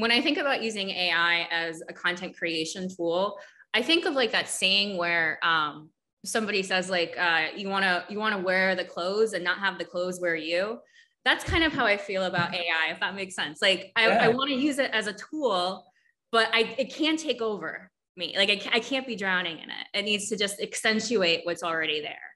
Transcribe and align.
when 0.00 0.10
I 0.10 0.20
think 0.20 0.38
about 0.38 0.62
using 0.62 0.90
AI 0.90 1.46
as 1.50 1.82
a 1.88 1.92
content 1.92 2.36
creation 2.36 2.88
tool, 2.94 3.38
I 3.74 3.82
think 3.82 4.06
of 4.06 4.14
like 4.14 4.32
that 4.32 4.48
saying 4.48 4.96
where 4.96 5.38
um, 5.42 5.90
somebody 6.24 6.62
says 6.62 6.90
like 6.90 7.14
uh, 7.18 7.48
you 7.54 7.68
want 7.68 7.84
to 7.84 8.04
you 8.08 8.18
want 8.18 8.34
to 8.36 8.42
wear 8.42 8.74
the 8.74 8.84
clothes 8.84 9.32
and 9.32 9.44
not 9.44 9.58
have 9.58 9.78
the 9.78 9.84
clothes 9.84 10.20
wear 10.20 10.36
you. 10.36 10.78
That's 11.24 11.44
kind 11.44 11.64
of 11.64 11.72
how 11.72 11.84
I 11.84 11.96
feel 11.96 12.24
about 12.24 12.54
AI, 12.54 12.90
if 12.90 13.00
that 13.00 13.14
makes 13.14 13.34
sense. 13.34 13.60
Like 13.60 13.92
I, 13.94 14.08
yeah. 14.08 14.24
I 14.24 14.28
want 14.28 14.48
to 14.48 14.56
use 14.56 14.78
it 14.78 14.90
as 14.92 15.06
a 15.06 15.12
tool, 15.12 15.84
but 16.32 16.48
I 16.52 16.74
it 16.78 16.92
can't 16.92 17.18
take 17.18 17.42
over 17.42 17.90
me. 18.16 18.34
Like 18.36 18.50
I, 18.50 18.76
I 18.76 18.80
can't 18.80 19.06
be 19.06 19.16
drowning 19.16 19.58
in 19.58 19.70
it. 19.70 19.86
It 19.94 20.02
needs 20.02 20.28
to 20.30 20.36
just 20.36 20.60
accentuate 20.60 21.42
what's 21.44 21.62
already 21.62 22.00
there. 22.00 22.29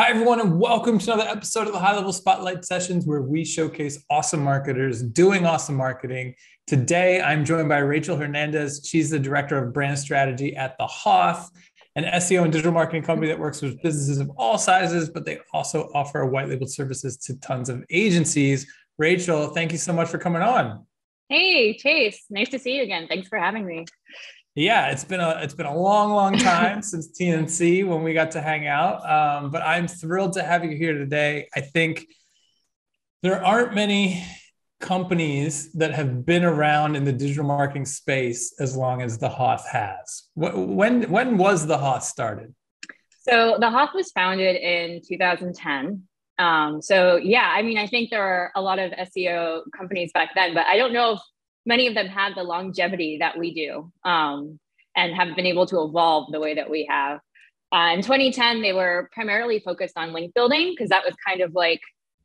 Hi, 0.00 0.08
everyone, 0.08 0.40
and 0.40 0.58
welcome 0.58 0.98
to 0.98 1.12
another 1.12 1.28
episode 1.28 1.66
of 1.66 1.74
the 1.74 1.78
High 1.78 1.94
Level 1.94 2.14
Spotlight 2.14 2.64
Sessions, 2.64 3.04
where 3.04 3.20
we 3.20 3.44
showcase 3.44 4.02
awesome 4.08 4.42
marketers 4.42 5.02
doing 5.02 5.44
awesome 5.44 5.74
marketing. 5.74 6.34
Today, 6.66 7.20
I'm 7.20 7.44
joined 7.44 7.68
by 7.68 7.80
Rachel 7.80 8.16
Hernandez. 8.16 8.80
She's 8.88 9.10
the 9.10 9.18
director 9.18 9.62
of 9.62 9.74
brand 9.74 9.98
strategy 9.98 10.56
at 10.56 10.78
The 10.78 10.86
Hoth, 10.86 11.50
an 11.96 12.04
SEO 12.04 12.44
and 12.44 12.50
digital 12.50 12.72
marketing 12.72 13.02
company 13.02 13.28
that 13.28 13.38
works 13.38 13.60
with 13.60 13.82
businesses 13.82 14.20
of 14.20 14.30
all 14.38 14.56
sizes, 14.56 15.10
but 15.10 15.26
they 15.26 15.38
also 15.52 15.90
offer 15.94 16.24
white 16.24 16.48
label 16.48 16.66
services 16.66 17.18
to 17.18 17.38
tons 17.40 17.68
of 17.68 17.84
agencies. 17.90 18.66
Rachel, 18.96 19.48
thank 19.48 19.70
you 19.70 19.76
so 19.76 19.92
much 19.92 20.08
for 20.08 20.16
coming 20.16 20.40
on. 20.40 20.86
Hey, 21.28 21.76
Chase. 21.76 22.24
Nice 22.30 22.48
to 22.48 22.58
see 22.58 22.76
you 22.76 22.84
again. 22.84 23.06
Thanks 23.06 23.28
for 23.28 23.38
having 23.38 23.66
me. 23.66 23.84
Yeah, 24.54 24.90
it's 24.90 25.04
been 25.04 25.20
a 25.20 25.40
it's 25.42 25.54
been 25.54 25.66
a 25.66 25.76
long, 25.76 26.10
long 26.10 26.36
time 26.36 26.82
since 26.90 27.16
TNC 27.18 27.86
when 27.86 28.02
we 28.02 28.12
got 28.12 28.32
to 28.32 28.40
hang 28.40 28.66
out. 28.66 29.08
Um, 29.08 29.50
but 29.50 29.62
I'm 29.62 29.86
thrilled 29.86 30.32
to 30.34 30.42
have 30.42 30.64
you 30.64 30.76
here 30.76 30.94
today. 30.94 31.48
I 31.54 31.60
think 31.60 32.06
there 33.22 33.44
aren't 33.44 33.74
many 33.74 34.24
companies 34.80 35.72
that 35.74 35.92
have 35.92 36.24
been 36.24 36.42
around 36.42 36.96
in 36.96 37.04
the 37.04 37.12
digital 37.12 37.44
marketing 37.44 37.84
space 37.84 38.54
as 38.58 38.76
long 38.76 39.02
as 39.02 39.18
the 39.18 39.28
Hoth 39.28 39.68
has. 39.68 40.24
When 40.34 41.08
when 41.10 41.38
was 41.38 41.66
the 41.66 41.78
Hoth 41.78 42.02
started? 42.02 42.54
So 43.20 43.56
the 43.60 43.70
Hoth 43.70 43.90
was 43.94 44.10
founded 44.12 44.56
in 44.56 45.00
2010. 45.06 46.02
Um, 46.38 46.80
so 46.80 47.16
yeah, 47.16 47.52
I 47.54 47.62
mean, 47.62 47.78
I 47.78 47.86
think 47.86 48.10
there 48.10 48.22
are 48.22 48.50
a 48.56 48.62
lot 48.62 48.78
of 48.78 48.92
SEO 48.92 49.62
companies 49.76 50.10
back 50.12 50.30
then, 50.34 50.54
but 50.54 50.66
I 50.66 50.76
don't 50.76 50.94
know 50.94 51.12
if 51.12 51.20
many 51.66 51.86
of 51.86 51.94
them 51.94 52.06
had 52.06 52.34
the 52.34 52.42
longevity 52.42 53.18
that 53.18 53.38
we 53.38 53.54
do 53.54 53.92
um, 54.04 54.58
and 54.96 55.14
have 55.14 55.36
been 55.36 55.46
able 55.46 55.66
to 55.66 55.82
evolve 55.82 56.32
the 56.32 56.40
way 56.40 56.54
that 56.54 56.70
we 56.70 56.86
have. 56.88 57.20
Uh, 57.72 57.92
in 57.94 58.02
2010, 58.02 58.62
they 58.62 58.72
were 58.72 59.08
primarily 59.12 59.60
focused 59.60 59.96
on 59.96 60.12
link 60.12 60.34
building 60.34 60.72
because 60.72 60.88
that 60.88 61.04
was 61.04 61.14
kind 61.26 61.40
of 61.40 61.54
like 61.54 61.80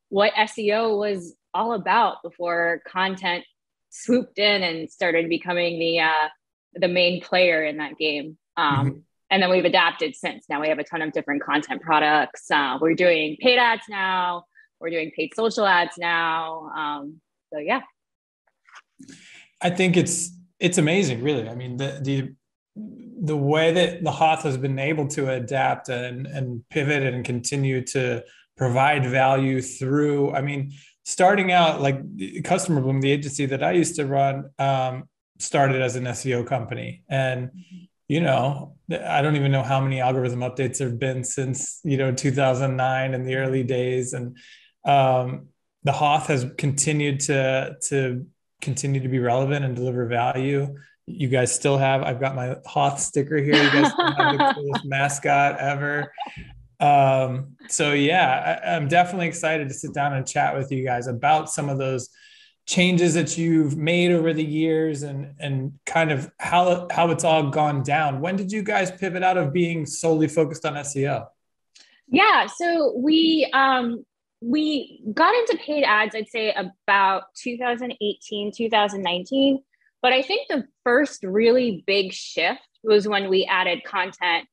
what 0.09 0.33
SEO 0.33 0.97
was 0.97 1.35
all 1.53 1.73
about 1.73 2.23
before 2.23 2.81
content 2.87 3.43
swooped 3.89 4.39
in 4.39 4.63
and 4.63 4.89
started 4.89 5.29
becoming 5.29 5.79
the 5.79 5.99
uh, 5.99 6.27
the 6.73 6.87
main 6.87 7.21
player 7.21 7.63
in 7.63 7.77
that 7.77 7.97
game. 7.97 8.37
Um, 8.57 8.75
mm-hmm. 8.75 8.99
And 9.29 9.41
then 9.41 9.49
we've 9.49 9.65
adapted 9.65 10.15
since. 10.15 10.45
Now 10.49 10.61
we 10.61 10.67
have 10.67 10.79
a 10.79 10.83
ton 10.83 11.01
of 11.01 11.11
different 11.11 11.43
content 11.43 11.81
products. 11.81 12.49
Uh, 12.51 12.77
we're 12.79 12.95
doing 12.95 13.37
paid 13.39 13.57
ads 13.57 13.83
now. 13.89 14.45
We're 14.79 14.89
doing 14.89 15.11
paid 15.15 15.33
social 15.33 15.65
ads 15.65 15.97
now. 15.97 16.69
Um, 16.75 17.21
so 17.51 17.59
yeah. 17.59 17.81
I 19.61 19.69
think 19.69 19.97
it's 19.97 20.31
it's 20.59 20.77
amazing, 20.77 21.23
really. 21.23 21.47
I 21.49 21.55
mean, 21.55 21.77
the 21.77 21.99
the 22.01 22.33
the 22.75 23.37
way 23.37 23.71
that 23.73 24.03
the 24.03 24.11
Hoth 24.11 24.43
has 24.43 24.57
been 24.57 24.79
able 24.79 25.07
to 25.09 25.31
adapt 25.31 25.89
and 25.89 26.27
and 26.27 26.67
pivot 26.69 27.03
and 27.03 27.25
continue 27.25 27.81
to 27.87 28.23
provide 28.57 29.05
value 29.05 29.61
through. 29.61 30.33
I 30.33 30.41
mean, 30.41 30.73
starting 31.03 31.51
out 31.51 31.81
like 31.81 32.01
Customer 32.43 32.81
Bloom, 32.81 33.01
the 33.01 33.11
agency 33.11 33.45
that 33.47 33.63
I 33.63 33.71
used 33.71 33.95
to 33.95 34.05
run, 34.05 34.49
um, 34.59 35.09
started 35.39 35.81
as 35.81 35.95
an 35.95 36.05
SEO 36.05 36.45
company, 36.45 37.03
and 37.09 37.51
you 38.07 38.21
know, 38.21 38.75
I 38.91 39.21
don't 39.21 39.35
even 39.35 39.51
know 39.51 39.63
how 39.63 39.81
many 39.81 39.99
algorithm 39.99 40.41
updates 40.41 40.77
there 40.77 40.89
have 40.89 40.99
been 40.99 41.23
since 41.23 41.79
you 41.83 41.97
know 41.97 42.11
2009 42.11 43.13
in 43.13 43.23
the 43.25 43.35
early 43.35 43.63
days, 43.63 44.13
and 44.13 44.37
um, 44.85 45.47
the 45.83 45.91
Hoth 45.91 46.27
has 46.27 46.45
continued 46.57 47.21
to 47.21 47.75
to 47.89 48.25
continue 48.61 49.01
to 49.01 49.07
be 49.07 49.19
relevant 49.19 49.65
and 49.65 49.75
deliver 49.75 50.05
value. 50.05 50.75
You 51.05 51.27
guys 51.27 51.53
still 51.53 51.77
have, 51.77 52.01
I've 52.01 52.19
got 52.19 52.35
my 52.35 52.57
Hoth 52.65 52.99
sticker 52.99 53.37
here. 53.37 53.55
You 53.55 53.71
guys 53.71 53.91
have 53.97 54.37
the 54.37 54.53
coolest 54.55 54.85
mascot 54.85 55.59
ever. 55.59 56.11
Um, 56.79 57.55
so 57.67 57.93
yeah, 57.93 58.59
I, 58.63 58.75
I'm 58.75 58.87
definitely 58.87 59.27
excited 59.27 59.67
to 59.69 59.73
sit 59.73 59.93
down 59.93 60.13
and 60.13 60.27
chat 60.27 60.55
with 60.55 60.71
you 60.71 60.83
guys 60.83 61.07
about 61.07 61.49
some 61.49 61.69
of 61.69 61.77
those 61.77 62.09
changes 62.65 63.13
that 63.13 63.37
you've 63.37 63.77
made 63.77 64.11
over 64.11 64.33
the 64.33 64.43
years 64.43 65.03
and 65.03 65.35
and 65.39 65.73
kind 65.85 66.11
of 66.11 66.31
how 66.39 66.87
how 66.91 67.11
it's 67.11 67.23
all 67.23 67.49
gone 67.49 67.83
down. 67.83 68.19
When 68.19 68.35
did 68.35 68.51
you 68.51 68.63
guys 68.63 68.91
pivot 68.91 69.23
out 69.23 69.37
of 69.37 69.53
being 69.53 69.85
solely 69.85 70.27
focused 70.27 70.65
on 70.65 70.73
SEO? 70.73 71.27
Yeah, 72.07 72.47
so 72.47 72.93
we 72.97 73.49
um 73.53 74.05
we 74.41 75.01
got 75.13 75.33
into 75.33 75.57
paid 75.63 75.83
ads, 75.83 76.15
I'd 76.15 76.29
say 76.29 76.53
about 76.53 77.23
2018, 77.41 78.51
2019. 78.55 79.63
But 80.01 80.13
I 80.13 80.21
think 80.21 80.47
the 80.47 80.65
first 80.83 81.23
really 81.23 81.83
big 81.87 82.13
shift 82.13 82.61
was 82.83 83.07
when 83.07 83.29
we 83.29 83.45
added 83.45 83.83
content 83.83 84.47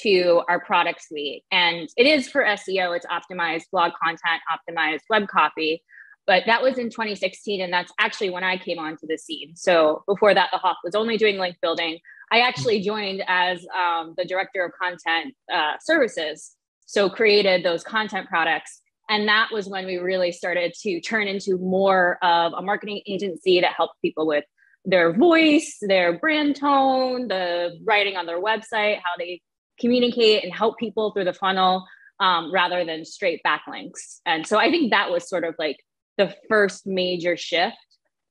to 0.00 0.42
our 0.48 0.60
product 0.60 1.02
suite. 1.02 1.44
And 1.50 1.88
it 1.96 2.06
is 2.06 2.28
for 2.28 2.44
SEO, 2.44 2.96
it's 2.96 3.06
optimized 3.06 3.64
blog 3.72 3.92
content, 4.02 4.42
optimized 4.52 5.00
web 5.08 5.26
copy. 5.28 5.82
But 6.26 6.42
that 6.46 6.62
was 6.62 6.76
in 6.76 6.90
2016. 6.90 7.62
And 7.62 7.72
that's 7.72 7.90
actually 7.98 8.30
when 8.30 8.44
I 8.44 8.58
came 8.58 8.78
onto 8.78 9.06
the 9.06 9.16
scene. 9.16 9.56
So 9.56 10.04
before 10.06 10.34
that, 10.34 10.50
the 10.52 10.58
Hoth 10.58 10.76
was 10.84 10.94
only 10.94 11.16
doing 11.16 11.38
link 11.38 11.56
building. 11.62 11.98
I 12.30 12.40
actually 12.40 12.82
joined 12.82 13.24
as 13.26 13.66
um, 13.74 14.14
the 14.18 14.26
director 14.26 14.64
of 14.64 14.72
content 14.80 15.34
uh, 15.52 15.72
services. 15.80 16.54
So 16.84 17.08
created 17.08 17.64
those 17.64 17.82
content 17.82 18.28
products 18.28 18.82
and 19.08 19.28
that 19.28 19.48
was 19.52 19.68
when 19.68 19.86
we 19.86 19.96
really 19.96 20.32
started 20.32 20.74
to 20.82 21.00
turn 21.00 21.28
into 21.28 21.56
more 21.58 22.18
of 22.22 22.52
a 22.52 22.62
marketing 22.62 23.00
agency 23.06 23.60
that 23.60 23.72
helped 23.72 24.00
people 24.02 24.26
with 24.26 24.44
their 24.84 25.12
voice, 25.12 25.78
their 25.80 26.18
brand 26.18 26.56
tone, 26.56 27.28
the 27.28 27.78
writing 27.84 28.16
on 28.16 28.26
their 28.26 28.40
website, 28.40 28.96
how 28.96 29.16
they 29.18 29.40
communicate 29.80 30.44
and 30.44 30.52
help 30.52 30.78
people 30.78 31.12
through 31.12 31.24
the 31.24 31.32
funnel 31.32 31.86
um, 32.20 32.52
rather 32.52 32.84
than 32.84 33.04
straight 33.04 33.40
backlinks. 33.46 34.20
And 34.26 34.46
so 34.46 34.58
I 34.58 34.70
think 34.70 34.90
that 34.90 35.10
was 35.10 35.28
sort 35.28 35.44
of 35.44 35.54
like 35.58 35.78
the 36.16 36.34
first 36.48 36.86
major 36.86 37.36
shift. 37.36 37.76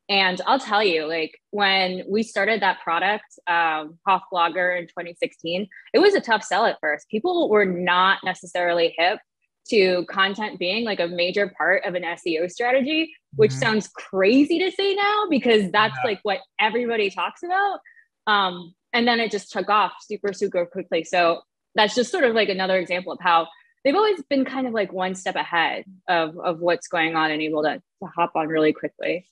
And 0.10 0.40
I'll 0.46 0.60
tell 0.60 0.84
you, 0.84 1.06
like 1.06 1.38
when 1.52 2.04
we 2.10 2.24
started 2.24 2.62
that 2.62 2.80
product, 2.82 3.26
um, 3.48 3.98
Hoth 4.06 4.24
Blogger 4.32 4.78
in 4.78 4.88
2016, 4.88 5.68
it 5.94 6.00
was 6.00 6.14
a 6.14 6.22
tough 6.22 6.44
sell 6.44 6.66
at 6.66 6.78
first. 6.80 7.10
People 7.10 7.50
were 7.50 7.66
not 7.66 8.20
necessarily 8.24 8.96
hip 8.98 9.20
to 9.68 10.06
content 10.10 10.60
being 10.60 10.86
like 10.86 11.00
a 11.00 11.08
major 11.08 11.54
part 11.58 11.86
of 11.86 11.96
an 11.96 12.04
SEO 12.04 12.50
strategy, 12.50 13.14
which 13.36 13.52
mm-hmm. 13.52 13.60
sounds 13.60 13.88
crazy 13.90 14.60
to 14.60 14.72
say 14.72 14.96
now 14.96 15.26
because 15.30 15.72
that's 15.72 15.96
yeah. 16.04 16.10
like 16.10 16.20
what 16.24 16.40
everybody 16.60 17.10
talks 17.10 17.44
about. 17.44 17.80
Um, 18.28 18.74
and 18.94 19.08
then 19.08 19.20
it 19.20 19.32
just 19.32 19.52
took 19.52 19.70
off 19.70 19.94
super, 20.02 20.34
super 20.34 20.66
quickly. 20.66 21.04
So 21.04 21.42
that's 21.76 21.96
just 21.96 22.12
sort 22.12 22.24
of 22.24 22.34
like 22.34 22.50
another 22.50 22.78
example 22.78 23.14
of 23.14 23.20
how 23.22 23.48
they've 23.84 23.96
always 23.96 24.22
been 24.30 24.46
kind 24.46 24.68
of 24.68 24.74
like 24.74 24.92
one 24.92 25.16
step 25.16 25.36
ahead 25.36 25.86
of, 26.08 26.38
of 26.38 26.60
what's 26.60 26.88
going 26.88 27.16
on 27.16 27.32
and 27.32 27.42
able 27.42 27.64
to, 27.64 27.76
to 27.76 28.10
hop 28.16 28.32
on 28.36 28.48
really 28.48 28.74
quickly. 28.74 29.26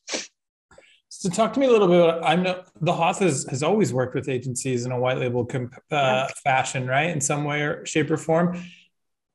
So 1.09 1.29
talk 1.29 1.53
to 1.53 1.59
me 1.59 1.65
a 1.65 1.71
little 1.71 1.87
bit. 1.87 2.23
I 2.23 2.35
know 2.35 2.63
the 2.81 2.93
Hoth 2.93 3.19
has, 3.19 3.45
has 3.49 3.63
always 3.63 3.93
worked 3.93 4.15
with 4.15 4.27
agencies 4.27 4.85
in 4.85 4.91
a 4.91 4.99
white 4.99 5.17
label 5.17 5.45
comp, 5.45 5.73
uh, 5.75 5.79
yeah. 5.89 6.27
fashion, 6.43 6.87
right? 6.87 7.09
In 7.09 7.21
some 7.21 7.45
way 7.45 7.61
or 7.61 7.85
shape 7.85 8.11
or 8.11 8.17
form. 8.17 8.61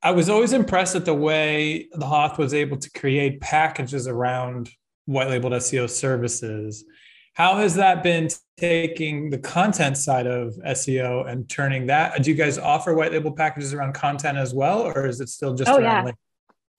I 0.03 0.11
was 0.11 0.29
always 0.29 0.53
impressed 0.53 0.95
at 0.95 1.05
the 1.05 1.13
way 1.13 1.87
the 1.93 2.05
Hoth 2.05 2.37
was 2.37 2.53
able 2.53 2.77
to 2.77 2.89
create 2.91 3.39
packages 3.39 4.07
around 4.07 4.69
white 5.05 5.29
labeled 5.29 5.53
SEO 5.53 5.89
services. 5.89 6.83
How 7.33 7.57
has 7.57 7.75
that 7.75 8.03
been 8.03 8.29
taking 8.57 9.29
the 9.29 9.37
content 9.37 9.97
side 9.97 10.27
of 10.27 10.55
SEO 10.65 11.29
and 11.29 11.47
turning 11.47 11.85
that? 11.87 12.23
Do 12.23 12.31
you 12.31 12.35
guys 12.35 12.57
offer 12.57 12.93
white 12.93 13.11
label 13.11 13.31
packages 13.31 13.73
around 13.73 13.93
content 13.93 14.37
as 14.37 14.53
well, 14.53 14.81
or 14.81 15.05
is 15.05 15.21
it 15.21 15.29
still 15.29 15.53
just 15.53 15.69
oh, 15.69 15.77
around? 15.77 16.07
Yeah. 16.07 16.13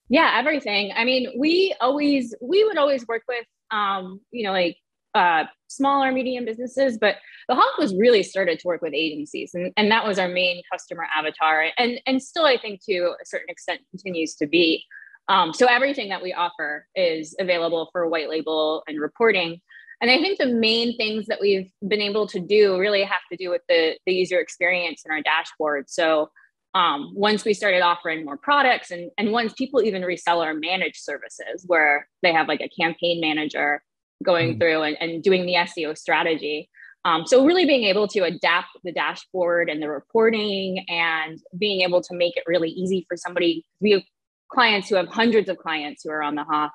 yeah, 0.09 0.39
everything. 0.39 0.91
I 0.95 1.05
mean, 1.05 1.33
we 1.37 1.73
always 1.81 2.35
we 2.41 2.63
would 2.65 2.77
always 2.77 3.07
work 3.07 3.23
with 3.27 3.45
um, 3.71 4.21
you 4.31 4.43
know, 4.43 4.51
like 4.51 4.77
uh, 5.15 5.43
smaller 5.67 6.11
medium 6.11 6.45
businesses 6.45 6.97
but 6.97 7.17
the 7.47 7.55
Hoth 7.55 7.77
was 7.77 7.95
really 7.95 8.23
started 8.23 8.59
to 8.59 8.67
work 8.67 8.81
with 8.81 8.93
agencies 8.93 9.53
and, 9.53 9.71
and 9.77 9.91
that 9.91 10.05
was 10.05 10.19
our 10.19 10.27
main 10.27 10.61
customer 10.71 11.05
avatar 11.15 11.65
and 11.77 11.99
and 12.05 12.21
still 12.21 12.45
i 12.45 12.57
think 12.57 12.81
to 12.85 13.13
a 13.21 13.25
certain 13.25 13.49
extent 13.49 13.81
continues 13.91 14.35
to 14.35 14.47
be. 14.47 14.83
Um, 15.29 15.53
so 15.53 15.67
everything 15.67 16.09
that 16.09 16.21
we 16.21 16.33
offer 16.33 16.85
is 16.95 17.33
available 17.39 17.89
for 17.93 18.09
white 18.09 18.29
label 18.29 18.83
and 18.87 18.99
reporting 18.99 19.61
and 20.01 20.11
i 20.11 20.17
think 20.17 20.37
the 20.37 20.47
main 20.47 20.97
things 20.97 21.25
that 21.27 21.39
we've 21.41 21.71
been 21.87 22.01
able 22.01 22.27
to 22.27 22.39
do 22.39 22.77
really 22.77 23.03
have 23.03 23.21
to 23.31 23.37
do 23.37 23.49
with 23.49 23.61
the, 23.69 23.97
the 24.05 24.13
user 24.13 24.39
experience 24.39 25.03
in 25.05 25.11
our 25.11 25.21
dashboard. 25.21 25.89
So 25.89 26.29
um, 26.75 27.11
once 27.13 27.45
we 27.45 27.53
started 27.53 27.81
offering 27.81 28.25
more 28.25 28.37
products 28.37 28.89
and, 28.91 29.11
and 29.17 29.31
once 29.31 29.53
people 29.53 29.81
even 29.81 30.01
resell 30.01 30.41
our 30.41 30.53
managed 30.53 30.97
services 30.97 31.63
where 31.67 32.07
they 32.23 32.33
have 32.33 32.47
like 32.47 32.61
a 32.61 32.69
campaign 32.69 33.21
manager 33.21 33.83
going 34.23 34.55
mm. 34.55 34.59
through 34.59 34.83
and, 34.83 34.97
and 34.99 35.23
doing 35.23 35.45
the 35.45 35.53
SEO 35.53 35.97
strategy. 35.97 36.69
Um, 37.05 37.25
so 37.27 37.45
really 37.45 37.65
being 37.65 37.83
able 37.83 38.07
to 38.09 38.21
adapt 38.21 38.69
the 38.83 38.93
dashboard 38.93 39.69
and 39.69 39.81
the 39.81 39.89
reporting 39.89 40.85
and 40.87 41.37
being 41.57 41.81
able 41.81 42.01
to 42.01 42.15
make 42.15 42.37
it 42.37 42.43
really 42.47 42.69
easy 42.69 43.05
for 43.07 43.17
somebody. 43.17 43.65
We 43.81 43.91
have 43.91 44.03
clients 44.49 44.87
who 44.87 44.95
have 44.95 45.07
hundreds 45.07 45.49
of 45.49 45.57
clients 45.57 46.03
who 46.03 46.11
are 46.11 46.23
on 46.23 46.35
the 46.35 46.45
Hoth, 46.45 46.71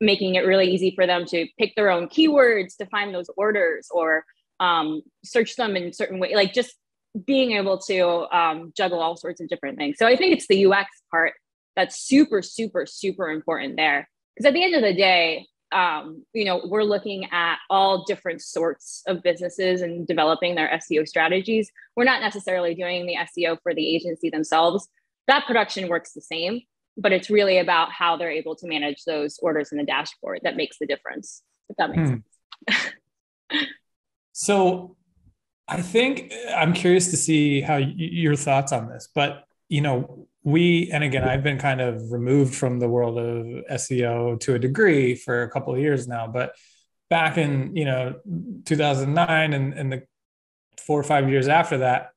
making 0.00 0.34
it 0.34 0.40
really 0.40 0.70
easy 0.70 0.92
for 0.94 1.06
them 1.06 1.24
to 1.26 1.46
pick 1.58 1.74
their 1.74 1.90
own 1.90 2.08
keywords 2.08 2.76
to 2.78 2.86
find 2.86 3.14
those 3.14 3.30
orders 3.36 3.88
or 3.90 4.24
um, 4.60 5.02
search 5.24 5.56
them 5.56 5.74
in 5.76 5.92
certain 5.92 6.18
way, 6.18 6.34
like 6.34 6.52
just 6.52 6.74
being 7.26 7.52
able 7.52 7.78
to 7.78 8.36
um, 8.36 8.72
juggle 8.76 9.00
all 9.00 9.16
sorts 9.16 9.40
of 9.40 9.48
different 9.48 9.78
things. 9.78 9.96
So 9.98 10.06
I 10.06 10.16
think 10.16 10.34
it's 10.34 10.48
the 10.48 10.66
UX 10.66 10.88
part 11.10 11.32
that's 11.76 11.98
super, 11.98 12.42
super, 12.42 12.84
super 12.86 13.30
important 13.30 13.76
there. 13.76 14.08
Because 14.36 14.48
at 14.48 14.54
the 14.54 14.64
end 14.64 14.74
of 14.74 14.82
the 14.82 14.94
day, 14.94 15.46
um, 15.72 16.24
you 16.32 16.44
know, 16.44 16.62
we're 16.64 16.82
looking 16.82 17.26
at 17.32 17.58
all 17.70 18.04
different 18.04 18.42
sorts 18.42 19.02
of 19.06 19.22
businesses 19.22 19.82
and 19.82 20.06
developing 20.06 20.54
their 20.54 20.68
SEO 20.68 21.06
strategies. 21.06 21.70
We're 21.96 22.04
not 22.04 22.20
necessarily 22.20 22.74
doing 22.74 23.06
the 23.06 23.16
SEO 23.16 23.58
for 23.62 23.74
the 23.74 23.94
agency 23.94 24.30
themselves. 24.30 24.88
That 25.28 25.46
production 25.46 25.88
works 25.88 26.12
the 26.12 26.20
same, 26.20 26.62
but 26.96 27.12
it's 27.12 27.30
really 27.30 27.58
about 27.58 27.90
how 27.92 28.16
they're 28.16 28.30
able 28.30 28.56
to 28.56 28.66
manage 28.66 29.04
those 29.04 29.38
orders 29.40 29.72
in 29.72 29.78
the 29.78 29.84
dashboard 29.84 30.40
that 30.42 30.56
makes 30.56 30.78
the 30.78 30.86
difference. 30.86 31.42
If 31.68 31.76
that 31.76 31.90
makes 31.90 32.10
hmm. 32.10 32.16
sense. 32.70 33.66
so 34.32 34.96
I 35.68 35.80
think 35.80 36.32
I'm 36.54 36.72
curious 36.72 37.10
to 37.10 37.16
see 37.16 37.60
how 37.60 37.78
y- 37.78 37.94
your 37.96 38.36
thoughts 38.36 38.72
on 38.72 38.88
this, 38.88 39.08
but 39.14 39.44
you 39.72 39.80
know, 39.80 40.28
we 40.44 40.90
and 40.92 41.02
again, 41.02 41.24
I've 41.24 41.42
been 41.42 41.58
kind 41.58 41.80
of 41.80 42.12
removed 42.12 42.54
from 42.54 42.78
the 42.78 42.88
world 42.88 43.16
of 43.16 43.46
SEO 43.80 44.38
to 44.40 44.54
a 44.54 44.58
degree 44.58 45.14
for 45.14 45.42
a 45.42 45.50
couple 45.50 45.72
of 45.72 45.80
years 45.80 46.06
now, 46.06 46.26
but 46.26 46.54
back 47.08 47.38
in 47.38 47.74
you 47.74 47.86
know 47.86 48.16
2009 48.66 49.52
and, 49.54 49.72
and 49.72 49.92
the 49.92 50.02
four 50.78 51.00
or 51.00 51.04
five 51.04 51.30
years 51.30 51.48
after 51.48 51.78
that, 51.78 52.10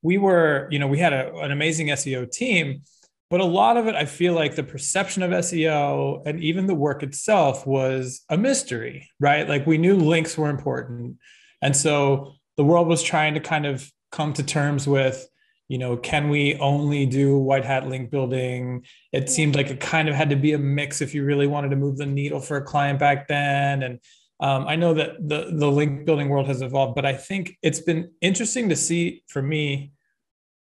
we 0.00 0.16
were 0.16 0.66
you 0.70 0.78
know 0.78 0.86
we 0.86 0.98
had 0.98 1.12
a, 1.12 1.36
an 1.40 1.50
amazing 1.50 1.88
SEO 1.88 2.30
team, 2.30 2.84
but 3.28 3.40
a 3.40 3.44
lot 3.44 3.76
of 3.76 3.86
it 3.86 3.94
I 3.94 4.06
feel 4.06 4.32
like 4.32 4.54
the 4.54 4.62
perception 4.62 5.22
of 5.22 5.32
SEO 5.32 6.22
and 6.24 6.42
even 6.42 6.66
the 6.66 6.74
work 6.74 7.02
itself 7.02 7.66
was 7.66 8.22
a 8.30 8.38
mystery, 8.38 9.10
right? 9.20 9.46
Like 9.46 9.66
we 9.66 9.76
knew 9.76 9.96
links 9.96 10.38
were 10.38 10.48
important 10.48 11.18
and 11.60 11.76
so 11.76 12.32
the 12.56 12.64
world 12.64 12.88
was 12.88 13.02
trying 13.02 13.34
to 13.34 13.40
kind 13.40 13.66
of 13.66 13.90
come 14.10 14.32
to 14.34 14.42
terms 14.42 14.86
with, 14.86 15.26
you 15.70 15.78
know, 15.78 15.96
can 15.96 16.28
we 16.28 16.56
only 16.56 17.06
do 17.06 17.38
white 17.38 17.64
hat 17.64 17.88
link 17.88 18.10
building? 18.10 18.84
It 19.12 19.30
seemed 19.30 19.54
like 19.54 19.70
it 19.70 19.78
kind 19.78 20.08
of 20.08 20.16
had 20.16 20.30
to 20.30 20.36
be 20.36 20.52
a 20.52 20.58
mix 20.58 21.00
if 21.00 21.14
you 21.14 21.24
really 21.24 21.46
wanted 21.46 21.68
to 21.68 21.76
move 21.76 21.96
the 21.96 22.06
needle 22.06 22.40
for 22.40 22.56
a 22.56 22.62
client 22.62 22.98
back 22.98 23.28
then. 23.28 23.84
And 23.84 24.00
um, 24.40 24.66
I 24.66 24.74
know 24.74 24.94
that 24.94 25.12
the 25.20 25.52
the 25.52 25.70
link 25.70 26.06
building 26.06 26.28
world 26.28 26.48
has 26.48 26.60
evolved, 26.60 26.96
but 26.96 27.06
I 27.06 27.12
think 27.12 27.56
it's 27.62 27.78
been 27.78 28.10
interesting 28.20 28.68
to 28.70 28.74
see 28.74 29.22
for 29.28 29.40
me 29.40 29.92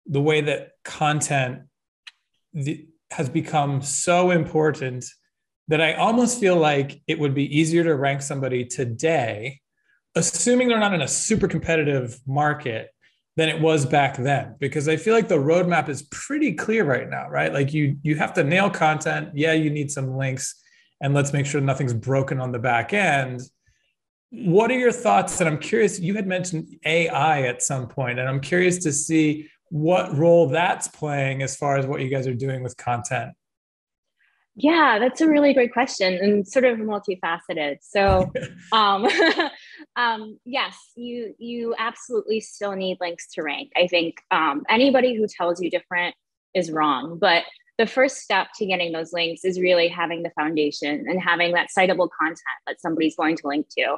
the 0.05 0.21
way 0.21 0.41
that 0.41 0.73
content 0.83 1.63
the, 2.53 2.85
has 3.09 3.29
become 3.29 3.81
so 3.81 4.29
important 4.29 5.05
that 5.69 5.81
I 5.81 5.93
almost 5.93 6.39
feel 6.39 6.55
like 6.55 7.01
it 7.07 7.17
would 7.17 7.33
be 7.33 7.57
easier 7.59 7.83
to 7.83 7.95
rank 7.95 8.21
somebody 8.21 8.63
today 8.63 9.61
assuming 10.15 10.67
they're 10.67 10.79
not 10.79 10.93
in 10.93 11.01
a 11.01 11.07
super 11.07 11.47
competitive 11.47 12.19
market 12.27 12.89
than 13.39 13.47
it 13.47 13.61
was 13.61 13.85
back 13.85 14.17
then 14.17 14.53
because 14.59 14.89
i 14.89 14.97
feel 14.97 15.13
like 15.13 15.29
the 15.29 15.37
roadmap 15.37 15.87
is 15.87 16.01
pretty 16.11 16.51
clear 16.51 16.83
right 16.83 17.09
now 17.09 17.25
right? 17.29 17.53
Like 17.53 17.73
you 17.73 17.95
you 18.01 18.17
have 18.17 18.33
to 18.33 18.43
nail 18.43 18.69
content. 18.69 19.29
Yeah 19.33 19.53
you 19.53 19.69
need 19.69 19.89
some 19.89 20.17
links 20.17 20.61
and 20.99 21.13
let's 21.13 21.31
make 21.31 21.45
sure 21.45 21.61
nothing's 21.61 21.93
broken 21.93 22.41
on 22.41 22.51
the 22.51 22.59
back 22.59 22.91
end. 22.91 23.39
What 24.31 24.69
are 24.71 24.77
your 24.77 24.91
thoughts? 24.91 25.39
And 25.39 25.47
i'm 25.47 25.57
curious 25.57 26.01
you 26.01 26.15
had 26.15 26.27
mentioned 26.27 26.67
ai 26.85 27.43
at 27.43 27.63
some 27.63 27.87
point 27.87 28.19
and 28.19 28.27
i'm 28.27 28.41
curious 28.41 28.77
to 28.79 28.91
see 28.91 29.49
what 29.69 30.13
role 30.17 30.49
that's 30.49 30.89
playing 30.89 31.41
as 31.41 31.55
far 31.55 31.77
as 31.77 31.85
what 31.85 32.01
you 32.01 32.09
guys 32.09 32.27
are 32.27 32.33
doing 32.33 32.61
with 32.61 32.75
content. 32.75 33.31
Yeah, 34.55 34.99
that's 34.99 35.21
a 35.21 35.27
really 35.29 35.53
great 35.53 35.71
question 35.71 36.15
and 36.15 36.45
sort 36.45 36.65
of 36.65 36.79
multifaceted. 36.79 37.77
So, 37.81 38.29
um, 38.73 39.07
um, 39.95 40.39
yes, 40.45 40.77
you 40.95 41.33
you 41.37 41.75
absolutely 41.77 42.39
still 42.39 42.73
need 42.73 42.97
links 42.99 43.31
to 43.33 43.43
rank. 43.43 43.71
I 43.75 43.87
think 43.87 44.21
um, 44.31 44.63
anybody 44.69 45.15
who 45.15 45.27
tells 45.27 45.61
you 45.61 45.69
different 45.69 46.15
is 46.53 46.71
wrong. 46.71 47.17
But 47.19 47.43
the 47.77 47.87
first 47.87 48.17
step 48.17 48.47
to 48.57 48.65
getting 48.65 48.91
those 48.91 49.13
links 49.13 49.45
is 49.45 49.59
really 49.59 49.87
having 49.87 50.23
the 50.23 50.31
foundation 50.31 51.05
and 51.07 51.21
having 51.21 51.53
that 51.53 51.69
citable 51.75 52.09
content 52.19 52.39
that 52.67 52.81
somebody's 52.81 53.15
going 53.15 53.37
to 53.37 53.47
link 53.47 53.67
to. 53.77 53.97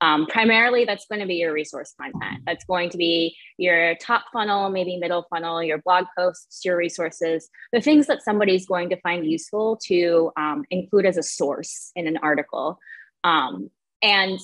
Um, 0.00 0.26
primarily, 0.26 0.84
that's 0.84 1.06
going 1.06 1.20
to 1.20 1.26
be 1.26 1.36
your 1.36 1.52
resource 1.52 1.94
content. 2.00 2.42
That's 2.46 2.64
going 2.66 2.90
to 2.90 2.98
be 2.98 3.34
your 3.56 3.96
top 3.96 4.24
funnel, 4.32 4.68
maybe 4.68 4.98
middle 4.98 5.26
funnel, 5.30 5.62
your 5.62 5.78
blog 5.78 6.04
posts, 6.16 6.64
your 6.64 6.76
resources, 6.76 7.48
the 7.72 7.80
things 7.80 8.06
that 8.06 8.22
somebody's 8.22 8.66
going 8.66 8.90
to 8.90 9.00
find 9.00 9.26
useful 9.26 9.78
to 9.86 10.30
um, 10.36 10.64
include 10.70 11.06
as 11.06 11.16
a 11.16 11.22
source 11.22 11.92
in 11.96 12.06
an 12.06 12.18
article. 12.18 12.78
Um, 13.24 13.70
and 14.02 14.38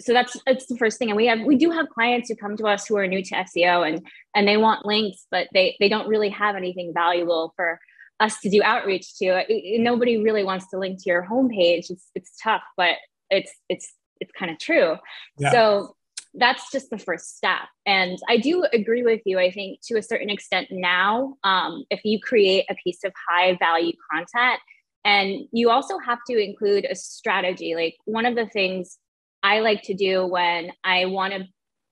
so 0.00 0.12
that's 0.12 0.36
that's 0.46 0.66
the 0.66 0.76
first 0.76 0.98
thing. 0.98 1.10
And 1.10 1.16
we 1.16 1.26
have 1.26 1.40
we 1.40 1.56
do 1.56 1.70
have 1.70 1.88
clients 1.88 2.28
who 2.28 2.36
come 2.36 2.56
to 2.56 2.66
us 2.66 2.86
who 2.86 2.96
are 2.96 3.06
new 3.06 3.22
to 3.22 3.34
SEO 3.34 3.86
and 3.86 4.06
and 4.34 4.46
they 4.48 4.56
want 4.56 4.86
links, 4.86 5.26
but 5.30 5.48
they 5.52 5.76
they 5.80 5.88
don't 5.88 6.08
really 6.08 6.30
have 6.30 6.56
anything 6.56 6.92
valuable 6.94 7.52
for 7.56 7.80
us 8.18 8.38
to 8.40 8.50
do 8.50 8.62
outreach 8.62 9.16
to. 9.18 9.26
It, 9.26 9.46
it, 9.48 9.80
nobody 9.80 10.22
really 10.22 10.44
wants 10.44 10.68
to 10.70 10.78
link 10.78 11.02
to 11.02 11.10
your 11.10 11.26
homepage. 11.26 11.90
It's 11.90 12.10
it's 12.14 12.36
tough, 12.42 12.62
but 12.76 12.96
it's 13.30 13.52
it's 13.68 13.92
it's 14.20 14.32
kind 14.38 14.50
of 14.50 14.58
true. 14.58 14.96
Yeah. 15.38 15.52
So 15.52 15.96
that's 16.34 16.70
just 16.70 16.90
the 16.90 16.98
first 16.98 17.36
step. 17.36 17.62
And 17.86 18.16
I 18.28 18.36
do 18.36 18.64
agree 18.72 19.02
with 19.02 19.20
you. 19.24 19.38
I 19.38 19.50
think 19.50 19.80
to 19.86 19.98
a 19.98 20.02
certain 20.02 20.30
extent 20.30 20.68
now, 20.70 21.36
um, 21.42 21.84
if 21.90 22.02
you 22.04 22.20
create 22.20 22.66
a 22.70 22.76
piece 22.76 23.02
of 23.04 23.12
high 23.28 23.56
value 23.58 23.92
content, 24.12 24.60
and 25.04 25.46
you 25.50 25.70
also 25.70 25.98
have 25.98 26.18
to 26.28 26.38
include 26.38 26.86
a 26.88 26.94
strategy. 26.94 27.74
Like 27.74 27.96
one 28.04 28.26
of 28.26 28.36
the 28.36 28.46
things 28.46 28.98
I 29.42 29.60
like 29.60 29.82
to 29.82 29.94
do 29.94 30.26
when 30.26 30.72
I 30.84 31.06
want 31.06 31.32
to 31.34 31.44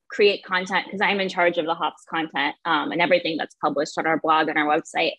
create 0.09 0.43
content, 0.43 0.85
because 0.85 1.01
I'm 1.01 1.19
in 1.19 1.29
charge 1.29 1.57
of 1.57 1.65
the 1.65 1.75
Hoth's 1.75 2.05
content 2.09 2.55
um, 2.65 2.91
and 2.91 3.01
everything 3.01 3.37
that's 3.37 3.55
published 3.63 3.97
on 3.97 4.07
our 4.07 4.19
blog 4.19 4.47
and 4.47 4.57
our 4.57 4.65
website. 4.65 5.13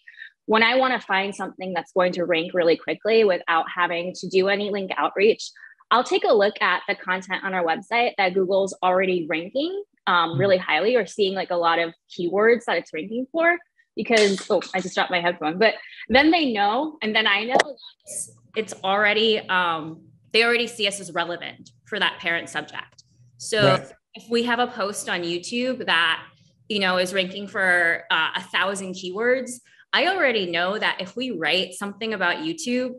When 0.47 0.63
I 0.63 0.77
want 0.77 1.01
to 1.01 1.07
find 1.07 1.35
something 1.35 1.73
that's 1.75 1.93
going 1.93 2.13
to 2.13 2.25
rank 2.25 2.55
really 2.55 2.77
quickly 2.77 3.25
without 3.25 3.67
having 3.73 4.15
to 4.15 4.29
do 4.29 4.49
any 4.49 4.71
link 4.71 4.91
outreach, 4.97 5.51
I'll 5.93 6.05
take 6.05 6.25
a 6.25 6.33
look 6.33 6.55
at 6.61 6.83
the 6.89 6.95
content 6.95 7.45
on 7.45 7.55
our 7.55 7.65
website 7.65 8.13
that 8.19 8.35
Google's 8.35 8.77
already 8.83 9.27
ranking 9.29 9.83
um, 10.07 10.39
really 10.39 10.57
mm-hmm. 10.57 10.65
highly 10.65 10.97
or 10.97 11.07
seeing 11.07 11.35
like 11.35 11.51
a 11.51 11.57
lot 11.57 11.79
of 11.79 11.93
keywords 12.11 12.65
that 12.67 12.77
it's 12.77 12.93
ranking 12.93 13.27
for 13.31 13.57
because 13.97 14.45
oh 14.51 14.63
I 14.75 14.81
just 14.81 14.95
dropped 14.95 15.11
my 15.11 15.21
headphone 15.21 15.59
but 15.59 15.75
then 16.09 16.31
they 16.31 16.53
know 16.53 16.97
and 17.03 17.15
then 17.15 17.27
I 17.27 17.45
know 17.45 17.59
it's 18.57 18.75
already 18.83 19.39
um, 19.49 20.03
they 20.33 20.45
already 20.45 20.67
see 20.67 20.87
us 20.87 21.01
as 21.01 21.13
relevant 21.13 21.71
for 21.91 21.99
that 21.99 22.19
parent 22.19 22.49
subject 22.49 23.05
so 23.37 23.67
right. 23.67 23.93
if 24.15 24.25
we 24.31 24.45
have 24.45 24.59
a 24.59 24.67
post 24.67 25.09
on 25.09 25.21
YouTube 25.23 25.85
that 25.87 26.23
you 26.69 26.79
know 26.79 26.97
is 26.97 27.13
ranking 27.13 27.47
for 27.47 28.05
uh, 28.11 28.31
a 28.37 28.43
thousand 28.43 28.95
keywords 28.95 29.61
I 29.93 30.07
already 30.07 30.51
know 30.51 30.79
that 30.79 31.01
if 31.01 31.17
we 31.17 31.33
write 31.33 31.75
something 31.75 32.15
about 32.15 32.39
YouTube 32.39 32.95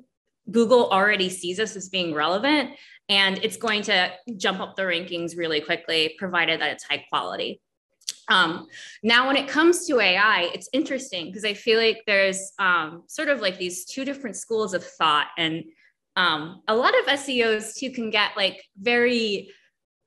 Google 0.51 0.89
already 0.89 1.29
sees 1.29 1.59
us 1.59 1.75
as 1.75 1.89
being 1.89 2.13
relevant 2.13 2.71
and 3.09 3.39
it's 3.43 3.57
going 3.57 3.81
to 3.83 4.11
jump 4.37 4.59
up 4.61 4.75
the 4.75 4.83
rankings 4.83 5.37
really 5.37 5.59
quickly, 5.59 6.15
provided 6.17 6.61
that 6.61 6.71
it's 6.71 6.83
high 6.85 7.05
quality. 7.09 7.61
Um, 8.29 8.67
now, 9.03 9.27
when 9.27 9.35
it 9.35 9.49
comes 9.49 9.85
to 9.87 9.99
AI, 9.99 10.49
it's 10.53 10.69
interesting 10.71 11.25
because 11.25 11.43
I 11.43 11.53
feel 11.53 11.77
like 11.77 12.03
there's 12.07 12.53
um, 12.59 13.03
sort 13.07 13.27
of 13.27 13.41
like 13.41 13.57
these 13.57 13.85
two 13.85 14.05
different 14.05 14.37
schools 14.37 14.73
of 14.73 14.85
thought. 14.85 15.27
And 15.37 15.65
um, 16.15 16.61
a 16.67 16.75
lot 16.75 16.97
of 16.99 17.05
SEOs 17.05 17.75
too 17.75 17.91
can 17.91 18.09
get 18.09 18.35
like 18.35 18.61
very, 18.79 19.51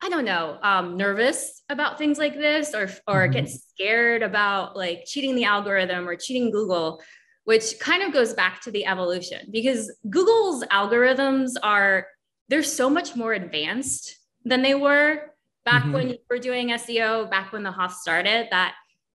I 0.02 0.08
don't 0.08 0.24
know, 0.24 0.58
um, 0.62 0.96
nervous 0.96 1.62
about 1.68 1.98
things 1.98 2.18
like 2.18 2.34
this 2.34 2.74
or, 2.74 2.90
or 3.06 3.22
mm-hmm. 3.22 3.32
get 3.32 3.50
scared 3.50 4.22
about 4.22 4.76
like 4.76 5.04
cheating 5.06 5.34
the 5.34 5.44
algorithm 5.44 6.08
or 6.08 6.16
cheating 6.16 6.50
Google 6.50 7.02
which 7.44 7.78
kind 7.78 8.02
of 8.02 8.12
goes 8.12 8.32
back 8.32 8.60
to 8.62 8.70
the 8.70 8.86
evolution 8.86 9.48
because 9.50 9.94
Google's 10.08 10.64
algorithms 10.64 11.52
are 11.62 12.06
they're 12.48 12.62
so 12.62 12.90
much 12.90 13.14
more 13.16 13.32
advanced 13.32 14.16
than 14.44 14.62
they 14.62 14.74
were 14.74 15.30
back 15.64 15.82
mm-hmm. 15.82 15.92
when 15.92 16.08
you 16.10 16.18
were 16.28 16.38
doing 16.38 16.68
SEO, 16.70 17.30
back 17.30 17.52
when 17.52 17.62
the 17.62 17.72
Hoth 17.72 17.94
started, 17.94 18.48
that 18.50 18.74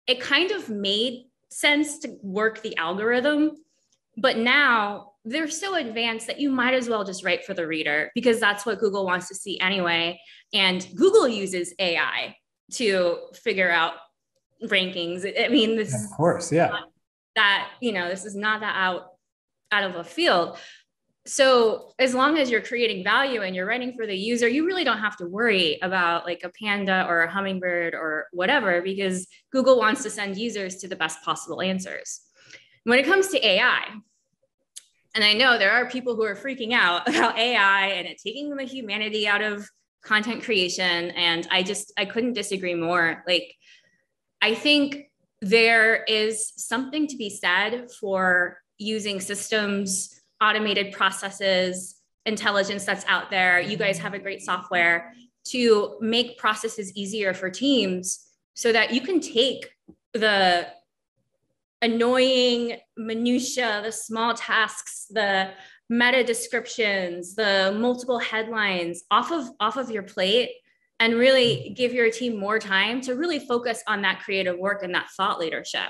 it 0.07 0.21
kind 0.21 0.52
of 0.52 0.69
made 0.69 1.25
sense 1.50 1.99
to 2.00 2.16
work 2.23 2.62
the 2.62 2.76
algorithm. 2.76 3.52
But 4.16 4.38
now 4.38 5.12
they're 5.26 5.49
so 5.49 5.75
advanced 5.75 6.28
that 6.28 6.40
you 6.40 6.50
might 6.50 6.73
as 6.73 6.88
well 6.88 7.04
just 7.04 7.25
write 7.25 7.45
for 7.45 7.52
the 7.52 7.66
reader 7.66 8.12
because 8.14 8.38
that's 8.38 8.64
what 8.64 8.78
Google 8.78 9.04
wants 9.04 9.26
to 9.28 9.35
see 9.35 9.59
anyway. 9.59 10.18
And 10.54 10.87
Google 10.95 11.26
uses 11.26 11.75
AI 11.80 12.37
to 12.75 13.18
figure 13.35 13.71
out 13.71 13.95
rankings. 14.64 15.26
I 15.38 15.49
mean, 15.49 15.76
this 15.76 15.92
of 15.92 16.16
course, 16.16 16.52
yeah. 16.52 16.71
That 17.35 17.68
you 17.80 17.92
know, 17.92 18.09
this 18.09 18.25
is 18.25 18.37
not 18.37 18.61
that 18.61 18.76
out 18.76 19.09
out 19.73 19.83
of 19.83 19.97
a 19.97 20.04
field. 20.04 20.59
So 21.26 21.92
as 21.99 22.14
long 22.14 22.38
as 22.38 22.49
you're 22.49 22.62
creating 22.62 23.02
value 23.02 23.42
and 23.42 23.54
you're 23.56 23.66
writing 23.66 23.95
for 23.97 24.06
the 24.06 24.14
user, 24.14 24.47
you 24.47 24.64
really 24.64 24.85
don't 24.85 24.99
have 24.99 25.16
to 25.16 25.26
worry 25.26 25.76
about 25.83 26.25
like 26.25 26.42
a 26.45 26.50
panda 26.50 27.04
or 27.09 27.23
a 27.23 27.30
hummingbird 27.30 27.95
or 27.95 28.28
whatever, 28.33 28.80
because 28.80 29.26
Google 29.50 29.76
wants 29.76 30.04
to 30.04 30.11
send 30.11 30.37
users 30.38 30.76
to 30.76 30.88
the 30.88 30.95
best 30.95 31.21
possible 31.25 31.61
answers. 31.61 32.21
When 32.85 33.00
it 33.00 33.06
comes 33.06 33.26
to 33.28 33.45
AI, 33.45 33.83
and 35.16 35.25
I 35.25 35.32
know 35.32 35.58
there 35.58 35.73
are 35.73 35.88
people 35.88 36.14
who 36.14 36.23
are 36.23 36.37
freaking 36.37 36.73
out 36.73 37.08
about 37.08 37.38
AI 37.38 37.87
and 37.87 38.06
it 38.06 38.20
taking 38.23 38.54
the 38.54 38.64
humanity 38.64 39.26
out 39.26 39.40
of 39.40 39.66
content 40.04 40.44
creation. 40.44 41.11
And 41.12 41.49
I 41.50 41.62
just, 41.62 41.92
I 41.96 42.04
couldn't 42.04 42.35
disagree 42.35 42.75
more. 42.75 43.25
Like, 43.26 43.54
I 44.40 44.54
think 44.54 45.11
there 45.40 46.04
is 46.04 46.52
something 46.56 47.06
to 47.08 47.16
be 47.16 47.30
said 47.30 47.90
for 47.99 48.58
using 48.78 49.18
systems, 49.18 50.20
automated 50.40 50.92
processes, 50.92 51.96
intelligence 52.26 52.85
that's 52.85 53.04
out 53.08 53.30
there. 53.30 53.58
You 53.58 53.76
guys 53.76 53.99
have 53.99 54.12
a 54.12 54.18
great 54.18 54.42
software 54.42 55.14
to 55.49 55.96
make 56.00 56.37
processes 56.37 56.92
easier 56.94 57.32
for 57.32 57.49
teams 57.49 58.28
so 58.54 58.70
that 58.73 58.92
you 58.92 59.00
can 59.00 59.20
take 59.20 59.70
the 60.12 60.66
annoying 61.87 62.78
minutia, 62.97 63.81
the 63.85 63.93
small 63.93 64.35
tasks, 64.35 65.07
the 65.11 65.50
meta 65.88 66.25
descriptions, 66.25 67.35
the 67.35 67.75
multiple 67.78 68.19
headlines 68.19 69.05
off 69.11 69.31
of 69.31 69.49
off 69.61 69.76
of 69.76 69.90
your 69.90 70.02
plate 70.02 70.50
and 70.99 71.14
really 71.14 71.75
give 71.76 71.93
your 71.93 72.11
team 72.11 72.38
more 72.38 72.59
time 72.59 73.00
to 73.02 73.14
really 73.14 73.38
focus 73.38 73.83
on 73.87 74.02
that 74.02 74.21
creative 74.21 74.59
work 74.59 74.83
and 74.83 74.95
that 74.95 75.09
thought 75.16 75.38
leadership. 75.38 75.88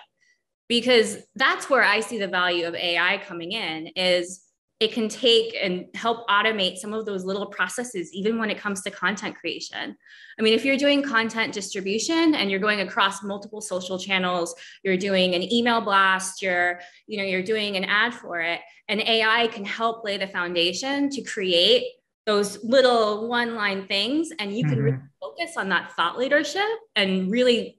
Because 0.69 1.19
that's 1.37 1.71
where 1.71 1.85
I 1.85 2.01
see 2.01 2.19
the 2.19 2.29
value 2.29 2.67
of 2.67 2.75
AI 2.75 3.19
coming 3.19 3.53
in 3.53 3.89
is 3.95 4.43
it 4.79 4.93
can 4.93 5.09
take 5.09 5.57
and 5.61 5.87
help 5.95 6.29
automate 6.29 6.77
some 6.77 6.93
of 6.93 7.07
those 7.07 7.25
little 7.25 7.47
processes 7.47 8.13
even 8.13 8.39
when 8.39 8.51
it 8.51 8.59
comes 8.59 8.83
to 8.83 8.91
content 8.91 9.35
creation 9.37 9.97
i 10.39 10.43
mean 10.43 10.53
if 10.53 10.65
you're 10.65 10.77
doing 10.77 11.03
content 11.03 11.53
distribution 11.53 12.35
and 12.35 12.51
you're 12.51 12.61
going 12.61 12.81
across 12.81 13.23
multiple 13.23 13.61
social 13.61 13.99
channels 13.99 14.55
you're 14.83 14.97
doing 14.97 15.35
an 15.35 15.43
email 15.53 15.81
blast 15.81 16.43
you're 16.43 16.81
you 17.07 17.17
know 17.17 17.25
you're 17.25 17.43
doing 17.43 17.77
an 17.77 17.85
ad 17.85 18.15
for 18.15 18.41
it 18.41 18.61
and 18.89 19.01
ai 19.01 19.47
can 19.49 19.65
help 19.65 20.05
lay 20.05 20.17
the 20.17 20.27
foundation 20.27 21.09
to 21.09 21.23
create 21.23 21.85
those 22.27 22.63
little 22.65 23.29
one 23.29 23.55
line 23.55 23.87
things 23.87 24.31
and 24.39 24.57
you 24.57 24.65
can 24.65 24.75
mm-hmm. 24.75 24.83
really 24.83 24.99
focus 25.21 25.57
on 25.57 25.69
that 25.69 25.93
thought 25.93 26.19
leadership 26.19 26.67
and 26.97 27.31
really 27.31 27.79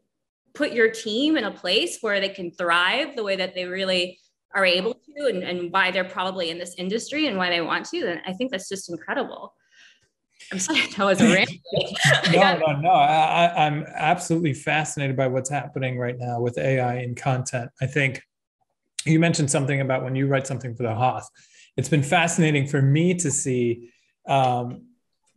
put 0.56 0.72
your 0.72 0.90
team 0.90 1.38
in 1.38 1.44
a 1.44 1.52
place 1.52 2.00
where 2.02 2.20
they 2.20 2.30
can 2.30 2.50
thrive 2.52 3.16
the 3.16 3.24
way 3.24 3.36
that 3.36 3.54
they 3.54 3.66
really 3.66 4.18
are 4.58 4.66
able 4.66 4.96
to 4.96 5.28
and, 5.28 5.44
and 5.44 5.72
why 5.72 5.92
they're 5.92 6.04
probably 6.04 6.50
in 6.50 6.58
this 6.58 6.74
industry 6.78 7.28
and 7.28 7.38
why 7.38 7.50
they 7.50 7.62
want 7.62 7.86
to, 7.86 8.02
then 8.02 8.22
I 8.26 8.34
think 8.34 8.52
that's 8.52 8.68
just 8.68 8.90
incredible. 8.90 9.54
I'm 10.52 10.58
sorry, 10.58 10.82
that 10.98 11.06
was 11.06 11.22
a 11.22 11.32
rant. 11.32 11.52
no, 12.32 12.58
no, 12.58 12.80
no. 12.82 12.90
I, 12.90 13.68
I'm 13.68 13.86
absolutely 13.96 14.54
fascinated 14.54 15.16
by 15.16 15.28
what's 15.28 15.50
happening 15.50 16.00
right 16.00 16.18
now 16.18 16.42
with 16.42 16.58
AI 16.58 16.96
and 16.96 17.16
content. 17.16 17.70
I 17.80 17.86
think 17.86 18.24
you 19.06 19.20
mentioned 19.20 19.52
something 19.52 19.80
about 19.80 20.04
when 20.04 20.16
you 20.16 20.26
write 20.26 20.48
something 20.48 20.76
for 20.76 20.84
the 20.84 20.96
Hoth. 20.96 21.30
It's 21.78 21.90
been 21.90 22.04
fascinating 22.04 22.68
for 22.68 22.82
me 22.82 23.14
to 23.14 23.30
see 23.30 23.92
um, 24.28 24.88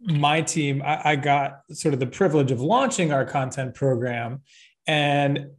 my 0.01 0.41
team. 0.41 0.81
I, 0.83 1.11
I 1.11 1.17
got 1.17 1.61
sort 1.73 1.93
of 1.93 2.01
the 2.01 2.07
privilege 2.07 2.51
of 2.53 2.63
launching 2.63 3.13
our 3.13 3.27
content 3.27 3.75
program, 3.75 4.41
and 4.87 5.51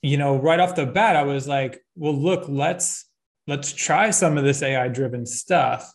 you 0.00 0.16
know, 0.16 0.36
right 0.36 0.58
off 0.58 0.74
the 0.74 0.86
bat, 0.86 1.14
I 1.14 1.24
was 1.24 1.46
like, 1.46 1.84
well, 1.94 2.16
look, 2.16 2.48
let's 2.48 3.09
let's 3.50 3.72
try 3.72 4.10
some 4.10 4.38
of 4.38 4.44
this 4.44 4.62
AI 4.62 4.86
driven 4.86 5.26
stuff 5.26 5.92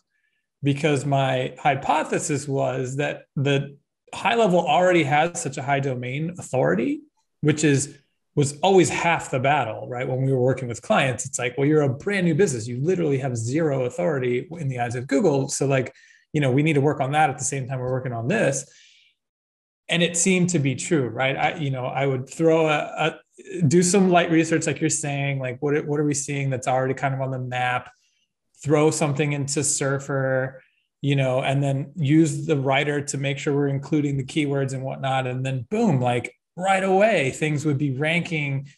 because 0.62 1.06
my 1.06 1.54
hypothesis 1.58 2.46
was 2.46 2.96
that 2.96 3.22
the 3.34 3.78
high 4.14 4.34
level 4.34 4.60
already 4.60 5.02
has 5.02 5.40
such 5.40 5.56
a 5.56 5.62
high 5.62 5.80
domain 5.80 6.34
authority, 6.38 7.00
which 7.40 7.64
is 7.64 7.98
was 8.34 8.58
always 8.60 8.90
half 8.90 9.30
the 9.30 9.40
battle, 9.40 9.88
right? 9.88 10.06
When 10.06 10.20
we 10.20 10.30
were 10.30 10.42
working 10.42 10.68
with 10.68 10.82
clients, 10.82 11.24
it's 11.24 11.38
like, 11.38 11.56
well, 11.56 11.66
you're 11.66 11.80
a 11.80 11.88
brand 11.88 12.26
new 12.26 12.34
business. 12.34 12.68
You 12.68 12.78
literally 12.82 13.16
have 13.16 13.34
zero 13.34 13.86
authority 13.86 14.46
in 14.50 14.68
the 14.68 14.78
eyes 14.78 14.94
of 14.94 15.06
Google. 15.06 15.48
So, 15.48 15.64
like, 15.66 15.94
you 16.34 16.42
know, 16.42 16.50
we 16.50 16.62
need 16.62 16.74
to 16.74 16.82
work 16.82 17.00
on 17.00 17.12
that 17.12 17.30
at 17.30 17.38
the 17.38 17.44
same 17.44 17.66
time 17.66 17.78
we're 17.78 17.90
working 17.90 18.12
on 18.12 18.28
this. 18.28 18.70
And 19.88 20.02
it 20.02 20.18
seemed 20.18 20.50
to 20.50 20.58
be 20.58 20.74
true, 20.74 21.08
right? 21.08 21.34
I, 21.34 21.54
you 21.54 21.70
know, 21.70 21.86
I 21.86 22.04
would 22.04 22.28
throw 22.28 22.68
a, 22.68 22.78
a 22.98 23.20
do 23.66 23.82
some 23.82 24.10
light 24.10 24.30
research, 24.30 24.66
like 24.66 24.80
you're 24.80 24.90
saying, 24.90 25.38
like 25.38 25.58
what, 25.60 25.86
what 25.86 26.00
are 26.00 26.04
we 26.04 26.14
seeing 26.14 26.50
that's 26.50 26.68
already 26.68 26.94
kind 26.94 27.14
of 27.14 27.20
on 27.20 27.30
the 27.30 27.38
map? 27.38 27.90
Throw 28.62 28.90
something 28.90 29.32
into 29.32 29.62
Surfer, 29.62 30.62
you 31.02 31.16
know, 31.16 31.42
and 31.42 31.62
then 31.62 31.92
use 31.94 32.46
the 32.46 32.56
writer 32.56 33.00
to 33.00 33.18
make 33.18 33.38
sure 33.38 33.54
we're 33.54 33.68
including 33.68 34.16
the 34.16 34.24
keywords 34.24 34.72
and 34.72 34.82
whatnot. 34.82 35.26
And 35.26 35.44
then 35.44 35.66
boom, 35.70 36.00
like 36.00 36.34
right 36.56 36.82
away, 36.82 37.30
things 37.30 37.66
would 37.66 37.78
be 37.78 37.96
ranking, 37.96 38.68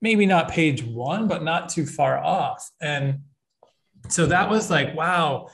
maybe 0.00 0.26
not 0.26 0.50
page 0.50 0.84
one, 0.84 1.26
but 1.26 1.42
not 1.42 1.70
too 1.70 1.86
far 1.86 2.18
off. 2.18 2.70
And 2.80 3.20
so 4.08 4.26
that 4.26 4.50
was 4.50 4.70
like, 4.70 4.94
wow, 4.94 5.48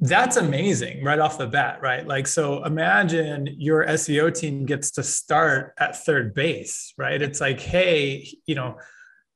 that's 0.00 0.36
amazing 0.36 1.04
right 1.04 1.18
off 1.18 1.38
the 1.38 1.46
bat, 1.46 1.80
right? 1.82 2.06
Like, 2.06 2.26
so 2.26 2.64
imagine 2.64 3.48
your 3.58 3.86
SEO 3.86 4.34
team 4.34 4.66
gets 4.66 4.90
to 4.92 5.02
start 5.02 5.74
at 5.78 6.04
third 6.04 6.34
base, 6.34 6.92
right? 6.98 7.20
It's 7.20 7.40
like, 7.40 7.60
hey, 7.60 8.28
you 8.46 8.54
know, 8.54 8.78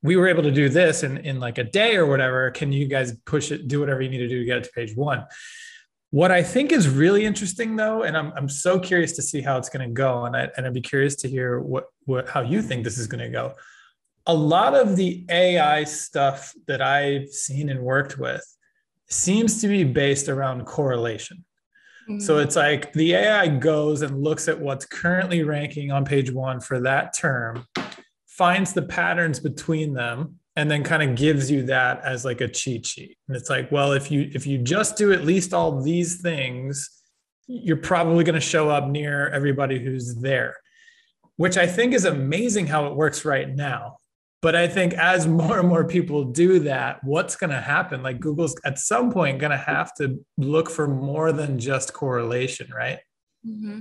we 0.02 0.16
were 0.16 0.28
able 0.28 0.42
to 0.42 0.50
do 0.50 0.68
this 0.68 1.02
in, 1.02 1.18
in 1.18 1.40
like 1.40 1.58
a 1.58 1.64
day 1.64 1.96
or 1.96 2.06
whatever. 2.06 2.50
Can 2.50 2.72
you 2.72 2.86
guys 2.86 3.16
push 3.24 3.50
it, 3.50 3.66
do 3.68 3.80
whatever 3.80 4.02
you 4.02 4.08
need 4.08 4.18
to 4.18 4.28
do 4.28 4.40
to 4.40 4.44
get 4.44 4.58
it 4.58 4.64
to 4.64 4.70
page 4.70 4.96
one? 4.96 5.24
What 6.10 6.30
I 6.30 6.42
think 6.42 6.70
is 6.70 6.88
really 6.88 7.24
interesting 7.24 7.76
though, 7.76 8.02
and 8.02 8.16
I'm, 8.16 8.32
I'm 8.36 8.48
so 8.48 8.78
curious 8.78 9.12
to 9.12 9.22
see 9.22 9.40
how 9.40 9.58
it's 9.58 9.68
going 9.68 9.86
to 9.88 9.92
go. 9.92 10.24
And, 10.24 10.36
I, 10.36 10.48
and 10.56 10.66
I'd 10.66 10.74
be 10.74 10.80
curious 10.80 11.16
to 11.16 11.28
hear 11.28 11.60
what, 11.60 11.86
what, 12.04 12.28
how 12.28 12.42
you 12.42 12.62
think 12.62 12.84
this 12.84 12.98
is 12.98 13.06
going 13.06 13.24
to 13.24 13.30
go. 13.30 13.54
A 14.26 14.34
lot 14.34 14.74
of 14.74 14.96
the 14.96 15.24
AI 15.28 15.84
stuff 15.84 16.52
that 16.66 16.80
I've 16.80 17.28
seen 17.28 17.68
and 17.68 17.80
worked 17.80 18.18
with 18.18 18.44
seems 19.08 19.60
to 19.60 19.68
be 19.68 19.84
based 19.84 20.28
around 20.28 20.64
correlation. 20.64 21.44
Mm-hmm. 22.08 22.20
So 22.20 22.38
it's 22.38 22.56
like 22.56 22.92
the 22.92 23.14
AI 23.14 23.48
goes 23.48 24.02
and 24.02 24.22
looks 24.22 24.48
at 24.48 24.60
what's 24.60 24.86
currently 24.86 25.42
ranking 25.42 25.90
on 25.90 26.04
page 26.04 26.30
one 26.30 26.60
for 26.60 26.80
that 26.80 27.16
term, 27.16 27.66
finds 28.26 28.72
the 28.72 28.82
patterns 28.82 29.40
between 29.40 29.92
them, 29.92 30.38
and 30.54 30.70
then 30.70 30.82
kind 30.82 31.02
of 31.02 31.16
gives 31.16 31.50
you 31.50 31.64
that 31.66 32.00
as 32.04 32.24
like 32.24 32.40
a 32.40 32.48
cheat 32.48 32.86
sheet. 32.86 33.16
And 33.28 33.36
it's 33.36 33.50
like, 33.50 33.70
well, 33.72 33.92
if 33.92 34.10
you 34.10 34.30
if 34.32 34.46
you 34.46 34.58
just 34.58 34.96
do 34.96 35.12
at 35.12 35.24
least 35.24 35.52
all 35.52 35.82
these 35.82 36.20
things, 36.20 36.90
you're 37.46 37.76
probably 37.76 38.24
going 38.24 38.34
to 38.34 38.40
show 38.40 38.68
up 38.68 38.88
near 38.88 39.28
everybody 39.28 39.82
who's 39.82 40.14
there, 40.16 40.56
which 41.36 41.56
I 41.56 41.66
think 41.66 41.92
is 41.92 42.04
amazing 42.04 42.66
how 42.66 42.86
it 42.86 42.94
works 42.94 43.24
right 43.24 43.48
now. 43.48 43.98
But 44.42 44.54
I 44.54 44.68
think 44.68 44.94
as 44.94 45.26
more 45.40 45.58
and 45.58 45.68
more 45.68 45.84
people 45.84 46.24
do 46.24 46.60
that, 46.60 47.02
what's 47.02 47.36
going 47.36 47.50
to 47.50 47.60
happen? 47.60 48.02
Like 48.02 48.20
Google's 48.20 48.56
at 48.64 48.78
some 48.78 49.10
point 49.12 49.38
going 49.38 49.52
to 49.52 49.56
have 49.56 49.94
to 49.96 50.24
look 50.36 50.70
for 50.70 50.86
more 50.86 51.32
than 51.32 51.58
just 51.58 51.92
correlation, 51.92 52.70
right? 52.74 52.98
Mm-hmm. 53.46 53.80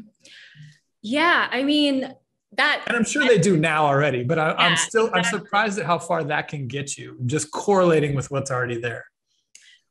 Yeah, 1.01 1.47
I 1.51 1.63
mean 1.63 2.15
that, 2.57 2.83
and 2.87 2.95
I'm 2.95 3.05
sure 3.05 3.27
they 3.27 3.37
do 3.37 3.57
now 3.57 3.85
already. 3.85 4.23
But 4.23 4.39
I, 4.39 4.67
am 4.67 4.75
still 4.75 5.07
exactly. 5.07 5.19
I'm 5.19 5.43
surprised 5.43 5.79
at 5.79 5.85
how 5.85 5.99
far 5.99 6.23
that 6.23 6.47
can 6.47 6.67
get 6.67 6.97
you, 6.97 7.17
just 7.25 7.51
correlating 7.51 8.15
with 8.15 8.31
what's 8.31 8.49
already 8.51 8.79
there. 8.79 9.05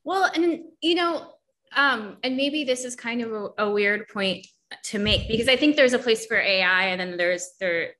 Well, 0.02 0.30
and 0.35 0.61
you 0.80 0.94
know, 0.94 1.35
um, 1.76 2.16
and 2.23 2.37
maybe 2.37 2.64
this 2.64 2.85
is 2.85 2.97
kind 2.97 3.23
of 3.23 3.33
a, 3.33 3.49
a 3.64 3.71
weird 3.71 4.09
point 4.09 4.47
to 4.85 4.99
make 4.99 5.28
because 5.28 5.49
I 5.49 5.56
think 5.56 5.76
there's 5.76 5.92
a 5.92 5.99
place 5.99 6.26
for 6.26 6.37
AI, 6.37 6.87
and 6.87 7.00
then 7.00 7.16
there's 7.16 7.50
there 7.61 7.92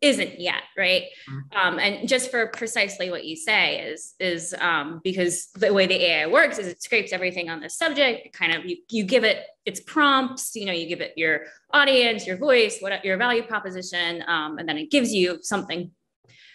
isn't 0.00 0.40
yet 0.40 0.62
right? 0.76 1.04
Mm-hmm. 1.28 1.58
um, 1.58 1.78
and 1.78 2.08
just 2.08 2.30
for 2.30 2.46
precisely 2.48 3.10
what 3.10 3.24
you 3.24 3.36
say 3.36 3.80
is 3.80 4.14
is 4.20 4.54
um, 4.60 5.00
because 5.02 5.48
the 5.56 5.72
way 5.72 5.86
the 5.86 6.02
ai 6.04 6.26
works 6.26 6.58
is 6.58 6.66
it 6.66 6.82
scrapes 6.82 7.12
everything 7.12 7.50
on 7.50 7.60
the 7.60 7.70
subject. 7.70 8.32
Kind 8.32 8.54
of 8.54 8.64
you, 8.64 8.76
you 8.90 9.04
give 9.04 9.24
it 9.24 9.44
its 9.64 9.80
prompts 9.80 10.54
you 10.54 10.64
know 10.64 10.72
you 10.72 10.86
give 10.86 11.00
it 11.00 11.12
your 11.16 11.42
audience 11.72 12.26
your 12.26 12.38
voice 12.38 12.78
what 12.80 13.04
your 13.04 13.18
value 13.18 13.42
proposition 13.42 14.24
um, 14.26 14.58
and 14.58 14.68
then 14.68 14.78
it 14.78 14.90
gives 14.90 15.12
you 15.12 15.38
something 15.42 15.90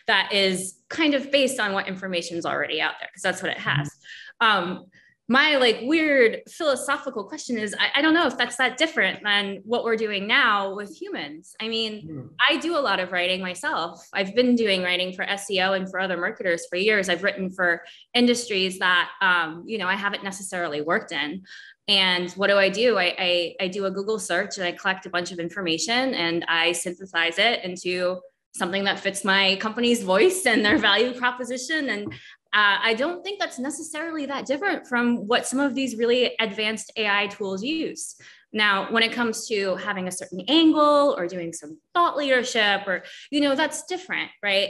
that 0.08 0.34
is 0.34 0.80
kind 0.90 1.14
of 1.14 1.32
based 1.32 1.60
on 1.60 1.74
what 1.74 1.88
information 1.88 2.38
is 2.38 2.46
already 2.46 2.82
out 2.82 2.94
there 3.00 3.10
because 3.10 3.22
that's 3.22 3.42
what 3.42 3.52
it 3.52 3.60
has. 3.60 3.88
Mm-hmm 3.88 4.84
my 5.30 5.56
like 5.56 5.80
weird 5.84 6.42
philosophical 6.50 7.24
question 7.24 7.58
is 7.58 7.74
I, 7.80 8.00
I, 8.00 8.02
don't 8.02 8.14
know 8.14 8.28
if 8.28 8.38
that's 8.38 8.58
that 8.58 8.78
different 8.78 9.24
than 9.24 9.62
what 9.64 9.86
we're 9.86 9.96
doing 9.96 10.28
now 10.28 10.76
with 10.76 10.94
humans. 10.94 11.56
I 11.62 11.70
mean 11.70 12.08
mm. 12.08 12.30
i 12.50 12.58
do 12.58 12.78
a 12.78 12.80
lot 12.80 13.00
of 13.00 13.12
writing 13.12 13.42
myself. 13.42 14.06
I've 14.14 14.36
been 14.36 14.56
doing 14.56 14.84
writing 14.84 15.14
for 15.14 15.26
seo 15.26 15.78
and 15.78 15.90
for 15.90 16.00
other 16.00 16.18
marketers 16.18 16.66
for 16.70 16.76
years. 16.76 17.08
I've 17.08 17.24
written 17.24 17.50
for 17.52 17.84
industries 18.14 18.80
that 18.80 19.12
um, 19.22 19.64
you 19.66 19.78
know 19.78 19.88
i 19.88 19.96
haven't 19.96 20.24
necessarily 20.24 20.82
worked 20.82 21.14
in. 21.14 21.44
And 21.88 22.30
what 22.32 22.48
do 22.48 22.58
i 22.58 22.68
do? 22.68 22.98
I, 22.98 23.16
I 23.18 23.56
i 23.62 23.68
do 23.70 23.86
a 23.86 23.92
google 23.92 24.20
search 24.20 24.58
and 24.58 24.68
i 24.68 24.74
collect 24.74 25.06
a 25.06 25.10
bunch 25.10 25.32
of 25.32 25.40
information 25.40 26.14
and 26.14 26.44
i 26.50 26.74
synthesize 26.74 27.40
it 27.40 27.64
into 27.64 28.20
something 28.56 28.84
that 28.84 29.00
fits 29.00 29.26
my 29.26 29.56
company's 29.60 30.04
voice 30.04 30.46
and 30.46 30.64
their 30.64 30.78
value 30.78 31.14
proposition. 31.14 31.90
And 31.90 32.14
uh, 32.54 32.78
I 32.82 32.94
don't 32.94 33.24
think 33.24 33.40
that's 33.40 33.58
necessarily 33.58 34.28
that 34.28 34.46
different 34.46 34.88
from 34.88 35.28
what 35.28 35.48
some 35.48 35.60
of 35.60 35.74
these 35.74 35.96
really 35.96 36.36
advanced 36.40 36.92
AI 36.96 37.28
tools 37.28 37.64
use. 37.64 38.16
Now, 38.52 38.92
when 38.92 39.02
it 39.02 39.12
comes 39.12 39.48
to 39.48 39.76
having 39.78 40.08
a 40.08 40.12
certain 40.12 40.42
angle 40.48 41.16
or 41.18 41.28
doing 41.28 41.52
some 41.52 41.80
thought 41.96 42.16
leadership, 42.16 42.82
or, 42.86 43.04
you 43.32 43.42
know, 43.42 43.56
that's 43.56 43.86
different, 43.86 44.30
right? 44.44 44.70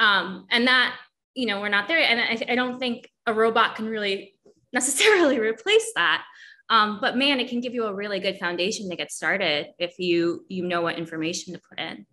Um, 0.00 0.46
and 0.50 0.66
that, 0.66 0.96
you 1.34 1.46
know, 1.46 1.60
we're 1.60 1.68
not 1.68 1.86
there. 1.86 2.00
And 2.00 2.20
I, 2.20 2.52
I 2.52 2.54
don't 2.56 2.80
think 2.80 3.08
a 3.26 3.32
robot 3.32 3.76
can 3.76 3.86
really 3.86 4.34
necessarily 4.72 5.38
replace 5.38 5.92
that. 5.94 6.24
Um, 6.68 6.98
but 7.00 7.16
man, 7.16 7.38
it 7.38 7.48
can 7.48 7.60
give 7.60 7.74
you 7.74 7.84
a 7.84 7.94
really 7.94 8.18
good 8.18 8.38
foundation 8.38 8.90
to 8.90 8.96
get 8.96 9.12
started 9.12 9.68
if 9.78 9.98
you 9.98 10.44
you 10.48 10.64
know 10.64 10.80
what 10.80 10.96
information 10.96 11.52
to 11.52 11.60
put 11.68 11.78
in. 11.78 12.06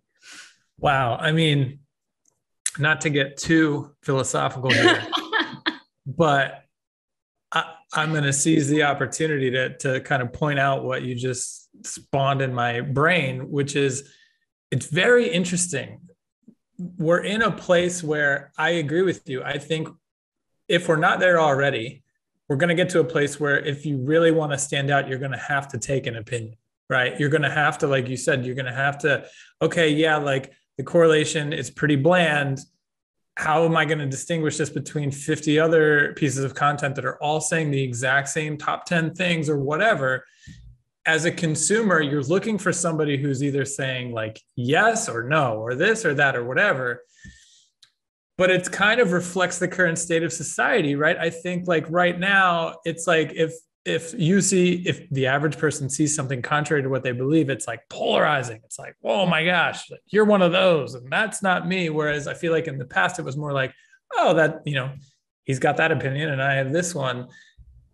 Wow. 0.78 1.16
I 1.16 1.32
mean, 1.32 1.80
not 2.78 3.00
to 3.02 3.10
get 3.10 3.36
too 3.36 3.94
philosophical 4.02 4.70
here, 4.70 5.02
but 6.06 6.64
I, 7.52 7.64
am 7.96 8.12
going 8.12 8.24
to 8.24 8.32
seize 8.32 8.68
the 8.68 8.84
opportunity 8.84 9.50
to, 9.50 9.76
to 9.78 10.00
kind 10.00 10.22
of 10.22 10.32
point 10.32 10.58
out 10.58 10.84
what 10.84 11.02
you 11.02 11.14
just 11.14 11.68
spawned 11.84 12.42
in 12.42 12.54
my 12.54 12.80
brain, 12.80 13.50
which 13.50 13.76
is 13.76 14.12
it's 14.70 14.86
very 14.86 15.28
interesting. 15.28 16.00
We're 16.78 17.24
in 17.24 17.42
a 17.42 17.50
place 17.50 18.02
where 18.02 18.52
I 18.56 18.70
agree 18.70 19.02
with 19.02 19.28
you. 19.28 19.42
I 19.42 19.58
think 19.58 19.88
if 20.68 20.88
we're 20.88 20.96
not 20.96 21.18
there 21.18 21.40
already, 21.40 22.04
we're 22.48 22.56
going 22.56 22.68
to 22.68 22.74
get 22.74 22.88
to 22.90 23.00
a 23.00 23.04
place 23.04 23.38
where 23.38 23.58
if 23.58 23.84
you 23.84 23.98
really 23.98 24.30
want 24.30 24.52
to 24.52 24.58
stand 24.58 24.90
out, 24.90 25.08
you're 25.08 25.18
going 25.18 25.32
to 25.32 25.38
have 25.38 25.68
to 25.68 25.78
take 25.78 26.06
an 26.06 26.16
opinion, 26.16 26.56
right? 26.88 27.18
You're 27.18 27.28
going 27.28 27.42
to 27.42 27.50
have 27.50 27.78
to, 27.78 27.86
like 27.86 28.08
you 28.08 28.16
said, 28.16 28.44
you're 28.44 28.54
going 28.54 28.66
to 28.66 28.72
have 28.72 28.98
to, 28.98 29.26
okay, 29.60 29.90
yeah, 29.90 30.16
like 30.16 30.52
the 30.80 30.84
correlation 30.84 31.52
is 31.52 31.70
pretty 31.70 31.96
bland 31.96 32.58
how 33.36 33.64
am 33.64 33.76
I 33.76 33.84
going 33.84 33.98
to 33.98 34.06
distinguish 34.06 34.56
this 34.56 34.70
between 34.70 35.10
50 35.10 35.58
other 35.58 36.14
pieces 36.14 36.42
of 36.42 36.54
content 36.54 36.94
that 36.96 37.04
are 37.04 37.22
all 37.22 37.40
saying 37.40 37.70
the 37.70 37.82
exact 37.82 38.30
same 38.30 38.56
top 38.56 38.86
10 38.86 39.14
things 39.14 39.50
or 39.50 39.58
whatever? 39.58 40.24
As 41.04 41.26
a 41.26 41.30
consumer, 41.30 42.00
you're 42.00 42.22
looking 42.22 42.56
for 42.56 42.72
somebody 42.72 43.18
who's 43.18 43.42
either 43.42 43.66
saying 43.66 44.12
like 44.12 44.40
yes 44.56 45.06
or 45.08 45.22
no, 45.22 45.58
or 45.58 45.74
this 45.74 46.06
or 46.06 46.14
that 46.14 46.34
or 46.34 46.44
whatever. 46.44 47.02
But 48.38 48.50
it 48.50 48.72
kind 48.72 49.00
of 49.00 49.12
reflects 49.12 49.58
the 49.58 49.68
current 49.68 49.98
state 49.98 50.22
of 50.22 50.32
society, 50.32 50.94
right? 50.94 51.18
I 51.18 51.28
think 51.28 51.68
like 51.68 51.86
right 51.90 52.18
now, 52.18 52.76
it's 52.86 53.06
like 53.06 53.32
if 53.34 53.52
if 53.90 54.14
you 54.16 54.40
see 54.40 54.82
if 54.86 55.08
the 55.10 55.26
average 55.26 55.58
person 55.58 55.90
sees 55.90 56.14
something 56.14 56.40
contrary 56.40 56.82
to 56.82 56.88
what 56.88 57.02
they 57.02 57.12
believe 57.12 57.50
it's 57.50 57.66
like 57.66 57.80
polarizing. 57.88 58.60
It's 58.64 58.78
like 58.78 58.94
oh 59.04 59.26
my 59.26 59.44
gosh 59.44 59.90
you're 60.06 60.24
one 60.24 60.42
of 60.42 60.52
those 60.52 60.94
and 60.94 61.10
that's 61.10 61.42
not 61.42 61.66
me. 61.66 61.90
Whereas 61.90 62.26
i 62.26 62.34
feel 62.34 62.52
like 62.52 62.66
in 62.66 62.78
the 62.78 62.84
past 62.84 63.18
it 63.18 63.24
was 63.24 63.36
more 63.36 63.52
like 63.52 63.74
oh 64.16 64.34
that 64.34 64.62
you 64.64 64.74
know 64.74 64.92
he's 65.44 65.58
got 65.58 65.76
that 65.78 65.92
opinion 65.92 66.30
and 66.30 66.42
i 66.42 66.54
have 66.54 66.72
this 66.72 66.94
one. 66.94 67.28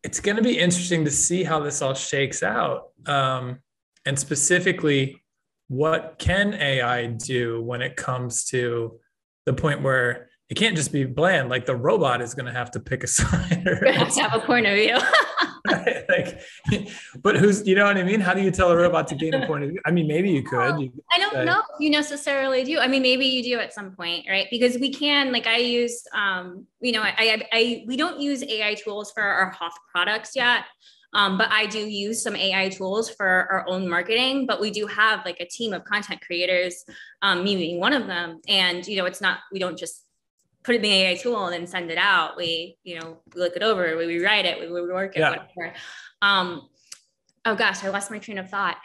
It's 0.03 0.21
going 0.21 0.37
to 0.37 0.43
be 0.43 0.57
interesting 0.57 1.05
to 1.05 1.11
see 1.11 1.43
how 1.43 1.59
this 1.59 1.83
all 1.83 1.95
shakes 1.95 2.45
out 2.45 2.91
um, 3.07 3.59
and 4.05 4.17
specifically 4.17 5.21
what 5.69 6.15
can 6.19 6.55
ai 6.55 7.07
do 7.07 7.61
when 7.63 7.83
it 7.83 7.97
comes 7.97 8.45
to 8.45 9.01
the 9.47 9.53
point 9.53 9.83
where 9.83 10.29
it 10.49 10.55
can't 10.55 10.77
just 10.77 10.93
be 10.93 11.05
bland 11.05 11.49
like 11.49 11.67
the 11.67 11.75
robot 11.75 12.23
is 12.23 12.35
going 12.35 12.47
to 12.47 12.53
have 12.53 12.71
to 12.71 12.79
pick 12.79 13.03
a 13.03 13.07
side 13.07 13.67
or 13.67 13.93
have 13.93 14.15
have 14.15 14.35
a 14.35 14.41
point 14.41 14.67
of 14.67 14.75
view 14.75 14.97
like, 16.09 16.41
but 17.23 17.37
who's, 17.37 17.67
you 17.67 17.75
know 17.75 17.85
what 17.85 17.97
I 17.97 18.03
mean? 18.03 18.21
How 18.21 18.35
do 18.35 18.43
you 18.43 18.51
tell 18.51 18.71
a 18.71 18.77
robot 18.77 19.09
to 19.09 19.15
gain 19.15 19.35
a 19.35 19.47
point 19.47 19.65
of 19.65 19.71
view? 19.71 19.81
I 19.85 19.91
mean, 19.91 20.07
maybe 20.07 20.31
you 20.31 20.43
could. 20.43 20.81
You 20.81 20.91
could 20.91 21.01
I 21.13 21.19
don't 21.19 21.33
say. 21.33 21.45
know 21.45 21.59
if 21.59 21.81
you 21.81 21.91
necessarily 21.91 22.65
do. 22.65 22.79
I 22.79 22.87
mean, 22.87 23.03
maybe 23.03 23.27
you 23.27 23.43
do 23.43 23.59
at 23.59 23.73
some 23.73 23.93
point, 23.93 24.27
right? 24.29 24.47
Because 24.51 24.79
we 24.79 24.93
can, 24.93 25.33
like, 25.33 25.47
I 25.47 25.59
use, 25.59 26.03
um, 26.15 26.67
you 26.81 26.93
know, 26.93 27.03
I, 27.03 27.15
I, 27.19 27.49
I 27.53 27.85
we 27.87 27.97
don't 27.97 28.21
use 28.21 28.43
AI 28.43 28.75
tools 28.75 29.13
for 29.13 29.23
our 29.23 29.51
Hoth 29.51 29.77
products 29.93 30.33
yet. 30.35 30.65
Um, 31.13 31.39
but 31.39 31.51
I 31.51 31.67
do 31.67 31.79
use 31.79 32.23
some 32.23 32.37
AI 32.37 32.69
tools 32.69 33.09
for 33.09 33.27
our 33.27 33.65
own 33.69 33.89
marketing. 33.89 34.47
But 34.47 34.61
we 34.61 34.71
do 34.71 34.87
have 34.87 35.25
like 35.25 35.41
a 35.41 35.47
team 35.47 35.73
of 35.73 35.85
content 35.85 36.21
creators, 36.21 36.85
um, 37.23 37.43
me 37.43 37.57
being 37.57 37.81
one 37.81 37.93
of 37.93 38.07
them. 38.07 38.41
And 38.49 38.87
you 38.87 38.97
know, 38.97 39.07
it's 39.07 39.21
not 39.21 39.39
we 39.53 39.59
don't 39.59 39.79
just 39.79 40.06
put 40.67 40.75
in 40.75 40.83
the 40.83 40.93
AI 40.93 41.15
tool 41.15 41.47
and 41.47 41.55
then 41.55 41.67
send 41.67 41.91
it 41.91 41.97
out. 41.97 42.37
We, 42.37 42.77
you 42.83 42.99
know, 42.99 43.19
we 43.35 43.41
look 43.41 43.55
it 43.55 43.63
over, 43.63 43.97
we 43.97 44.07
rewrite 44.07 44.45
it, 44.45 44.61
we, 44.61 44.67
we 44.71 44.83
work 44.83 45.17
it, 45.17 45.21
yeah. 45.21 45.31
whatever. 45.31 45.75
Um, 46.21 46.69
oh 47.45 47.55
gosh, 47.55 47.85
I 47.85 47.89
lost 47.89 48.11
my 48.11 48.19
train 48.19 48.39
of 48.39 48.51
thought. 48.51 48.77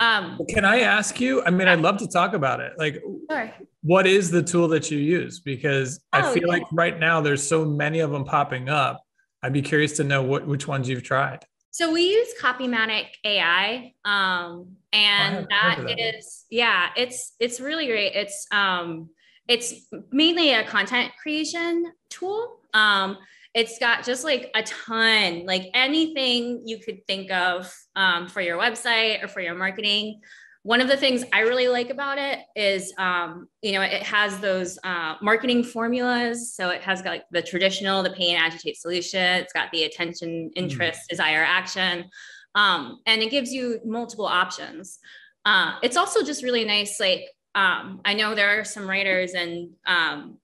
Um, 0.00 0.38
Can 0.48 0.64
I 0.64 0.80
ask 0.80 1.20
you? 1.20 1.42
I 1.44 1.50
mean, 1.50 1.66
I'd 1.68 1.80
love 1.80 1.98
to 1.98 2.08
talk 2.08 2.34
about 2.34 2.60
it. 2.60 2.72
Like, 2.78 3.02
sure. 3.30 3.52
what 3.82 4.06
is 4.06 4.30
the 4.30 4.42
tool 4.42 4.68
that 4.68 4.90
you 4.90 4.98
use? 4.98 5.40
Because 5.40 6.00
oh, 6.12 6.18
I 6.18 6.34
feel 6.34 6.44
yeah. 6.44 6.48
like 6.48 6.62
right 6.72 6.98
now 6.98 7.20
there's 7.20 7.46
so 7.46 7.64
many 7.64 8.00
of 8.00 8.10
them 8.10 8.24
popping 8.24 8.68
up. 8.68 9.02
I'd 9.42 9.52
be 9.52 9.62
curious 9.62 9.96
to 9.98 10.04
know 10.04 10.22
what 10.22 10.46
which 10.46 10.66
ones 10.66 10.88
you've 10.88 11.02
tried. 11.02 11.44
So 11.70 11.92
we 11.92 12.02
use 12.02 12.28
Copymatic 12.40 13.06
AI, 13.24 13.92
um, 14.04 14.76
and 14.92 15.38
oh, 15.38 15.46
that, 15.50 15.84
that 15.86 15.98
is 15.98 16.44
yeah, 16.48 16.90
it's 16.96 17.34
it's 17.40 17.60
really 17.60 17.86
great. 17.86 18.14
It's 18.14 18.46
um, 18.52 19.10
it's 19.48 19.74
mainly 20.10 20.52
a 20.52 20.64
content 20.64 21.12
creation 21.20 21.92
tool. 22.10 22.60
Um, 22.72 23.18
it's 23.54 23.78
got 23.78 24.04
just 24.04 24.24
like 24.24 24.50
a 24.54 24.62
ton, 24.62 25.46
like 25.46 25.70
anything 25.74 26.62
you 26.66 26.78
could 26.78 27.06
think 27.06 27.30
of 27.30 27.72
um, 27.94 28.26
for 28.26 28.40
your 28.40 28.58
website 28.58 29.22
or 29.22 29.28
for 29.28 29.40
your 29.40 29.54
marketing. 29.54 30.20
One 30.64 30.80
of 30.80 30.88
the 30.88 30.96
things 30.96 31.24
I 31.32 31.40
really 31.40 31.68
like 31.68 31.90
about 31.90 32.18
it 32.18 32.38
is, 32.56 32.92
um, 32.98 33.48
you 33.60 33.72
know, 33.72 33.82
it 33.82 34.02
has 34.02 34.40
those 34.40 34.78
uh, 34.82 35.16
marketing 35.20 35.62
formulas. 35.62 36.54
So 36.54 36.70
it 36.70 36.80
has 36.82 37.02
got 37.02 37.10
like 37.10 37.24
the 37.30 37.42
traditional, 37.42 38.02
the 38.02 38.10
pain 38.10 38.36
agitate 38.36 38.78
solution. 38.78 39.20
It's 39.20 39.52
got 39.52 39.70
the 39.72 39.84
attention, 39.84 40.50
interest, 40.56 41.02
mm. 41.02 41.08
desire, 41.10 41.44
action, 41.46 42.06
um, 42.54 43.00
and 43.06 43.22
it 43.22 43.30
gives 43.30 43.52
you 43.52 43.80
multiple 43.84 44.26
options. 44.26 44.98
Uh, 45.44 45.74
it's 45.82 45.96
also 45.96 46.24
just 46.24 46.42
really 46.42 46.64
nice, 46.64 46.98
like 46.98 47.26
um, 47.54 48.00
I 48.04 48.14
know 48.14 48.34
there 48.34 48.60
are 48.60 48.64
some 48.64 48.88
writers, 48.88 49.34
and 49.34 49.70
um, 49.86 50.38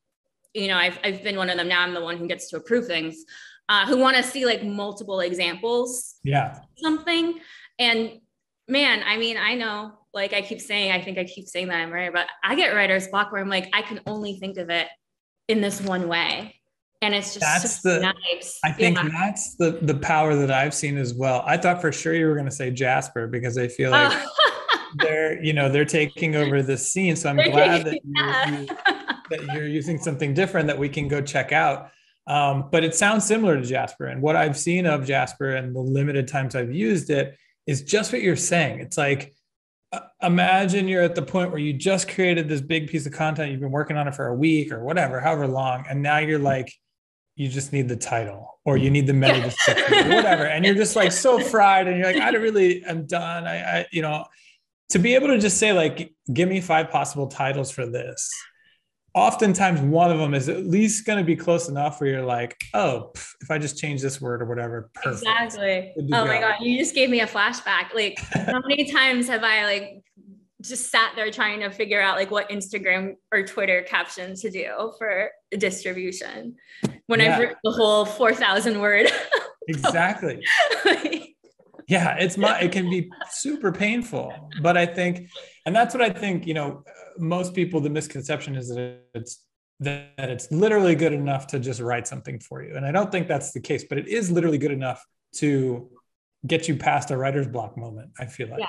you 0.54 0.68
know, 0.68 0.76
I've 0.76 0.98
I've 1.02 1.22
been 1.22 1.36
one 1.36 1.50
of 1.50 1.56
them. 1.56 1.68
Now 1.68 1.82
I'm 1.82 1.94
the 1.94 2.02
one 2.02 2.16
who 2.16 2.26
gets 2.26 2.48
to 2.50 2.56
approve 2.56 2.86
things, 2.86 3.24
uh, 3.68 3.86
who 3.86 3.98
want 3.98 4.16
to 4.16 4.22
see 4.22 4.46
like 4.46 4.62
multiple 4.62 5.20
examples. 5.20 6.16
Yeah. 6.22 6.60
Something, 6.76 7.40
and 7.78 8.20
man, 8.68 9.02
I 9.06 9.16
mean, 9.16 9.36
I 9.36 9.54
know, 9.54 9.92
like 10.14 10.32
I 10.32 10.42
keep 10.42 10.60
saying, 10.60 10.92
I 10.92 11.02
think 11.02 11.18
I 11.18 11.24
keep 11.24 11.48
saying 11.48 11.68
that 11.68 11.76
I'm 11.76 11.90
right, 11.90 12.12
but 12.12 12.26
I 12.44 12.54
get 12.54 12.74
writer's 12.74 13.08
block 13.08 13.32
where 13.32 13.40
I'm 13.40 13.48
like, 13.48 13.68
I 13.72 13.82
can 13.82 14.00
only 14.06 14.38
think 14.38 14.56
of 14.56 14.70
it 14.70 14.86
in 15.48 15.60
this 15.60 15.80
one 15.80 16.08
way. 16.08 16.54
And 17.02 17.14
it's 17.14 17.32
just 17.32 17.40
that's 17.40 17.82
so 17.82 17.94
the 17.94 18.00
nice. 18.00 18.58
I 18.62 18.72
think 18.72 18.98
yeah. 18.98 19.08
that's 19.10 19.56
the 19.56 19.78
the 19.82 19.94
power 19.94 20.36
that 20.36 20.50
I've 20.50 20.74
seen 20.74 20.98
as 20.98 21.14
well. 21.14 21.42
I 21.46 21.56
thought 21.56 21.80
for 21.80 21.90
sure 21.90 22.14
you 22.14 22.26
were 22.26 22.34
going 22.34 22.44
to 22.44 22.50
say 22.50 22.70
Jasper 22.70 23.26
because 23.26 23.56
I 23.56 23.68
feel 23.68 23.90
like 23.90 24.12
oh 24.12 24.28
they're 24.96 25.42
you 25.42 25.52
know 25.52 25.68
they're 25.68 25.84
taking 25.84 26.36
over 26.36 26.62
the 26.62 26.76
scene. 26.76 27.16
So 27.16 27.30
i'm 27.30 27.36
they're 27.36 27.50
glad 27.50 27.84
that, 27.86 28.00
you, 28.04 28.66
that 29.30 29.54
you're 29.54 29.68
using 29.68 29.98
something 29.98 30.34
different 30.34 30.66
that 30.66 30.78
we 30.78 30.88
can 30.88 31.08
go 31.08 31.20
check 31.20 31.52
out. 31.52 31.90
Um, 32.26 32.68
but 32.70 32.84
it 32.84 32.94
sounds 32.94 33.24
similar 33.26 33.56
to 33.56 33.64
jasper. 33.64 34.06
And 34.06 34.22
what 34.22 34.36
i've 34.36 34.56
seen 34.56 34.86
of 34.86 35.06
jasper 35.06 35.56
and 35.56 35.74
the 35.74 35.80
limited 35.80 36.28
times 36.28 36.54
i've 36.54 36.72
used 36.72 37.10
it 37.10 37.36
is 37.66 37.82
just 37.82 38.12
what 38.12 38.22
you're 38.22 38.36
saying. 38.36 38.80
It's 38.80 38.98
like 38.98 39.34
uh, 39.92 40.00
imagine 40.22 40.86
you're 40.86 41.02
at 41.02 41.14
the 41.14 41.22
point 41.22 41.50
where 41.50 41.58
you 41.58 41.72
just 41.72 42.08
created 42.08 42.48
this 42.48 42.60
big 42.60 42.88
piece 42.88 43.06
of 43.06 43.12
content. 43.12 43.50
You've 43.50 43.60
been 43.60 43.72
working 43.72 43.96
on 43.96 44.06
it 44.06 44.14
for 44.14 44.26
a 44.26 44.34
week 44.34 44.72
or 44.72 44.84
whatever 44.84 45.20
however 45.20 45.46
long. 45.46 45.84
And 45.88 46.02
now 46.02 46.18
you're 46.18 46.38
like 46.38 46.72
you 47.36 47.48
just 47.48 47.72
need 47.72 47.88
the 47.88 47.96
title 47.96 48.60
or 48.66 48.76
you 48.76 48.90
need 48.90 49.06
the 49.06 49.14
meta 49.14 49.40
description 49.40 50.12
or 50.12 50.16
whatever. 50.16 50.44
And 50.44 50.64
you're 50.64 50.74
just 50.74 50.94
like 50.94 51.10
so 51.10 51.38
fried 51.38 51.88
and 51.88 51.96
you're 51.96 52.12
like 52.12 52.22
i 52.22 52.30
don't 52.30 52.42
really 52.42 52.84
i'm 52.84 53.06
done. 53.06 53.46
I, 53.46 53.78
I 53.78 53.86
you 53.90 54.02
know 54.02 54.26
to 54.90 54.98
be 54.98 55.14
able 55.14 55.28
to 55.28 55.38
just 55.38 55.58
say 55.58 55.72
like 55.72 56.12
give 56.32 56.48
me 56.48 56.60
five 56.60 56.90
possible 56.90 57.26
titles 57.26 57.70
for 57.70 57.86
this 57.86 58.30
oftentimes 59.14 59.80
one 59.80 60.10
of 60.10 60.18
them 60.18 60.34
is 60.34 60.48
at 60.48 60.66
least 60.66 61.04
going 61.04 61.18
to 61.18 61.24
be 61.24 61.34
close 61.34 61.68
enough 61.68 62.00
where 62.00 62.10
you're 62.10 62.24
like 62.24 62.56
oh 62.74 63.10
if 63.40 63.50
i 63.50 63.58
just 63.58 63.76
change 63.76 64.00
this 64.00 64.20
word 64.20 64.40
or 64.40 64.44
whatever 64.44 64.90
perfect. 64.94 65.22
exactly 65.22 65.92
oh 65.98 66.06
go. 66.06 66.24
my 66.26 66.38
god 66.38 66.54
you 66.60 66.78
just 66.78 66.94
gave 66.94 67.10
me 67.10 67.20
a 67.20 67.26
flashback 67.26 67.92
like 67.94 68.18
how 68.32 68.60
many 68.68 68.90
times 68.90 69.26
have 69.26 69.42
i 69.42 69.64
like 69.64 70.02
just 70.62 70.90
sat 70.90 71.12
there 71.16 71.30
trying 71.30 71.58
to 71.58 71.70
figure 71.70 72.00
out 72.00 72.16
like 72.16 72.30
what 72.30 72.48
instagram 72.50 73.14
or 73.32 73.42
twitter 73.44 73.82
caption 73.82 74.36
to 74.36 74.50
do 74.50 74.92
for 74.98 75.30
distribution 75.58 76.54
when 77.06 77.18
yeah. 77.18 77.34
i've 77.34 77.40
written 77.40 77.56
the 77.64 77.72
whole 77.72 78.04
4000 78.04 78.80
word 78.80 79.10
exactly 79.68 80.40
yeah 81.90 82.16
it's 82.18 82.38
my 82.38 82.58
it 82.60 82.72
can 82.72 82.88
be 82.88 83.10
super 83.30 83.72
painful 83.72 84.32
but 84.62 84.76
i 84.76 84.86
think 84.86 85.28
and 85.66 85.74
that's 85.74 85.92
what 85.94 86.02
i 86.02 86.08
think 86.08 86.46
you 86.46 86.54
know 86.54 86.82
most 87.18 87.52
people 87.54 87.80
the 87.80 87.90
misconception 87.90 88.54
is 88.54 88.68
that 88.68 89.02
it's 89.14 89.44
that 89.80 90.12
it's 90.18 90.50
literally 90.52 90.94
good 90.94 91.12
enough 91.12 91.46
to 91.46 91.58
just 91.58 91.80
write 91.80 92.06
something 92.06 92.38
for 92.38 92.62
you. 92.62 92.76
And 92.76 92.86
i 92.86 92.92
don't 92.92 93.10
think 93.10 93.28
that's 93.28 93.52
the 93.52 93.60
case 93.60 93.84
but 93.88 93.98
it 93.98 94.08
is 94.08 94.30
literally 94.30 94.58
good 94.58 94.72
enough 94.72 95.04
to 95.36 95.90
get 96.46 96.68
you 96.68 96.76
past 96.76 97.10
a 97.10 97.16
writer's 97.16 97.48
block 97.48 97.76
moment 97.76 98.10
i 98.18 98.26
feel 98.26 98.48
like. 98.48 98.60
Yeah. 98.60 98.66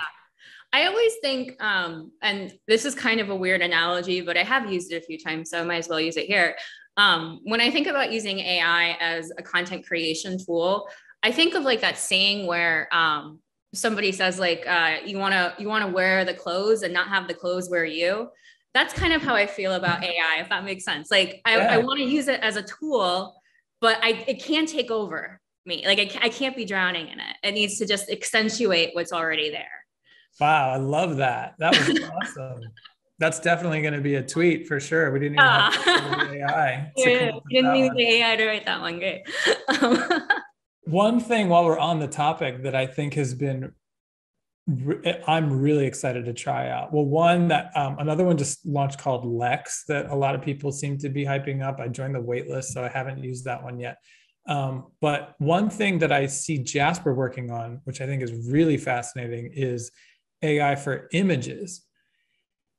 I 0.73 0.87
always 0.87 1.11
think, 1.21 1.61
um, 1.61 2.13
and 2.21 2.53
this 2.65 2.85
is 2.85 2.95
kind 2.95 3.19
of 3.19 3.29
a 3.29 3.35
weird 3.35 3.61
analogy, 3.61 4.21
but 4.21 4.37
I 4.37 4.43
have 4.43 4.71
used 4.71 4.93
it 4.93 5.03
a 5.03 5.05
few 5.05 5.19
times, 5.19 5.49
so 5.49 5.59
I 5.59 5.63
might 5.63 5.79
as 5.79 5.89
well 5.89 5.99
use 5.99 6.15
it 6.15 6.27
here. 6.27 6.55
Um, 6.95 7.41
when 7.43 7.59
I 7.59 7.69
think 7.69 7.87
about 7.87 8.11
using 8.11 8.39
AI 8.39 8.95
as 9.01 9.31
a 9.37 9.43
content 9.43 9.85
creation 9.85 10.37
tool, 10.43 10.87
I 11.23 11.31
think 11.31 11.53
of 11.53 11.63
like 11.63 11.81
that 11.81 11.97
saying 11.97 12.47
where 12.47 12.87
um, 12.91 13.39
somebody 13.73 14.11
says 14.11 14.39
like 14.39 14.65
uh, 14.67 14.97
you 15.05 15.17
want 15.17 15.33
to 15.33 15.53
you 15.61 15.67
want 15.67 15.85
to 15.85 15.91
wear 15.91 16.25
the 16.25 16.33
clothes 16.33 16.83
and 16.83 16.93
not 16.93 17.07
have 17.07 17.27
the 17.27 17.33
clothes 17.33 17.69
wear 17.69 17.85
you. 17.85 18.29
That's 18.73 18.93
kind 18.93 19.13
of 19.13 19.21
how 19.21 19.35
I 19.35 19.47
feel 19.47 19.73
about 19.73 20.03
AI, 20.03 20.37
if 20.39 20.49
that 20.49 20.63
makes 20.63 20.85
sense. 20.85 21.11
Like 21.11 21.41
I, 21.45 21.57
yeah. 21.57 21.73
I 21.73 21.77
want 21.79 21.99
to 21.99 22.05
use 22.05 22.27
it 22.27 22.39
as 22.41 22.55
a 22.55 22.63
tool, 22.63 23.35
but 23.81 23.99
I 24.01 24.23
it 24.27 24.41
can't 24.41 24.67
take 24.67 24.89
over 24.89 25.39
me. 25.65 25.85
Like 25.85 25.99
I, 25.99 26.25
I 26.25 26.29
can't 26.29 26.55
be 26.55 26.65
drowning 26.65 27.07
in 27.07 27.19
it. 27.19 27.35
It 27.43 27.51
needs 27.51 27.77
to 27.79 27.85
just 27.85 28.09
accentuate 28.09 28.91
what's 28.93 29.11
already 29.11 29.49
there. 29.49 29.67
Wow, 30.39 30.71
I 30.71 30.77
love 30.77 31.17
that. 31.17 31.55
That 31.59 31.77
was 31.77 31.99
awesome. 32.23 32.61
That's 33.19 33.39
definitely 33.39 33.81
going 33.81 33.93
to 33.93 34.01
be 34.01 34.15
a 34.15 34.23
tweet 34.23 34.67
for 34.67 34.79
sure. 34.79 35.11
We 35.11 35.19
didn't 35.19 35.35
even 35.35 35.45
uh, 35.45 35.71
have 35.71 36.21
to 36.23 36.33
AI. 36.33 36.91
Yeah, 36.95 37.31
you 37.49 37.61
didn't 37.61 37.73
need 37.73 37.91
the 37.95 38.07
AI 38.15 38.35
to 38.35 38.47
write 38.47 38.65
that 38.65 38.81
one. 38.81 38.97
Great. 38.97 39.21
Um, 39.81 40.03
one 40.91 41.19
thing 41.19 41.49
while 41.49 41.65
we're 41.65 41.79
on 41.79 41.99
the 41.99 42.07
topic 42.07 42.63
that 42.63 42.75
I 42.75 42.85
think 42.85 43.13
has 43.15 43.33
been 43.33 43.73
I'm 45.27 45.59
really 45.59 45.85
excited 45.85 46.25
to 46.25 46.33
try 46.33 46.69
out. 46.69 46.93
Well, 46.93 47.05
one 47.05 47.47
that 47.47 47.75
um, 47.75 47.97
another 47.99 48.23
one 48.23 48.37
just 48.37 48.65
launched 48.65 48.99
called 48.99 49.25
Lex 49.25 49.85
that 49.87 50.09
a 50.09 50.15
lot 50.15 50.35
of 50.35 50.41
people 50.41 50.71
seem 50.71 50.97
to 50.99 51.09
be 51.09 51.25
hyping 51.25 51.63
up. 51.63 51.79
I 51.79 51.87
joined 51.87 52.15
the 52.15 52.21
waitlist, 52.21 52.65
so 52.65 52.83
I 52.83 52.87
haven't 52.87 53.23
used 53.23 53.45
that 53.45 53.63
one 53.63 53.79
yet. 53.79 53.97
Um, 54.47 54.85
but 55.01 55.35
one 55.39 55.69
thing 55.69 55.99
that 55.99 56.11
I 56.11 56.27
see 56.27 56.59
Jasper 56.59 57.13
working 57.13 57.51
on, 57.51 57.81
which 57.85 58.01
I 58.01 58.05
think 58.05 58.21
is 58.21 58.49
really 58.51 58.77
fascinating, 58.77 59.51
is 59.53 59.91
AI 60.41 60.75
for 60.75 61.09
images. 61.11 61.85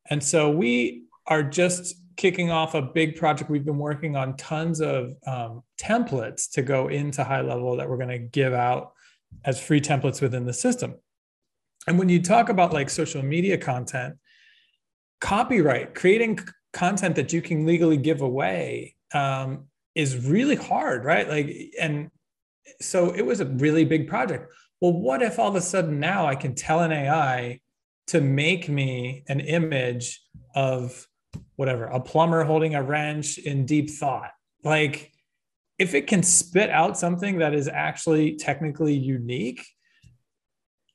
And 0.09 0.23
so 0.23 0.49
we 0.49 1.03
are 1.27 1.43
just 1.43 1.95
kicking 2.15 2.51
off 2.51 2.73
a 2.75 2.81
big 2.81 3.15
project. 3.15 3.49
We've 3.49 3.65
been 3.65 3.77
working 3.77 4.15
on 4.15 4.35
tons 4.37 4.81
of 4.81 5.13
um, 5.25 5.63
templates 5.79 6.49
to 6.51 6.61
go 6.61 6.87
into 6.87 7.23
high 7.23 7.41
level 7.41 7.75
that 7.77 7.89
we're 7.89 7.97
going 7.97 8.09
to 8.09 8.19
give 8.19 8.53
out 8.53 8.93
as 9.45 9.61
free 9.61 9.81
templates 9.81 10.21
within 10.21 10.45
the 10.45 10.53
system. 10.53 10.95
And 11.87 11.99
when 11.99 12.09
you 12.09 12.21
talk 12.21 12.49
about 12.49 12.73
like 12.73 12.89
social 12.89 13.23
media 13.23 13.57
content, 13.57 14.15
copyright, 15.19 15.95
creating 15.95 16.39
content 16.71 17.15
that 17.15 17.33
you 17.33 17.41
can 17.41 17.65
legally 17.65 17.97
give 17.97 18.21
away 18.21 18.95
um, 19.13 19.65
is 19.95 20.25
really 20.25 20.55
hard, 20.55 21.05
right? 21.05 21.27
Like, 21.27 21.73
and 21.79 22.09
so 22.81 23.13
it 23.13 23.25
was 23.25 23.39
a 23.39 23.45
really 23.45 23.85
big 23.85 24.07
project. 24.07 24.51
Well, 24.81 24.93
what 24.93 25.21
if 25.21 25.39
all 25.39 25.49
of 25.49 25.55
a 25.55 25.61
sudden 25.61 25.99
now 25.99 26.25
I 26.25 26.35
can 26.35 26.55
tell 26.55 26.81
an 26.81 26.91
AI 26.91 27.59
to 28.07 28.21
make 28.21 28.67
me 28.67 29.23
an 29.27 29.39
image 29.39 30.21
of 30.55 31.07
whatever, 31.55 31.85
a 31.85 31.99
plumber 31.99 32.43
holding 32.43 32.75
a 32.75 32.83
wrench 32.83 33.37
in 33.37 33.65
deep 33.65 33.89
thought? 33.89 34.31
Like, 34.63 35.11
if 35.79 35.93
it 35.93 36.07
can 36.07 36.23
spit 36.23 36.69
out 36.69 36.97
something 36.97 37.39
that 37.39 37.53
is 37.53 37.67
actually 37.67 38.35
technically 38.35 38.93
unique, 38.93 39.65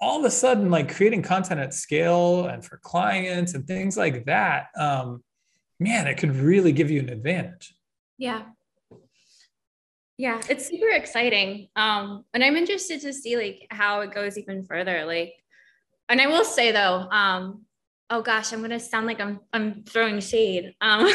all 0.00 0.20
of 0.20 0.24
a 0.24 0.30
sudden, 0.30 0.70
like 0.70 0.94
creating 0.94 1.22
content 1.22 1.60
at 1.60 1.74
scale 1.74 2.46
and 2.46 2.64
for 2.64 2.78
clients 2.78 3.54
and 3.54 3.66
things 3.66 3.96
like 3.96 4.26
that, 4.26 4.66
um, 4.78 5.22
man, 5.80 6.06
it 6.06 6.16
could 6.16 6.34
really 6.36 6.72
give 6.72 6.90
you 6.90 7.00
an 7.00 7.08
advantage. 7.08 7.74
Yeah, 8.16 8.44
yeah, 10.18 10.40
it's 10.50 10.66
super 10.66 10.88
exciting. 10.88 11.68
Um, 11.76 12.24
and 12.34 12.42
I'm 12.42 12.56
interested 12.56 13.00
to 13.02 13.12
see 13.12 13.36
like 13.36 13.68
how 13.70 14.00
it 14.00 14.12
goes 14.12 14.36
even 14.36 14.64
further. 14.64 15.04
Like, 15.06 15.32
and 16.08 16.20
I 16.20 16.26
will 16.26 16.44
say 16.44 16.72
though, 16.72 17.06
um, 17.10 17.62
oh 18.10 18.22
gosh, 18.22 18.52
I'm 18.52 18.60
gonna 18.60 18.80
sound 18.80 19.06
like 19.06 19.20
I'm 19.20 19.40
I'm 19.52 19.84
throwing 19.84 20.20
shade. 20.20 20.74
Um, 20.80 21.10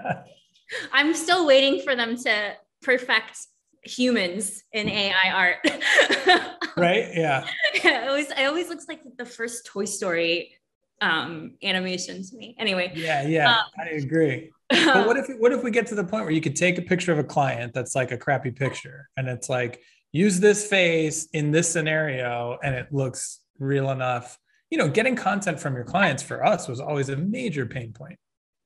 I'm 0.92 1.14
still 1.14 1.46
waiting 1.46 1.82
for 1.82 1.96
them 1.96 2.16
to 2.16 2.52
perfect 2.82 3.38
humans 3.84 4.62
in 4.72 4.88
AI 4.88 5.30
art. 5.32 5.56
right? 6.76 7.08
Yeah. 7.14 7.46
yeah. 7.82 8.04
It 8.04 8.08
always 8.08 8.30
it 8.30 8.44
always 8.46 8.68
looks 8.68 8.86
like 8.88 9.00
the 9.16 9.24
first 9.24 9.66
Toy 9.66 9.84
Story 9.84 10.54
um 11.00 11.54
animation 11.62 12.22
to 12.22 12.36
me. 12.36 12.56
Anyway. 12.58 12.92
Yeah, 12.94 13.26
yeah, 13.26 13.50
um, 13.52 13.64
I 13.80 13.88
agree 13.90 14.50
but 14.68 15.06
what 15.06 15.16
if 15.16 15.26
what 15.38 15.52
if 15.52 15.62
we 15.62 15.70
get 15.70 15.86
to 15.86 15.94
the 15.94 16.04
point 16.04 16.24
where 16.24 16.32
you 16.32 16.40
could 16.40 16.56
take 16.56 16.78
a 16.78 16.82
picture 16.82 17.12
of 17.12 17.18
a 17.18 17.24
client 17.24 17.72
that's 17.72 17.94
like 17.94 18.12
a 18.12 18.18
crappy 18.18 18.50
picture 18.50 19.08
and 19.16 19.28
it's 19.28 19.48
like 19.48 19.80
use 20.12 20.40
this 20.40 20.66
face 20.66 21.28
in 21.32 21.50
this 21.50 21.70
scenario 21.70 22.58
and 22.62 22.74
it 22.74 22.92
looks 22.92 23.40
real 23.58 23.90
enough 23.90 24.38
you 24.70 24.78
know 24.78 24.88
getting 24.88 25.16
content 25.16 25.58
from 25.60 25.74
your 25.74 25.84
clients 25.84 26.22
for 26.22 26.44
us 26.44 26.68
was 26.68 26.80
always 26.80 27.08
a 27.08 27.16
major 27.16 27.66
pain 27.66 27.92
point. 27.92 28.18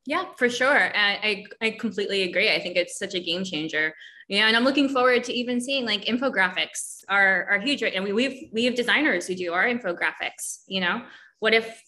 Yeah 0.06 0.24
for 0.36 0.50
sure. 0.50 0.96
I, 0.96 1.44
I, 1.60 1.66
I 1.66 1.70
completely 1.72 2.22
agree. 2.22 2.52
I 2.52 2.60
think 2.60 2.76
it's 2.76 2.98
such 2.98 3.14
a 3.14 3.20
game 3.20 3.44
changer. 3.44 3.94
Yeah 4.28 4.46
and 4.46 4.56
i'm 4.56 4.64
looking 4.64 4.88
forward 4.88 5.24
to 5.24 5.32
even 5.32 5.60
seeing 5.60 5.84
like 5.84 6.04
infographics 6.06 7.04
are 7.08 7.46
are 7.50 7.60
huge 7.60 7.82
right 7.82 7.92
and 7.92 8.04
we, 8.04 8.12
we've 8.12 8.48
we 8.52 8.64
have 8.64 8.74
designers 8.74 9.26
who 9.26 9.34
do 9.34 9.52
our 9.52 9.64
infographics 9.64 10.62
you 10.66 10.80
know? 10.80 11.02
What 11.40 11.54
if 11.54 11.82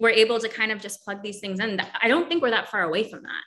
we're 0.00 0.10
able 0.10 0.38
to 0.38 0.48
kind 0.48 0.70
of 0.70 0.80
just 0.80 1.02
plug 1.02 1.22
these 1.22 1.40
things 1.40 1.60
in? 1.60 1.80
I 2.00 2.08
don't 2.08 2.28
think 2.28 2.42
we're 2.42 2.50
that 2.50 2.70
far 2.70 2.82
away 2.82 3.08
from 3.10 3.22
that. 3.22 3.42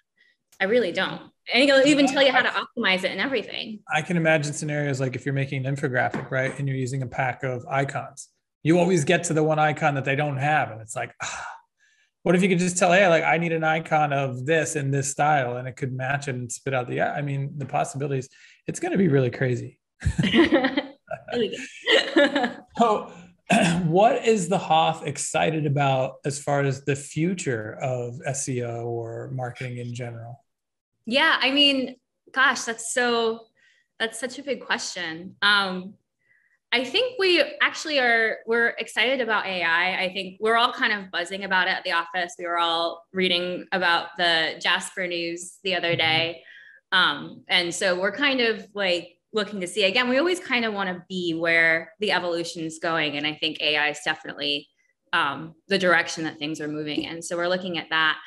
I 0.60 0.66
really 0.66 0.92
don't. 0.92 1.22
And 1.54 1.64
it'll 1.64 1.86
even 1.88 2.06
tell 2.08 2.22
you 2.22 2.32
how 2.32 2.42
to 2.42 2.50
optimize 2.50 3.04
it 3.04 3.12
and 3.12 3.20
everything. 3.20 3.80
I 3.92 4.02
can 4.02 4.18
imagine 4.18 4.54
scenarios 4.54 5.00
like 5.00 5.16
if 5.16 5.26
you're 5.26 5.34
making 5.34 5.66
an 5.66 5.76
infographic, 5.76 6.30
right? 6.30 6.58
And 6.58 6.68
you're 6.68 6.78
using 6.78 7.02
a 7.02 7.08
pack 7.08 7.44
of 7.44 7.66
icons, 7.68 8.30
you 8.64 8.80
always 8.80 9.04
get 9.04 9.26
to 9.26 9.34
the 9.34 9.44
one 9.44 9.60
icon 9.60 9.96
that 9.96 10.06
they 10.06 10.16
don't 10.16 10.38
have. 10.38 10.72
And 10.72 10.82
it's 10.82 10.96
like, 10.96 11.14
ah, 11.22 11.48
what 12.24 12.36
if 12.36 12.44
you 12.44 12.50
could 12.50 12.60
just 12.60 12.78
tell, 12.78 12.92
hey, 12.92 13.08
like 13.08 13.24
I 13.24 13.38
need 13.38 13.52
an 13.52 13.64
icon 13.64 14.14
of 14.14 14.46
this 14.46 14.76
in 14.76 14.92
this 14.92 15.10
style 15.10 15.58
and 15.58 15.68
it 15.68 15.76
could 15.76 15.92
match 15.94 16.28
it 16.28 16.36
and 16.36 16.52
spit 16.52 16.74
out 16.74 16.88
the, 16.88 17.02
I 17.02 17.22
mean, 17.22 17.54
the 17.58 17.66
possibilities, 17.66 18.30
it's 18.68 18.80
going 18.80 18.92
to 18.92 18.98
be 18.98 19.08
really 19.08 19.32
crazy. 19.32 19.80
so, 22.78 23.12
what 23.86 24.26
is 24.26 24.48
the 24.48 24.58
Hoth 24.58 25.06
excited 25.06 25.66
about 25.66 26.16
as 26.26 26.42
far 26.42 26.62
as 26.62 26.86
the 26.86 26.96
future 26.96 27.78
of 27.82 28.16
SEO 28.28 28.86
or 28.86 29.30
marketing 29.34 29.78
in 29.78 29.94
general? 29.94 30.44
Yeah, 31.06 31.38
I 31.40 31.52
mean, 31.52 31.96
gosh, 32.32 32.62
that's 32.62 32.94
so 32.94 33.48
that's 34.00 34.20
such 34.20 34.40
a 34.40 34.44
big 34.44 34.62
question. 34.62 35.36
Um, 35.42 35.96
I 36.74 36.86
think 36.86 37.20
we 37.20 37.44
actually 37.62 38.00
are 38.00 38.38
we're 38.48 38.70
excited 38.80 39.20
about 39.20 39.46
AI. 39.46 40.02
I 40.02 40.14
think 40.14 40.38
we're 40.40 40.56
all 40.56 40.72
kind 40.72 40.94
of 40.94 41.12
buzzing 41.12 41.44
about 41.44 41.68
it 41.68 41.72
at 41.72 41.84
the 41.84 41.92
office. 41.92 42.36
We 42.40 42.46
were 42.46 42.60
all 42.60 43.04
reading 43.12 43.66
about 43.74 44.10
the 44.18 44.60
Jasper 44.62 45.06
news 45.06 45.58
the 45.64 45.76
other 45.76 45.90
mm-hmm. 45.90 45.98
day. 45.98 46.44
Um, 46.94 47.44
and 47.50 47.74
so 47.74 48.00
we're 48.00 48.16
kind 48.16 48.42
of 48.42 48.66
like 48.74 49.18
looking 49.34 49.60
to 49.62 49.68
see 49.68 49.84
again, 49.84 50.10
we 50.10 50.18
always 50.18 50.40
kind 50.40 50.64
of 50.64 50.74
want 50.74 50.90
to 50.90 51.04
be 51.10 51.34
where 51.34 51.94
the 52.00 52.12
evolution 52.12 52.64
is 52.64 52.80
going. 52.80 53.18
And 53.18 53.28
I 53.28 53.34
think 53.34 53.62
AI 53.62 53.90
is 53.90 54.00
definitely 54.06 54.68
um, 55.14 55.56
the 55.68 55.78
direction 55.78 56.24
that 56.24 56.40
things 56.40 56.62
are 56.62 56.68
moving 56.68 57.04
in. 57.04 57.22
So 57.22 57.36
we're 57.36 57.50
looking 57.50 57.78
at 57.78 57.90
that. 57.90 58.18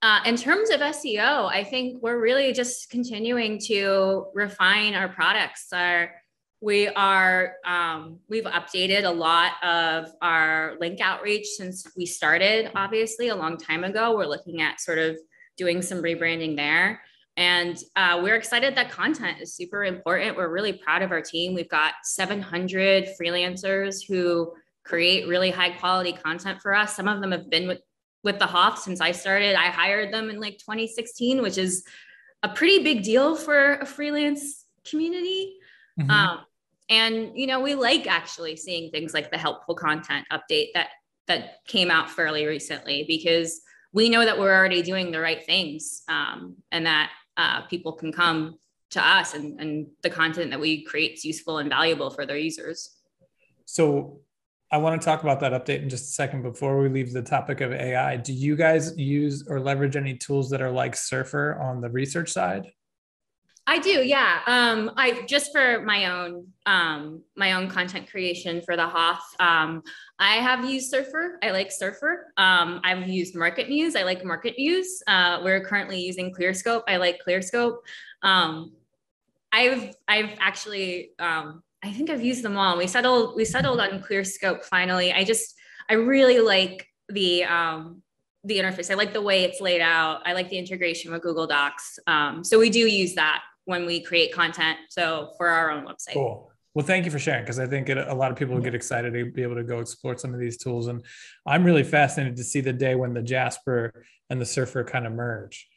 Uh, 0.00 0.20
in 0.24 0.36
terms 0.36 0.70
of 0.70 0.80
SEO, 0.80 1.50
I 1.50 1.64
think 1.64 2.00
we're 2.00 2.20
really 2.20 2.52
just 2.52 2.90
continuing 2.90 3.58
to 3.66 4.26
refine 4.34 4.94
our 4.94 5.08
products. 5.08 5.66
Our, 5.72 6.12
we 6.60 6.88
are 6.88 7.54
um, 7.64 8.18
we've 8.28 8.44
updated 8.44 9.04
a 9.04 9.10
lot 9.10 9.52
of 9.62 10.10
our 10.20 10.76
link 10.80 11.00
outreach 11.00 11.46
since 11.46 11.86
we 11.96 12.04
started. 12.04 12.70
Obviously, 12.74 13.28
a 13.28 13.36
long 13.36 13.56
time 13.56 13.84
ago. 13.84 14.16
We're 14.16 14.26
looking 14.26 14.60
at 14.60 14.80
sort 14.80 14.98
of 14.98 15.18
doing 15.56 15.82
some 15.82 16.02
rebranding 16.02 16.56
there, 16.56 17.00
and 17.36 17.78
uh, 17.94 18.20
we're 18.22 18.34
excited 18.34 18.74
that 18.74 18.90
content 18.90 19.38
is 19.40 19.54
super 19.54 19.84
important. 19.84 20.36
We're 20.36 20.52
really 20.52 20.72
proud 20.72 21.02
of 21.02 21.12
our 21.12 21.22
team. 21.22 21.54
We've 21.54 21.68
got 21.68 21.94
700 22.02 23.10
freelancers 23.20 24.06
who 24.06 24.52
create 24.84 25.28
really 25.28 25.50
high 25.50 25.70
quality 25.70 26.12
content 26.12 26.60
for 26.60 26.74
us. 26.74 26.96
Some 26.96 27.06
of 27.06 27.20
them 27.20 27.30
have 27.30 27.48
been 27.48 27.68
with 27.68 27.80
with 28.24 28.40
the 28.40 28.46
Hoth 28.46 28.80
since 28.80 29.00
I 29.00 29.12
started. 29.12 29.54
I 29.54 29.66
hired 29.66 30.12
them 30.12 30.28
in 30.28 30.40
like 30.40 30.58
2016, 30.58 31.40
which 31.40 31.56
is 31.56 31.84
a 32.42 32.48
pretty 32.48 32.82
big 32.82 33.04
deal 33.04 33.36
for 33.36 33.74
a 33.74 33.86
freelance 33.86 34.64
community. 34.84 35.54
Mm-hmm. 36.00 36.10
Um, 36.10 36.40
and 36.88 37.32
you 37.34 37.46
know, 37.46 37.60
we 37.60 37.74
like 37.74 38.06
actually 38.06 38.56
seeing 38.56 38.90
things 38.90 39.14
like 39.14 39.30
the 39.30 39.38
helpful 39.38 39.74
content 39.74 40.26
update 40.32 40.68
that 40.74 40.88
that 41.26 41.64
came 41.66 41.90
out 41.90 42.10
fairly 42.10 42.46
recently 42.46 43.04
because 43.06 43.60
we 43.92 44.08
know 44.08 44.24
that 44.24 44.38
we're 44.38 44.54
already 44.54 44.82
doing 44.82 45.10
the 45.10 45.20
right 45.20 45.44
things 45.44 46.02
um, 46.08 46.56
and 46.72 46.86
that 46.86 47.10
uh, 47.36 47.62
people 47.62 47.92
can 47.92 48.12
come 48.12 48.58
to 48.90 49.06
us 49.06 49.34
and, 49.34 49.60
and 49.60 49.86
the 50.02 50.10
content 50.10 50.50
that 50.50 50.60
we 50.60 50.82
create 50.84 51.12
is 51.12 51.24
useful 51.24 51.58
and 51.58 51.68
valuable 51.68 52.10
for 52.10 52.24
their 52.24 52.38
users. 52.38 52.96
So 53.66 54.20
I 54.70 54.78
want 54.78 55.00
to 55.00 55.04
talk 55.04 55.22
about 55.22 55.40
that 55.40 55.52
update 55.52 55.82
in 55.82 55.88
just 55.88 56.04
a 56.04 56.12
second 56.12 56.42
before 56.42 56.78
we 56.78 56.88
leave 56.88 57.12
the 57.12 57.22
topic 57.22 57.60
of 57.60 57.72
AI. 57.72 58.16
Do 58.16 58.32
you 58.32 58.56
guys 58.56 58.96
use 58.98 59.46
or 59.48 59.60
leverage 59.60 59.96
any 59.96 60.16
tools 60.16 60.50
that 60.50 60.62
are 60.62 60.70
like 60.70 60.96
Surfer 60.96 61.58
on 61.60 61.80
the 61.80 61.90
research 61.90 62.30
side? 62.30 62.70
I 63.68 63.78
do, 63.78 64.02
yeah. 64.02 64.40
Um, 64.46 64.92
I 64.96 65.26
just 65.26 65.52
for 65.52 65.82
my 65.82 66.06
own 66.06 66.46
um, 66.64 67.22
my 67.36 67.52
own 67.52 67.68
content 67.68 68.08
creation 68.08 68.62
for 68.62 68.76
the 68.76 68.86
Hoth. 68.86 69.22
Um, 69.40 69.82
I 70.18 70.36
have 70.36 70.64
used 70.64 70.90
Surfer. 70.90 71.38
I 71.42 71.50
like 71.50 71.70
Surfer. 71.70 72.32
Um, 72.38 72.80
I've 72.82 73.06
used 73.06 73.34
MarketMuse. 73.34 73.94
I 73.94 74.04
like 74.04 74.22
MarketMuse. 74.22 74.86
Uh, 75.06 75.42
we're 75.44 75.62
currently 75.62 76.00
using 76.00 76.32
ClearScope. 76.32 76.84
I 76.88 76.96
like 76.96 77.20
ClearScope. 77.28 77.76
Um, 78.22 78.72
I've 79.52 79.94
I've 80.08 80.30
actually 80.40 81.10
um, 81.18 81.62
I 81.82 81.92
think 81.92 82.08
I've 82.08 82.24
used 82.24 82.42
them 82.42 82.56
all. 82.56 82.78
We 82.78 82.86
settled 82.86 83.36
we 83.36 83.44
settled 83.44 83.80
on 83.80 84.00
ClearScope 84.00 84.64
finally. 84.64 85.12
I 85.12 85.24
just 85.24 85.54
I 85.90 85.94
really 85.94 86.38
like 86.40 86.88
the 87.10 87.44
the 88.44 88.58
interface. 88.58 88.90
I 88.90 88.94
like 88.94 89.12
the 89.12 89.20
way 89.20 89.44
it's 89.44 89.60
laid 89.60 89.82
out. 89.82 90.22
I 90.24 90.32
like 90.32 90.48
the 90.48 90.56
integration 90.56 91.12
with 91.12 91.20
Google 91.20 91.46
Docs. 91.46 91.98
Um, 92.06 92.42
so 92.42 92.58
we 92.58 92.70
do 92.70 92.78
use 92.78 93.14
that 93.16 93.42
when 93.68 93.84
we 93.84 94.00
create 94.00 94.32
content. 94.32 94.78
So 94.88 95.32
for 95.36 95.48
our 95.48 95.70
own 95.70 95.84
website. 95.84 96.14
Cool. 96.14 96.50
Well, 96.72 96.86
thank 96.86 97.04
you 97.04 97.10
for 97.10 97.18
sharing 97.18 97.42
because 97.42 97.58
I 97.58 97.66
think 97.66 97.90
it, 97.90 97.98
a 97.98 98.14
lot 98.14 98.30
of 98.30 98.38
people 98.38 98.54
will 98.54 98.62
get 98.62 98.74
excited 98.74 99.12
to 99.12 99.30
be 99.30 99.42
able 99.42 99.56
to 99.56 99.62
go 99.62 99.80
explore 99.80 100.16
some 100.16 100.32
of 100.32 100.40
these 100.40 100.56
tools. 100.56 100.86
And 100.86 101.04
I'm 101.46 101.64
really 101.64 101.84
fascinated 101.84 102.36
to 102.36 102.44
see 102.44 102.62
the 102.62 102.72
day 102.72 102.94
when 102.94 103.12
the 103.12 103.20
Jasper 103.20 104.06
and 104.30 104.40
the 104.40 104.46
Surfer 104.46 104.84
kind 104.84 105.06
of 105.06 105.12
merge, 105.12 105.68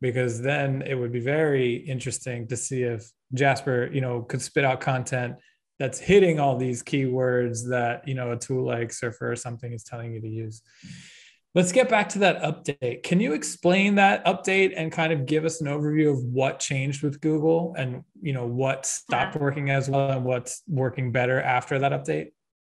because 0.00 0.40
then 0.40 0.82
it 0.86 0.94
would 0.94 1.10
be 1.10 1.18
very 1.18 1.74
interesting 1.74 2.46
to 2.48 2.56
see 2.56 2.84
if 2.84 3.10
Jasper, 3.34 3.90
you 3.92 4.00
know, 4.00 4.22
could 4.22 4.42
spit 4.42 4.64
out 4.64 4.80
content 4.80 5.34
that's 5.80 5.98
hitting 5.98 6.38
all 6.38 6.56
these 6.56 6.84
keywords 6.84 7.68
that 7.70 8.06
you 8.06 8.14
know 8.14 8.30
a 8.30 8.36
tool 8.36 8.64
like 8.64 8.92
Surfer 8.92 9.32
or 9.32 9.36
something 9.36 9.72
is 9.72 9.82
telling 9.82 10.12
you 10.12 10.20
to 10.20 10.28
use. 10.28 10.62
Let's 11.52 11.72
get 11.72 11.88
back 11.88 12.08
to 12.10 12.20
that 12.20 12.42
update. 12.42 13.02
Can 13.02 13.18
you 13.18 13.32
explain 13.32 13.96
that 13.96 14.24
update 14.24 14.72
and 14.76 14.92
kind 14.92 15.12
of 15.12 15.26
give 15.26 15.44
us 15.44 15.60
an 15.60 15.66
overview 15.66 16.12
of 16.12 16.22
what 16.22 16.60
changed 16.60 17.02
with 17.02 17.20
Google 17.20 17.74
and 17.76 18.04
you 18.22 18.32
know 18.32 18.46
what 18.46 18.86
stopped 18.86 19.34
working 19.34 19.70
as 19.70 19.90
well 19.90 20.10
and 20.10 20.24
what's 20.24 20.62
working 20.68 21.10
better 21.10 21.42
after 21.42 21.80
that 21.80 21.90
update? 21.90 22.28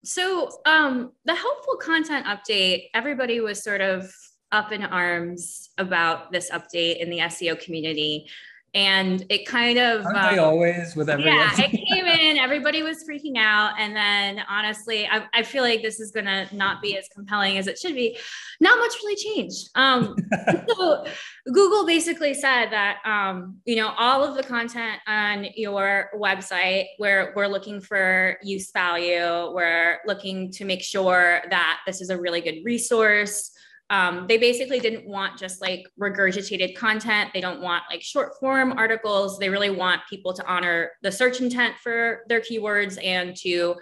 So 0.05 0.51
um, 0.67 1.13
the 1.25 1.35
helpful 1.35 1.77
content 1.77 2.27
update, 2.27 2.85
everybody 2.95 3.41
was 3.41 3.63
sort 3.63 3.81
of 3.81 4.11
up 4.53 4.73
in 4.73 4.85
arms 4.85 5.71
about 5.77 6.31
this 6.31 6.51
update 6.51 6.99
in 6.99 7.11
the 7.11 7.19
SEO 7.19 7.61
community 7.61 8.29
and 8.75 9.25
it 9.29 9.47
kind 9.47 9.79
of 9.79 10.05
um, 10.07 10.39
always 10.39 10.95
with 10.95 11.11
everyone? 11.11 11.35
yeah 11.35 11.53
it 11.59 11.71
came 11.71 12.07
in 12.07 12.37
everybody 12.37 12.83
was 12.83 13.05
freaking 13.09 13.37
out. 13.37 13.75
And 13.79 13.95
then 13.95 14.43
honestly 14.49 15.07
I, 15.07 15.27
I 15.35 15.43
feel 15.43 15.63
like 15.63 15.83
this 15.83 16.01
is 16.01 16.11
gonna 16.11 16.47
not 16.53 16.81
be 16.81 16.97
as 16.97 17.09
compelling 17.15 17.59
as 17.59 17.67
it 17.67 17.79
should 17.79 17.95
be. 17.95 18.17
Not 18.61 18.79
much 18.79 18.95
really 19.03 19.17
changed. 19.17 19.71
Um, 19.75 20.17
so 20.69 21.05
google 21.47 21.87
basically 21.87 22.35
said 22.35 22.67
that 22.71 22.99
um, 23.05 23.57
you 23.65 23.77
know 23.77 23.93
all 23.99 24.23
of 24.23 24.37
the 24.37 24.43
content 24.43 25.01
on 25.07 25.47
your 25.57 26.11
website 26.17 26.87
where 26.99 27.33
we're 27.35 27.49
looking 27.49 27.81
for 27.81 28.37
use 28.43 28.71
value. 28.73 29.53
We're 29.53 29.99
looking 30.07 30.51
to 30.53 30.65
make 30.65 30.83
sure 30.83 31.41
that 31.51 31.81
this 31.87 32.01
is 32.01 32.11
a 32.11 32.19
really 32.19 32.41
good 32.41 32.61
resource 32.65 33.53
um, 33.91 34.27
they 34.29 34.39
basically 34.39 34.79
didn't 34.79 35.05
want 35.05 35.37
just 35.37 35.61
like 35.61 35.85
regurgitated 36.01 36.77
content. 36.77 37.31
They 37.35 37.41
don't 37.41 37.61
want 37.61 37.83
like 37.91 38.03
short 38.03 38.39
form 38.39 38.73
articles. 38.79 39.39
They 39.39 39.49
really 39.49 39.71
want 39.71 40.03
people 40.09 40.33
to 40.33 40.47
honor 40.47 40.93
the 41.03 41.11
search 41.11 41.41
intent 41.41 41.77
for 41.83 42.23
their 42.29 42.41
keywords 42.41 43.05
and 43.05 43.37
to 43.39 43.75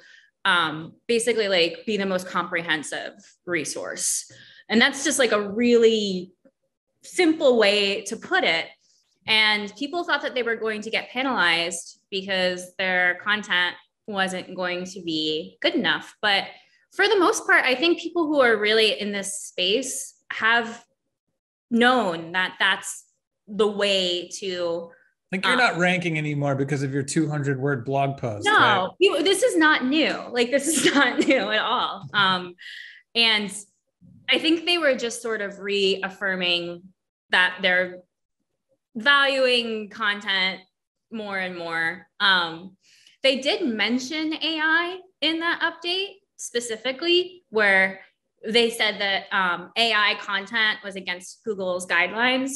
um, 0.47 0.95
basically 1.07 1.49
like 1.49 1.85
be 1.85 1.99
the 1.99 2.07
most 2.07 2.27
comprehensive 2.27 3.13
resource. 3.45 4.33
And 4.71 4.81
that's 4.81 5.05
just 5.05 5.19
like 5.19 5.33
a 5.33 5.51
really 5.51 6.33
simple 7.03 7.59
way 7.59 8.03
to 8.05 8.17
put 8.17 8.45
it. 8.45 8.67
And 9.27 9.71
people 9.77 10.05
thought 10.05 10.23
that 10.23 10.35
they 10.35 10.43
were 10.43 10.57
going 10.57 10.81
to 10.83 10.91
get 10.91 11.11
penalized 11.11 12.01
because 12.11 12.75
their 12.77 13.17
content 13.23 13.77
wasn't 14.07 14.55
going 14.57 14.85
to 14.87 15.03
be 15.03 15.59
good 15.61 15.75
enough. 15.75 16.15
But 16.23 16.45
for 16.93 17.07
the 17.07 17.19
most 17.19 17.47
part, 17.47 17.65
I 17.65 17.75
think 17.75 18.01
people 18.01 18.27
who 18.27 18.41
are 18.41 18.57
really 18.57 18.99
in 19.01 19.13
this 19.13 19.41
space 19.41 20.15
have 20.31 20.85
known 21.71 22.33
that 22.33 22.55
that's 22.59 23.05
the 23.47 23.67
way 23.67 24.29
to. 24.39 24.91
Like 25.31 25.45
you're 25.45 25.53
um, 25.55 25.59
not 25.59 25.77
ranking 25.77 26.17
anymore 26.17 26.55
because 26.55 26.83
of 26.83 26.93
your 26.93 27.03
200 27.03 27.61
word 27.61 27.85
blog 27.85 28.17
post. 28.17 28.47
No, 28.47 28.53
right? 28.53 28.89
you, 28.99 29.23
this 29.23 29.43
is 29.43 29.57
not 29.57 29.85
new. 29.85 30.15
Like 30.31 30.51
this 30.51 30.67
is 30.67 30.95
not 30.95 31.19
new 31.19 31.51
at 31.51 31.61
all. 31.61 32.09
Um, 32.15 32.55
and 33.15 33.55
I 34.29 34.39
think 34.39 34.65
they 34.65 34.79
were 34.79 34.95
just 34.95 35.23
sort 35.23 35.41
of 35.41 35.59
reaffirming 35.59 36.83
that 37.31 37.59
they're 37.63 38.01
valuing 38.95 39.91
content 39.91 40.61
more 41.11 41.39
and 41.39 41.57
more. 41.57 42.07
Um, 42.21 42.77
they 43.23 43.41
did 43.41 43.67
mention 43.67 44.35
AI 44.35 44.99
in 45.21 45.41
that 45.41 45.61
update, 45.61 46.15
specifically 46.39 47.43
where 47.51 48.01
they 48.47 48.71
said 48.71 49.01
that 49.01 49.25
um, 49.33 49.71
AI 49.77 50.17
content 50.21 50.79
was 50.83 50.97
against 50.97 51.45
Google's 51.45 51.87
guidelines. 51.87 52.53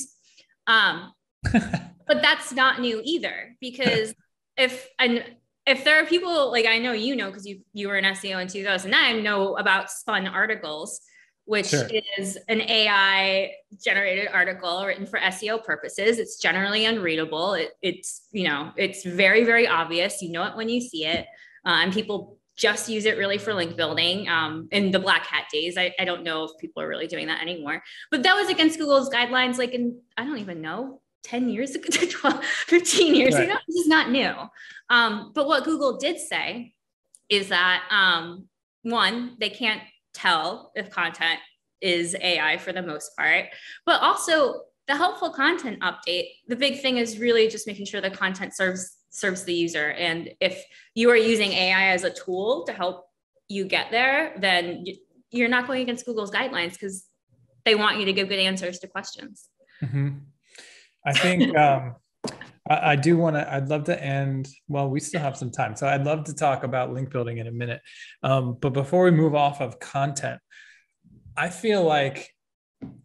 Um, 0.67 1.13
but 1.53 2.23
that's 2.23 2.53
not 2.53 2.81
new 2.81 3.03
either 3.05 3.57
because 3.61 4.15
if 4.57 4.89
and 4.99 5.25
if 5.67 5.85
there 5.85 6.03
are 6.03 6.07
people 6.07 6.51
like 6.51 6.67
I 6.67 6.79
know 6.79 6.93
you 6.93 7.17
know 7.17 7.29
because 7.29 7.47
you 7.47 7.61
you 7.73 7.89
were 7.89 7.97
in 7.97 8.05
SEO 8.05 8.41
in 8.41 8.49
2009 8.49 9.25
know 9.25 9.57
about 9.57 9.91
spun 9.91 10.27
articles 10.27 11.01
which 11.45 11.69
sure. 11.69 11.89
is 12.19 12.39
an 12.49 12.61
AI 12.61 13.53
generated 13.85 14.29
article 14.33 14.85
written 14.87 15.07
for 15.07 15.19
SEO 15.19 15.63
purposes. 15.65 16.19
It's 16.19 16.39
generally 16.39 16.85
unreadable. 16.85 17.55
It, 17.55 17.71
it's 17.83 18.29
you 18.31 18.49
know 18.49 18.73
it's 18.77 19.05
very 19.05 19.45
very 19.45 19.67
obvious. 19.67 20.23
You 20.23 20.31
know 20.31 20.45
it 20.45 20.57
when 20.57 20.69
you 20.69 20.81
see 20.81 21.05
it, 21.05 21.27
uh, 21.67 21.81
and 21.83 21.93
people 21.93 22.39
just 22.57 22.89
use 22.89 23.07
it 23.07 23.17
really 23.17 23.39
for 23.39 23.55
link 23.55 23.77
building 23.77 24.29
um, 24.29 24.69
in 24.73 24.91
the 24.91 24.99
black 24.99 25.27
hat 25.27 25.47
days. 25.53 25.77
I, 25.79 25.93
I 25.99 26.05
don't 26.05 26.23
know 26.23 26.45
if 26.45 26.51
people 26.61 26.83
are 26.83 26.89
really 26.89 27.07
doing 27.07 27.27
that 27.29 27.41
anymore, 27.41 27.83
but 28.11 28.23
that 28.23 28.35
was 28.35 28.49
against 28.49 28.79
Google's 28.79 29.11
guidelines, 29.11 29.59
like 29.59 29.73
in, 29.73 30.01
I 30.17 30.25
don't 30.25 30.39
even 30.39 30.61
know, 30.61 31.01
10 31.25 31.49
years 31.49 31.75
ago, 31.75 31.89
12, 32.11 32.45
15 32.45 33.15
years 33.15 33.35
right. 33.35 33.45
ago. 33.45 33.55
This 33.67 33.77
is 33.77 33.87
not 33.87 34.11
new. 34.11 34.33
Um, 34.91 35.33
but 35.35 35.47
what 35.47 35.65
Google 35.65 35.97
did 35.97 36.19
say 36.19 36.75
is 37.29 37.49
that 37.49 37.85
um, 37.91 38.49
one, 38.83 39.37
they 39.41 39.49
can't 39.49 39.83
tell 40.13 40.73
if 40.75 40.91
content 40.91 41.41
is 41.81 42.15
AI 42.21 42.59
for 42.59 42.73
the 42.73 42.83
most 42.83 43.17
part, 43.17 43.47
but 43.87 44.01
also 44.01 44.63
the 44.87 44.97
helpful 44.97 45.31
content 45.31 45.81
update. 45.81 46.29
The 46.49 46.57
big 46.57 46.81
thing 46.81 46.99
is 46.99 47.19
really 47.19 47.49
just 47.49 47.67
making 47.67 47.87
sure 47.87 48.01
the 48.01 48.11
content 48.11 48.55
serves 48.55 48.99
serves 49.13 49.45
the 49.45 49.55
user. 49.55 49.93
And 49.93 50.31
if 50.41 50.65
you 50.95 51.11
are 51.11 51.17
using 51.17 51.53
AI 51.53 51.89
as 51.89 52.03
a 52.03 52.11
tool 52.11 52.65
to 52.65 52.73
help 52.73 53.07
you 53.49 53.65
get 53.65 53.91
there, 53.91 54.35
then 54.39 54.85
you're 55.31 55.49
not 55.49 55.67
going 55.67 55.83
against 55.83 56.05
Google's 56.05 56.31
guidelines 56.31 56.73
because 56.73 57.05
they 57.65 57.75
want 57.75 57.99
you 57.99 58.07
to 58.07 58.13
give 58.13 58.29
good 58.29 58.39
answers 58.39 58.79
to 58.81 58.89
questions. 58.89 59.49
Mm-hmm. 59.83 60.09
I 61.07 61.13
think 61.13 61.57
um, 61.57 61.97
I, 62.69 62.93
I, 62.93 62.97
do 62.97 63.17
want 63.17 63.37
to, 63.37 63.53
I'd 63.53 63.69
love 63.69 63.85
to 63.85 64.03
end, 64.03 64.49
well, 64.67 64.89
we 64.89 64.99
still 64.99 65.21
have 65.21 65.37
some 65.37 65.51
time. 65.51 65.77
So 65.77 65.87
I'd 65.87 66.05
love 66.05 66.25
to 66.25 66.35
talk 66.35 66.65
about 66.65 66.93
link 66.93 67.11
building 67.11 67.39
in 67.39 67.47
a 67.47 67.53
minute. 67.53 67.81
Um, 68.23 68.57
but 68.61 68.71
before 68.71 69.05
we 69.05 69.11
move 69.11 69.35
off 69.35 69.61
of 69.61 69.79
content, 69.79 70.41
I 71.37 71.51
feel 71.51 71.85
like 71.85 72.31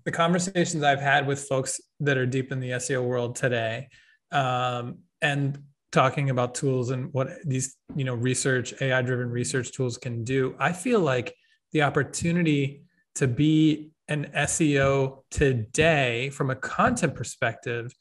the 0.05 0.11
conversations 0.11 0.83
I've 0.83 1.01
had 1.01 1.27
with 1.27 1.43
folks 1.43 1.79
that 1.99 2.17
are 2.17 2.25
deep 2.25 2.51
in 2.51 2.59
the 2.59 2.71
SEO 2.71 3.03
world 3.03 3.35
today, 3.35 3.89
um, 4.31 4.99
and 5.21 5.57
talking 5.97 6.29
about 6.29 6.53
tools 6.53 6.91
and 6.91 7.11
what 7.11 7.27
these 7.43 7.75
you 7.95 8.03
know 8.03 8.13
research 8.13 8.71
ai 8.81 9.01
driven 9.01 9.31
research 9.31 9.71
tools 9.71 9.97
can 9.97 10.23
do 10.23 10.55
i 10.59 10.71
feel 10.71 10.99
like 10.99 11.33
the 11.71 11.81
opportunity 11.81 12.83
to 13.15 13.27
be 13.27 13.89
an 14.07 14.29
seo 14.35 15.23
today 15.31 16.29
from 16.29 16.51
a 16.51 16.55
content 16.55 17.15
perspective 17.15 17.91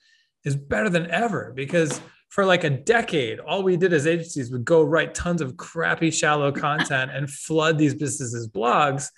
is 0.44 0.54
better 0.54 0.90
than 0.90 1.10
ever 1.10 1.54
because 1.56 2.02
for 2.28 2.44
like 2.44 2.64
a 2.64 2.70
decade 2.70 3.40
all 3.40 3.62
we 3.62 3.78
did 3.78 3.94
as 3.94 4.06
agencies 4.06 4.52
would 4.52 4.66
go 4.66 4.82
write 4.82 5.14
tons 5.14 5.40
of 5.40 5.56
crappy 5.56 6.10
shallow 6.10 6.52
content 6.66 7.10
and 7.10 7.30
flood 7.30 7.78
these 7.78 7.94
businesses 7.94 8.46
blogs. 8.46 9.08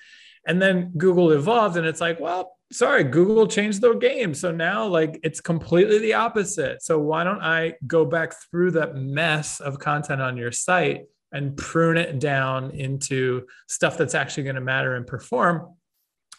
And 0.46 0.62
then 0.62 0.92
google 0.96 1.32
evolved 1.32 1.76
and 1.76 1.84
it's 1.84 2.00
like 2.00 2.20
well 2.20 2.57
sorry, 2.72 3.04
Google 3.04 3.46
changed 3.46 3.80
the 3.80 3.94
game. 3.94 4.34
So 4.34 4.50
now, 4.52 4.86
like, 4.86 5.20
it's 5.22 5.40
completely 5.40 5.98
the 5.98 6.14
opposite. 6.14 6.82
So 6.82 6.98
why 6.98 7.24
don't 7.24 7.42
I 7.42 7.74
go 7.86 8.04
back 8.04 8.34
through 8.50 8.72
that 8.72 8.96
mess 8.96 9.60
of 9.60 9.78
content 9.78 10.20
on 10.20 10.36
your 10.36 10.52
site 10.52 11.04
and 11.32 11.56
prune 11.56 11.96
it 11.96 12.18
down 12.18 12.70
into 12.72 13.46
stuff 13.68 13.96
that's 13.96 14.14
actually 14.14 14.44
going 14.44 14.56
to 14.56 14.60
matter 14.60 14.96
and 14.96 15.06
perform? 15.06 15.74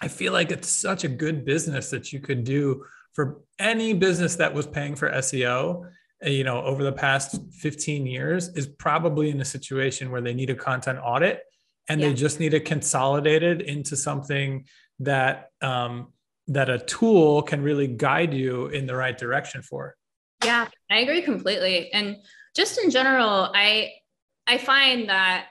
I 0.01 0.07
feel 0.07 0.33
like 0.33 0.51
it's 0.51 0.69
such 0.69 1.03
a 1.03 1.09
good 1.09 1.45
business 1.45 1.89
that 1.89 2.13
you 2.13 2.19
could 2.19 2.43
do 2.43 2.85
for 3.13 3.41
any 3.57 3.93
business 3.93 4.35
that 4.37 4.53
was 4.53 4.65
paying 4.65 4.95
for 4.95 5.11
SEO 5.11 5.89
you 6.23 6.43
know 6.43 6.61
over 6.63 6.83
the 6.83 6.91
past 6.91 7.39
15 7.53 8.05
years 8.05 8.49
is 8.49 8.67
probably 8.67 9.29
in 9.29 9.39
a 9.39 9.45
situation 9.45 10.11
where 10.11 10.21
they 10.21 10.33
need 10.33 10.49
a 10.49 10.55
content 10.55 10.99
audit 11.01 11.43
and 11.87 11.99
yeah. 11.99 12.07
they 12.07 12.13
just 12.13 12.39
need 12.39 12.49
to 12.49 12.59
consolidate 12.59 13.41
it 13.41 13.61
into 13.61 13.95
something 13.95 14.65
that 14.99 15.49
um, 15.61 16.11
that 16.49 16.69
a 16.69 16.79
tool 16.79 17.41
can 17.43 17.61
really 17.61 17.87
guide 17.87 18.33
you 18.33 18.67
in 18.67 18.85
the 18.85 18.95
right 18.95 19.17
direction 19.17 19.61
for. 19.61 19.95
Yeah, 20.43 20.67
I 20.89 20.99
agree 20.99 21.21
completely. 21.21 21.91
And 21.93 22.17
just 22.55 22.79
in 22.83 22.89
general, 22.89 23.51
I 23.53 23.93
I 24.47 24.57
find 24.57 25.09
that 25.09 25.45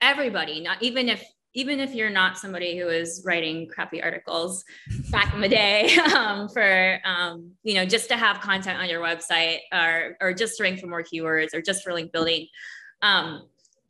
everybody, 0.00 0.60
not 0.60 0.82
even 0.82 1.08
if 1.08 1.22
even 1.54 1.80
if 1.80 1.94
you're 1.94 2.08
not 2.08 2.38
somebody 2.38 2.78
who 2.78 2.88
is 2.88 3.22
writing 3.26 3.68
crappy 3.68 4.02
articles 4.02 4.64
back 5.10 5.34
in 5.34 5.42
the 5.42 5.48
day 5.48 5.94
um, 6.16 6.48
for 6.48 6.98
um, 7.04 7.52
you 7.62 7.74
know 7.74 7.84
just 7.84 8.08
to 8.08 8.16
have 8.16 8.40
content 8.40 8.78
on 8.78 8.88
your 8.88 9.02
website 9.02 9.58
or 9.72 10.16
or 10.20 10.32
just 10.32 10.56
to 10.56 10.62
rank 10.62 10.80
for 10.80 10.86
more 10.86 11.02
keywords 11.02 11.54
or 11.54 11.60
just 11.60 11.82
for 11.82 11.92
link 11.92 12.10
building 12.12 12.46
um, 13.02 13.42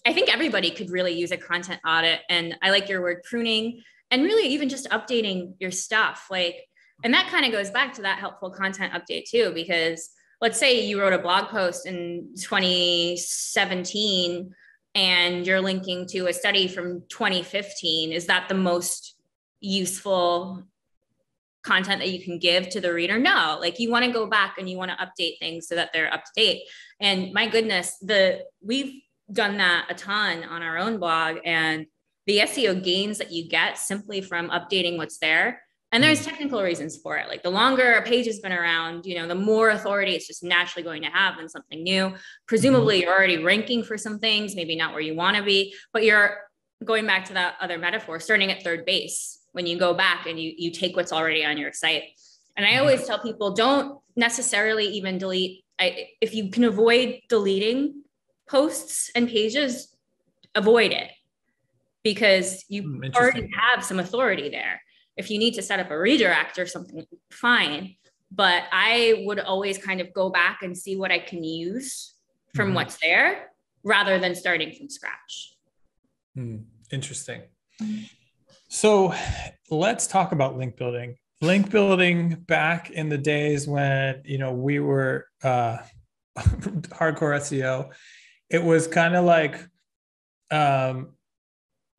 i 0.04 0.12
think 0.12 0.32
everybody 0.32 0.70
could 0.70 0.90
really 0.90 1.12
use 1.12 1.30
a 1.30 1.36
content 1.36 1.80
audit 1.86 2.20
and 2.28 2.56
i 2.62 2.70
like 2.70 2.88
your 2.88 3.00
word 3.00 3.22
pruning 3.22 3.80
and 4.12 4.22
really 4.22 4.48
even 4.48 4.68
just 4.68 4.88
updating 4.90 5.54
your 5.58 5.72
stuff 5.72 6.28
like 6.30 6.68
and 7.02 7.14
that 7.14 7.26
kind 7.28 7.44
of 7.44 7.50
goes 7.50 7.70
back 7.70 7.92
to 7.94 8.02
that 8.02 8.20
helpful 8.20 8.50
content 8.50 8.92
update 8.92 9.28
too 9.28 9.50
because 9.54 10.10
let's 10.40 10.58
say 10.58 10.84
you 10.84 11.00
wrote 11.00 11.12
a 11.12 11.18
blog 11.18 11.48
post 11.48 11.86
in 11.86 12.28
2017 12.40 14.54
and 14.94 15.46
you're 15.46 15.60
linking 15.60 16.06
to 16.06 16.26
a 16.26 16.32
study 16.32 16.68
from 16.68 17.02
2015 17.08 18.12
is 18.12 18.26
that 18.26 18.48
the 18.48 18.54
most 18.54 19.16
useful 19.60 20.62
content 21.62 22.00
that 22.00 22.10
you 22.10 22.22
can 22.22 22.40
give 22.40 22.68
to 22.68 22.80
the 22.80 22.92
reader? 22.92 23.18
No 23.18 23.56
like 23.60 23.78
you 23.78 23.90
want 23.90 24.04
to 24.04 24.12
go 24.12 24.26
back 24.26 24.56
and 24.58 24.68
you 24.68 24.76
want 24.76 24.90
to 24.90 24.96
update 24.96 25.38
things 25.38 25.66
so 25.66 25.76
that 25.76 25.92
they're 25.92 26.12
up 26.12 26.24
to 26.24 26.30
date. 26.36 26.62
And 27.00 27.32
my 27.32 27.48
goodness 27.48 27.96
the 27.98 28.44
we've 28.60 29.00
done 29.32 29.58
that 29.58 29.86
a 29.88 29.94
ton 29.94 30.44
on 30.44 30.62
our 30.62 30.76
own 30.76 30.98
blog 30.98 31.38
and 31.44 31.86
the 32.26 32.38
seo 32.38 32.82
gains 32.82 33.18
that 33.18 33.32
you 33.32 33.48
get 33.48 33.78
simply 33.78 34.20
from 34.20 34.48
updating 34.50 34.96
what's 34.96 35.18
there 35.18 35.62
and 35.92 36.02
there's 36.02 36.22
mm. 36.22 36.24
technical 36.24 36.62
reasons 36.62 36.96
for 36.96 37.18
it. 37.18 37.28
Like 37.28 37.42
the 37.42 37.50
longer 37.50 37.92
a 37.92 38.02
page 38.02 38.26
has 38.26 38.40
been 38.40 38.52
around, 38.52 39.04
you 39.04 39.14
know, 39.14 39.28
the 39.28 39.34
more 39.34 39.68
authority 39.68 40.12
it's 40.12 40.26
just 40.26 40.42
naturally 40.42 40.82
going 40.82 41.02
to 41.02 41.10
have 41.10 41.36
than 41.36 41.50
something 41.50 41.82
new. 41.82 42.14
Presumably, 42.46 42.96
mm-hmm. 42.96 43.02
you're 43.02 43.14
already 43.14 43.36
ranking 43.44 43.84
for 43.84 43.98
some 43.98 44.18
things, 44.18 44.56
maybe 44.56 44.74
not 44.74 44.92
where 44.92 45.02
you 45.02 45.14
want 45.14 45.36
to 45.36 45.42
be, 45.42 45.74
but 45.92 46.02
you're 46.02 46.38
going 46.82 47.06
back 47.06 47.26
to 47.26 47.34
that 47.34 47.56
other 47.60 47.78
metaphor, 47.78 48.18
starting 48.18 48.50
at 48.50 48.64
third 48.64 48.86
base 48.86 49.38
when 49.52 49.66
you 49.66 49.78
go 49.78 49.92
back 49.92 50.26
and 50.26 50.40
you 50.40 50.52
you 50.56 50.70
take 50.70 50.96
what's 50.96 51.12
already 51.12 51.44
on 51.44 51.58
your 51.58 51.72
site. 51.72 52.04
And 52.56 52.66
I 52.66 52.78
always 52.78 53.06
tell 53.06 53.18
people 53.18 53.52
don't 53.54 54.00
necessarily 54.16 54.86
even 54.86 55.18
delete. 55.18 55.62
I, 55.78 56.08
if 56.20 56.34
you 56.34 56.50
can 56.50 56.64
avoid 56.64 57.20
deleting 57.28 58.02
posts 58.48 59.10
and 59.14 59.28
pages, 59.28 59.94
avoid 60.54 60.92
it 60.92 61.10
because 62.02 62.64
you 62.68 62.82
mm, 62.82 63.14
already 63.14 63.48
have 63.54 63.84
some 63.84 63.98
authority 63.98 64.48
there 64.48 64.80
if 65.16 65.30
you 65.30 65.38
need 65.38 65.54
to 65.54 65.62
set 65.62 65.80
up 65.80 65.90
a 65.90 65.98
redirect 65.98 66.58
or 66.58 66.66
something, 66.66 67.06
fine. 67.30 67.96
But 68.30 68.64
I 68.72 69.22
would 69.26 69.40
always 69.40 69.78
kind 69.78 70.00
of 70.00 70.12
go 70.12 70.30
back 70.30 70.62
and 70.62 70.76
see 70.76 70.96
what 70.96 71.10
I 71.10 71.18
can 71.18 71.44
use 71.44 72.14
from 72.54 72.68
mm-hmm. 72.68 72.76
what's 72.76 72.96
there 72.98 73.50
rather 73.84 74.18
than 74.18 74.34
starting 74.34 74.72
from 74.72 74.88
scratch. 74.88 75.54
Mm, 76.36 76.64
interesting. 76.90 77.42
So 78.68 79.14
let's 79.70 80.06
talk 80.06 80.32
about 80.32 80.56
link 80.56 80.76
building. 80.76 81.16
Link 81.42 81.70
building 81.70 82.36
back 82.46 82.90
in 82.90 83.08
the 83.08 83.18
days 83.18 83.66
when 83.66 84.22
you 84.24 84.38
know 84.38 84.52
we 84.52 84.78
were 84.78 85.26
uh, 85.42 85.78
hardcore 86.38 87.36
SEO, 87.36 87.92
it 88.48 88.62
was 88.62 88.86
kind 88.86 89.14
of 89.14 89.24
like 89.24 89.60
um, 90.50 91.14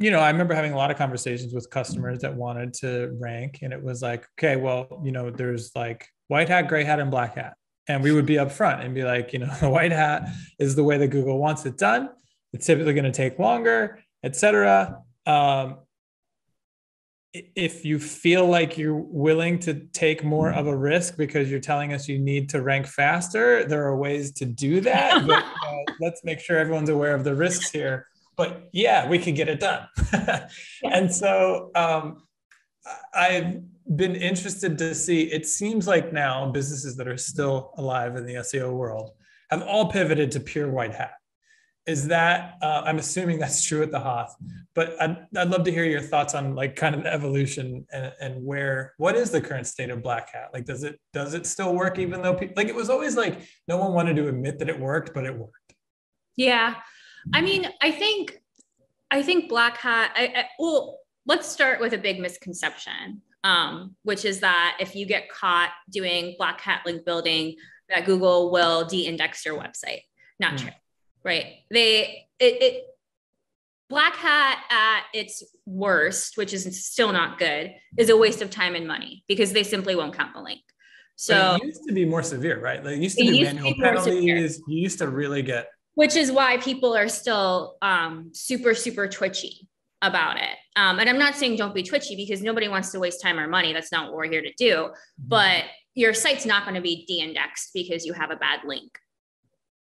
you 0.04 0.12
know, 0.12 0.20
I 0.20 0.30
remember 0.30 0.54
having 0.54 0.74
a 0.74 0.76
lot 0.76 0.92
of 0.92 0.98
conversations 0.98 1.54
with 1.54 1.70
customers 1.70 2.20
that 2.20 2.36
wanted 2.36 2.74
to 2.76 3.16
rank, 3.22 3.60
and 3.62 3.72
it 3.72 3.82
was 3.82 4.02
like, 4.02 4.28
okay, 4.38 4.58
well, 4.58 5.02
you 5.02 5.14
know, 5.14 5.32
there's 5.32 5.72
like 5.78 6.10
white 6.28 6.50
hat, 6.50 6.68
gray 6.68 6.84
hat, 6.84 7.00
and 7.00 7.10
black 7.10 7.36
hat. 7.36 7.54
And 7.88 8.04
we 8.04 8.12
would 8.12 8.26
be 8.26 8.36
upfront 8.36 8.84
and 8.84 8.94
be 8.94 9.06
like, 9.06 9.32
you 9.32 9.40
know, 9.40 9.54
the 9.62 9.70
white 9.70 9.94
hat 9.94 10.28
is 10.60 10.76
the 10.76 10.84
way 10.84 10.98
that 10.98 11.08
Google 11.08 11.38
wants 11.40 11.66
it 11.66 11.78
done. 11.78 12.10
It's 12.52 12.66
typically 12.66 12.94
going 12.94 13.06
to 13.06 13.14
take 13.14 13.40
longer, 13.40 14.04
etc. 14.24 15.00
Um, 15.26 15.78
if 17.34 17.86
you 17.86 17.98
feel 17.98 18.46
like 18.46 18.78
you're 18.78 18.94
willing 18.94 19.58
to 19.60 19.86
take 19.94 20.22
more 20.22 20.52
of 20.52 20.68
a 20.68 20.76
risk 20.76 21.16
because 21.16 21.50
you're 21.50 21.62
telling 21.62 21.94
us 21.94 22.10
you 22.10 22.20
need 22.20 22.50
to 22.50 22.62
rank 22.62 22.88
faster, 22.88 23.64
there 23.64 23.86
are 23.86 23.96
ways 23.96 24.34
to 24.34 24.46
do 24.46 24.82
that. 24.82 25.26
but 25.26 25.44
uh, 25.66 25.94
let's 26.02 26.26
make 26.26 26.42
sure 26.42 26.58
everyone's 26.58 26.90
aware 26.90 27.16
of 27.16 27.24
the 27.24 27.34
risks 27.34 27.72
here 27.72 28.06
but 28.36 28.70
yeah, 28.72 29.08
we 29.08 29.20
could 29.20 29.36
get 29.36 29.50
it 29.50 29.60
done. 29.60 29.88
and 30.84 31.14
so 31.14 31.72
um, 31.76 32.24
I've 33.14 33.62
been 33.96 34.16
interested 34.16 34.78
to 34.78 34.96
see, 34.96 35.24
it 35.24 35.46
seems 35.46 35.88
like 35.88 36.14
now 36.14 36.50
businesses 36.52 36.96
that 36.98 37.08
are 37.08 37.18
still 37.18 37.74
alive 37.78 38.16
in 38.16 38.26
the 38.26 38.36
SEO 38.36 38.74
world 38.74 39.12
have 39.50 39.62
all 39.64 39.92
pivoted 39.92 40.32
to 40.32 40.40
pure 40.40 40.70
white 40.70 40.94
hat. 40.94 41.14
Is 41.86 42.08
that, 42.08 42.56
uh, 42.62 42.84
I'm 42.86 42.98
assuming 42.98 43.40
that's 43.40 43.62
true 43.62 43.84
at 43.84 43.92
the 43.92 44.00
Hoth, 44.00 44.34
but 44.74 44.96
I'd, 45.02 45.18
I'd 45.36 45.50
love 45.50 45.66
to 45.66 45.72
hear 45.72 45.84
your 45.84 46.00
thoughts 46.00 46.34
on 46.34 46.56
like 46.56 46.78
kind 46.78 46.96
of 46.96 47.06
evolution 47.06 47.86
and, 47.92 48.14
and 48.22 48.46
where, 48.46 48.94
what 48.98 49.18
is 49.18 49.32
the 49.32 49.42
current 49.42 49.68
state 49.68 49.90
of 49.90 50.02
black 50.02 50.34
hat? 50.34 50.52
Like, 50.54 50.64
does 50.64 50.84
it, 50.84 50.98
does 51.12 51.34
it 51.34 51.46
still 51.46 51.76
work 51.76 52.00
even 52.00 52.22
though 52.22 52.36
people, 52.36 52.54
like 52.56 52.70
it 52.70 52.76
was 52.76 52.90
always 52.90 53.18
like, 53.18 53.42
no 53.68 53.76
one 53.76 53.92
wanted 53.92 54.16
to 54.16 54.30
admit 54.30 54.60
that 54.60 54.70
it 54.70 54.80
worked, 54.80 55.14
but 55.14 55.26
it 55.26 55.38
worked. 55.38 55.76
Yeah. 56.38 56.76
I 57.32 57.42
mean, 57.42 57.70
I 57.82 57.92
think 57.92 58.42
I 59.12 59.22
think 59.22 59.48
black 59.48 59.78
hat. 59.78 60.12
I, 60.16 60.34
I, 60.36 60.46
well, 60.58 61.00
let's 61.26 61.48
start 61.48 61.80
with 61.80 61.94
a 61.94 61.98
big 61.98 62.20
misconception, 62.20 63.22
um, 63.44 63.96
which 64.04 64.26
is 64.26 64.40
that 64.40 64.78
if 64.80 64.96
you 64.96 65.06
get 65.06 65.30
caught 65.30 65.70
doing 65.90 66.36
black 66.38 66.60
hat 66.60 66.82
link 66.86 67.06
building, 67.06 67.56
that 67.90 68.06
Google 68.06 68.52
will 68.52 68.86
de-index 68.86 69.46
your 69.46 69.58
website. 69.58 70.02
Not 70.40 70.54
mm. 70.54 70.60
true, 70.60 70.72
right? 71.24 71.46
They 71.70 72.28
it, 72.40 72.62
it 72.62 72.84
black 73.88 74.16
hat 74.16 74.64
at 74.72 75.04
its 75.14 75.44
worst, 75.66 76.36
which 76.36 76.54
is 76.54 76.84
still 76.84 77.12
not 77.12 77.38
good, 77.38 77.74
is 77.98 78.10
a 78.10 78.18
waste 78.18 78.42
of 78.42 78.50
time 78.50 78.74
and 78.74 78.88
money 78.88 79.24
because 79.28 79.54
they 79.54 79.64
simply 79.64 79.96
won't 79.96 80.16
count 80.16 80.34
the 80.34 80.42
link. 80.42 80.62
So 81.16 81.36
but 81.36 81.62
it 81.62 81.68
used 81.68 81.84
to 81.88 81.94
be 81.94 82.06
more 82.06 82.24
severe, 82.24 82.60
right? 82.60 82.84
Like 82.84 82.96
it 82.96 83.02
used 83.04 83.18
to 83.20 83.24
be 83.24 83.44
manual 83.44 83.76
penalties. 83.76 84.60
You 84.68 84.80
used 84.80 84.98
to 85.00 85.08
really 85.08 85.44
get 85.44 85.68
which 85.96 86.16
is 86.16 86.32
why 86.32 86.58
people 86.58 86.96
are 86.96 87.08
still 87.08 87.78
um, 87.82 88.32
super 88.34 88.74
super 88.74 89.08
twitchy 89.08 89.68
about 90.02 90.38
it. 90.38 90.58
Um, 90.76 91.00
and 91.00 91.10
i'm 91.10 91.18
not 91.18 91.36
saying 91.36 91.56
don't 91.56 91.74
be 91.74 91.82
twitchy 91.82 92.16
because 92.16 92.42
nobody 92.42 92.68
wants 92.68 92.92
to 92.92 93.00
waste 93.00 93.22
time 93.22 93.40
or 93.40 93.48
money. 93.48 93.74
That's 93.74 93.92
not 93.92 94.08
what 94.08 94.16
we're 94.16 94.30
here 94.30 94.42
to 94.42 94.54
do. 94.54 94.74
Mm-hmm. 94.74 95.28
but 95.30 95.64
your 95.96 96.14
site's 96.14 96.46
not 96.46 96.64
going 96.64 96.74
to 96.74 96.82
be 96.82 97.06
de-indexed 97.06 97.70
because 97.72 98.04
you 98.04 98.14
have 98.14 98.32
a 98.32 98.36
bad 98.36 98.62
link 98.66 98.98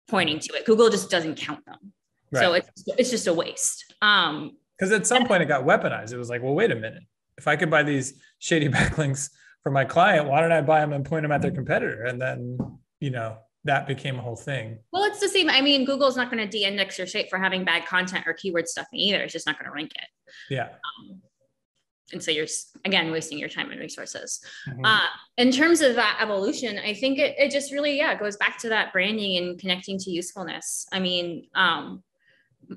pointing 0.10 0.40
to 0.40 0.54
it. 0.56 0.66
Google 0.66 0.90
just 0.90 1.10
doesn't 1.10 1.36
count 1.36 1.66
them. 1.66 1.94
Right. 2.32 2.42
so 2.42 2.54
it's, 2.54 2.70
it's 2.98 3.10
just 3.10 3.28
a 3.28 3.34
waste. 3.34 3.94
Um, 4.02 4.58
because 4.78 4.92
at 4.92 5.08
some 5.08 5.26
point 5.26 5.44
it 5.44 5.46
got 5.46 5.64
weaponized. 5.64 6.12
It 6.12 6.18
was 6.18 6.30
like 6.30 6.42
well 6.42 6.54
wait 6.54 6.72
a 6.72 6.76
minute. 6.76 7.04
If 7.38 7.48
i 7.48 7.56
could 7.56 7.70
buy 7.70 7.84
these 7.84 8.20
shady 8.40 8.70
backlinks 8.78 9.30
for 9.64 9.72
my 9.72 9.86
client 9.86 10.28
why 10.28 10.42
don't 10.42 10.52
i 10.52 10.62
buy 10.62 10.80
them 10.82 10.92
and 10.92 11.06
point 11.06 11.24
them 11.24 11.32
at 11.32 11.42
their 11.42 11.52
competitor? 11.52 12.04
And 12.04 12.22
then 12.22 12.58
you 13.00 13.12
know 13.12 13.38
that 13.64 13.88
became 13.88 14.18
a 14.18 14.22
whole 14.22 14.36
thing. 14.36 14.80
Well, 14.92 15.04
it's 15.04 15.20
the 15.20 15.30
same. 15.30 15.50
I 15.50 15.62
mean, 15.62 15.86
Google's 15.86 16.18
not 16.18 16.32
going 16.32 16.44
to 16.44 16.50
de-index 16.50 16.98
your 16.98 17.08
site 17.08 17.30
for 17.30 17.38
having 17.38 17.64
bad 17.64 17.86
content 17.86 18.26
or 18.26 18.34
keyword 18.34 18.68
stuffing 18.68 19.00
either. 19.00 19.20
It's 19.20 19.34
just 19.34 19.46
not 19.46 19.60
going 19.60 19.70
to 19.70 19.76
rank 19.76 19.92
it. 19.96 20.08
Yeah. 20.50 20.70
Um, 20.70 21.22
and 22.14 22.22
so 22.22 22.32
you're 22.32 22.48
again 22.84 23.12
wasting 23.12 23.38
your 23.38 23.50
time 23.50 23.72
and 23.72 23.80
resources. 23.80 24.44
Mm-hmm. 24.68 24.84
Uh, 24.84 25.08
in 25.38 25.52
terms 25.52 25.82
of 25.82 25.96
that 25.96 26.20
evolution, 26.22 26.80
I 26.80 26.94
think 26.94 27.20
it, 27.20 27.36
it 27.38 27.52
just 27.52 27.72
really 27.72 27.98
yeah 27.98 28.16
goes 28.16 28.38
back 28.38 28.58
to 28.60 28.70
that 28.70 28.92
branding 28.92 29.38
and 29.38 29.60
connecting 29.60 29.98
to 30.00 30.12
usefulness. 30.12 30.88
I 30.92 31.00
mean, 31.00 31.48
um, 31.56 32.04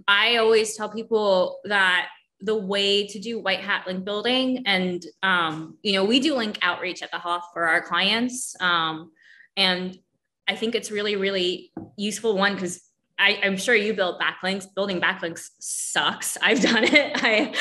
I 0.06 0.36
always 0.36 0.76
tell 0.76 0.88
people 0.88 1.60
that 1.64 2.08
the 2.40 2.54
way 2.54 3.06
to 3.06 3.18
do 3.18 3.40
white 3.40 3.60
hat 3.60 3.86
link 3.86 4.04
building 4.04 4.62
and 4.66 5.04
um, 5.22 5.78
you 5.82 5.92
know 5.94 6.04
we 6.04 6.20
do 6.20 6.34
link 6.34 6.58
outreach 6.62 7.02
at 7.02 7.10
the 7.10 7.18
Hoth 7.18 7.44
for 7.52 7.66
our 7.66 7.80
clients 7.80 8.54
um, 8.60 9.12
and 9.56 9.98
I 10.46 10.56
think 10.56 10.74
it's 10.74 10.90
really, 10.90 11.16
really 11.16 11.72
useful 11.96 12.36
one 12.36 12.54
because 12.54 12.80
I, 13.18 13.30
am 13.42 13.56
sure 13.56 13.74
you 13.74 13.94
built 13.94 14.20
backlinks. 14.20 14.66
Building 14.74 15.00
backlinks 15.00 15.50
sucks. 15.60 16.36
I've 16.42 16.60
done 16.60 16.84
it. 16.84 17.12
I 17.22 17.54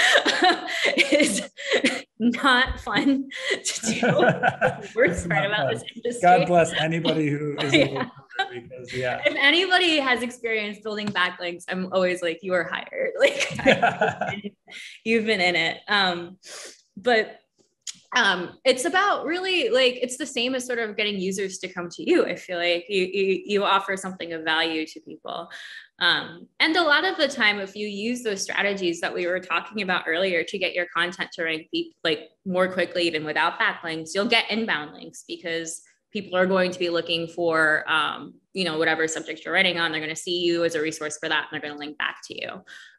it's 0.85 1.41
not 2.19 2.79
fun 2.79 3.29
to 3.63 3.81
do. 3.85 3.99
the 4.01 4.91
worst 4.95 5.29
part 5.29 5.45
about 5.45 5.67
fun. 5.67 5.73
this 5.73 5.83
industry. 5.95 6.21
God 6.21 6.47
bless 6.47 6.73
anybody 6.73 7.29
who 7.29 7.55
is 7.61 7.73
yeah. 7.73 8.09
because 8.51 8.93
yeah. 8.93 9.21
If 9.25 9.35
anybody 9.37 9.99
has 9.99 10.23
experience 10.23 10.79
building 10.83 11.07
backlinks, 11.07 11.65
I'm 11.69 11.93
always 11.93 12.21
like, 12.21 12.39
you 12.41 12.53
are 12.53 12.69
hired. 12.71 13.11
Like 13.19 13.55
you've 15.05 15.25
been 15.25 15.39
in 15.41 15.55
it. 15.55 15.77
Um, 15.87 16.37
but 16.97 17.39
um, 18.15 18.57
it's 18.63 18.85
about 18.85 19.25
really 19.25 19.69
like 19.69 19.97
it's 20.01 20.17
the 20.17 20.25
same 20.25 20.53
as 20.53 20.65
sort 20.65 20.79
of 20.79 20.95
getting 20.95 21.19
users 21.19 21.57
to 21.59 21.67
come 21.67 21.89
to 21.89 22.09
you. 22.09 22.25
I 22.25 22.35
feel 22.35 22.57
like. 22.57 22.85
You 22.87 23.05
you, 23.05 23.43
you 23.45 23.63
offer 23.63 23.97
something 23.97 24.33
of 24.33 24.43
value 24.43 24.85
to 24.85 24.99
people, 25.01 25.49
um, 25.99 26.47
and 26.59 26.75
a 26.75 26.83
lot 26.83 27.05
of 27.05 27.17
the 27.17 27.27
time, 27.27 27.59
if 27.59 27.75
you 27.75 27.87
use 27.87 28.23
those 28.23 28.41
strategies 28.41 29.01
that 29.01 29.13
we 29.13 29.25
were 29.25 29.39
talking 29.39 29.81
about 29.81 30.03
earlier 30.07 30.43
to 30.43 30.57
get 30.57 30.73
your 30.73 30.85
content 30.95 31.29
to 31.33 31.43
rank 31.43 31.67
like 32.03 32.29
more 32.45 32.71
quickly, 32.71 33.03
even 33.03 33.25
without 33.25 33.59
backlinks, 33.59 34.09
you'll 34.13 34.25
get 34.25 34.49
inbound 34.51 34.93
links 34.93 35.23
because 35.27 35.81
people 36.11 36.37
are 36.37 36.45
going 36.45 36.71
to 36.71 36.79
be 36.79 36.89
looking 36.89 37.27
for 37.27 37.83
um, 37.91 38.35
you 38.53 38.63
know 38.63 38.77
whatever 38.77 39.07
subject 39.07 39.43
you're 39.43 39.53
writing 39.53 39.79
on. 39.79 39.91
They're 39.91 40.01
going 40.01 40.15
to 40.15 40.21
see 40.21 40.39
you 40.43 40.63
as 40.63 40.75
a 40.75 40.81
resource 40.81 41.17
for 41.17 41.29
that 41.29 41.47
and 41.49 41.49
they're 41.51 41.67
going 41.67 41.73
to 41.73 41.79
link 41.79 41.97
back 41.97 42.17
to 42.25 42.39
you. 42.39 42.49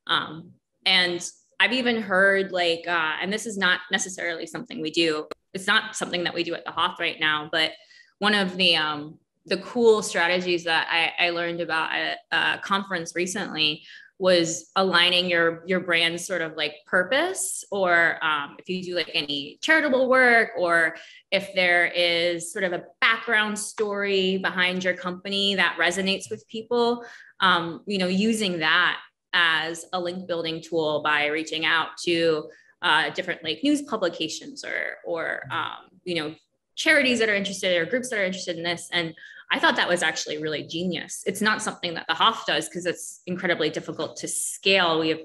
Um, 0.06 0.50
and 0.86 1.24
i've 1.60 1.72
even 1.72 2.00
heard 2.00 2.52
like 2.52 2.84
uh, 2.86 3.12
and 3.20 3.32
this 3.32 3.46
is 3.46 3.56
not 3.56 3.80
necessarily 3.90 4.46
something 4.46 4.80
we 4.80 4.90
do. 4.90 5.26
It's 5.52 5.68
not 5.68 5.94
something 5.94 6.24
that 6.24 6.34
we 6.34 6.42
do 6.42 6.54
at 6.54 6.64
the 6.64 6.72
hoth 6.72 6.98
right 6.98 7.18
now 7.20 7.48
but 7.50 7.72
one 8.18 8.34
of 8.34 8.56
the 8.56 8.76
um, 8.76 9.18
the 9.46 9.58
cool 9.58 10.02
strategies 10.02 10.64
that 10.64 10.88
I, 10.90 11.26
I 11.26 11.30
learned 11.30 11.60
about 11.60 11.92
at 11.92 12.18
a 12.32 12.58
conference 12.60 13.12
recently 13.14 13.82
was 14.18 14.70
aligning 14.76 15.28
your 15.28 15.64
your 15.66 15.80
brand's 15.80 16.24
sort 16.24 16.40
of 16.40 16.56
like 16.56 16.76
purpose 16.86 17.64
or 17.72 18.24
um, 18.24 18.56
if 18.58 18.68
you 18.68 18.82
do 18.82 18.94
like 18.94 19.10
any 19.12 19.58
charitable 19.60 20.08
work 20.08 20.50
or 20.56 20.94
if 21.32 21.52
there 21.54 21.86
is 21.86 22.52
sort 22.52 22.64
of 22.64 22.72
a 22.72 22.84
background 23.00 23.58
story 23.58 24.38
behind 24.38 24.84
your 24.84 24.94
company 24.94 25.56
that 25.56 25.76
resonates 25.80 26.30
with 26.30 26.46
people 26.48 27.04
um, 27.40 27.82
you 27.86 27.98
know 27.98 28.06
using 28.06 28.60
that 28.60 28.98
as 29.34 29.84
a 29.92 30.00
link 30.00 30.26
building 30.26 30.62
tool 30.62 31.02
by 31.02 31.26
reaching 31.26 31.66
out 31.66 31.88
to 32.04 32.48
uh, 32.80 33.10
different 33.10 33.42
like 33.44 33.62
news 33.62 33.82
publications 33.82 34.64
or 34.64 34.96
or 35.04 35.42
um, 35.50 35.90
you 36.04 36.14
know 36.14 36.34
charities 36.76 37.18
that 37.18 37.28
are 37.28 37.34
interested 37.34 37.76
or 37.76 37.84
groups 37.84 38.08
that 38.08 38.18
are 38.18 38.24
interested 38.24 38.56
in 38.56 38.62
this 38.62 38.88
and 38.92 39.14
I 39.50 39.58
thought 39.58 39.76
that 39.76 39.88
was 39.88 40.02
actually 40.02 40.38
really 40.38 40.62
genius. 40.64 41.22
It's 41.26 41.40
not 41.40 41.62
something 41.62 41.94
that 41.94 42.06
the 42.08 42.14
Hoth 42.14 42.44
does 42.46 42.68
because 42.68 42.86
it's 42.86 43.20
incredibly 43.26 43.70
difficult 43.70 44.16
to 44.16 44.26
scale. 44.26 44.98
We 44.98 45.10
have 45.10 45.20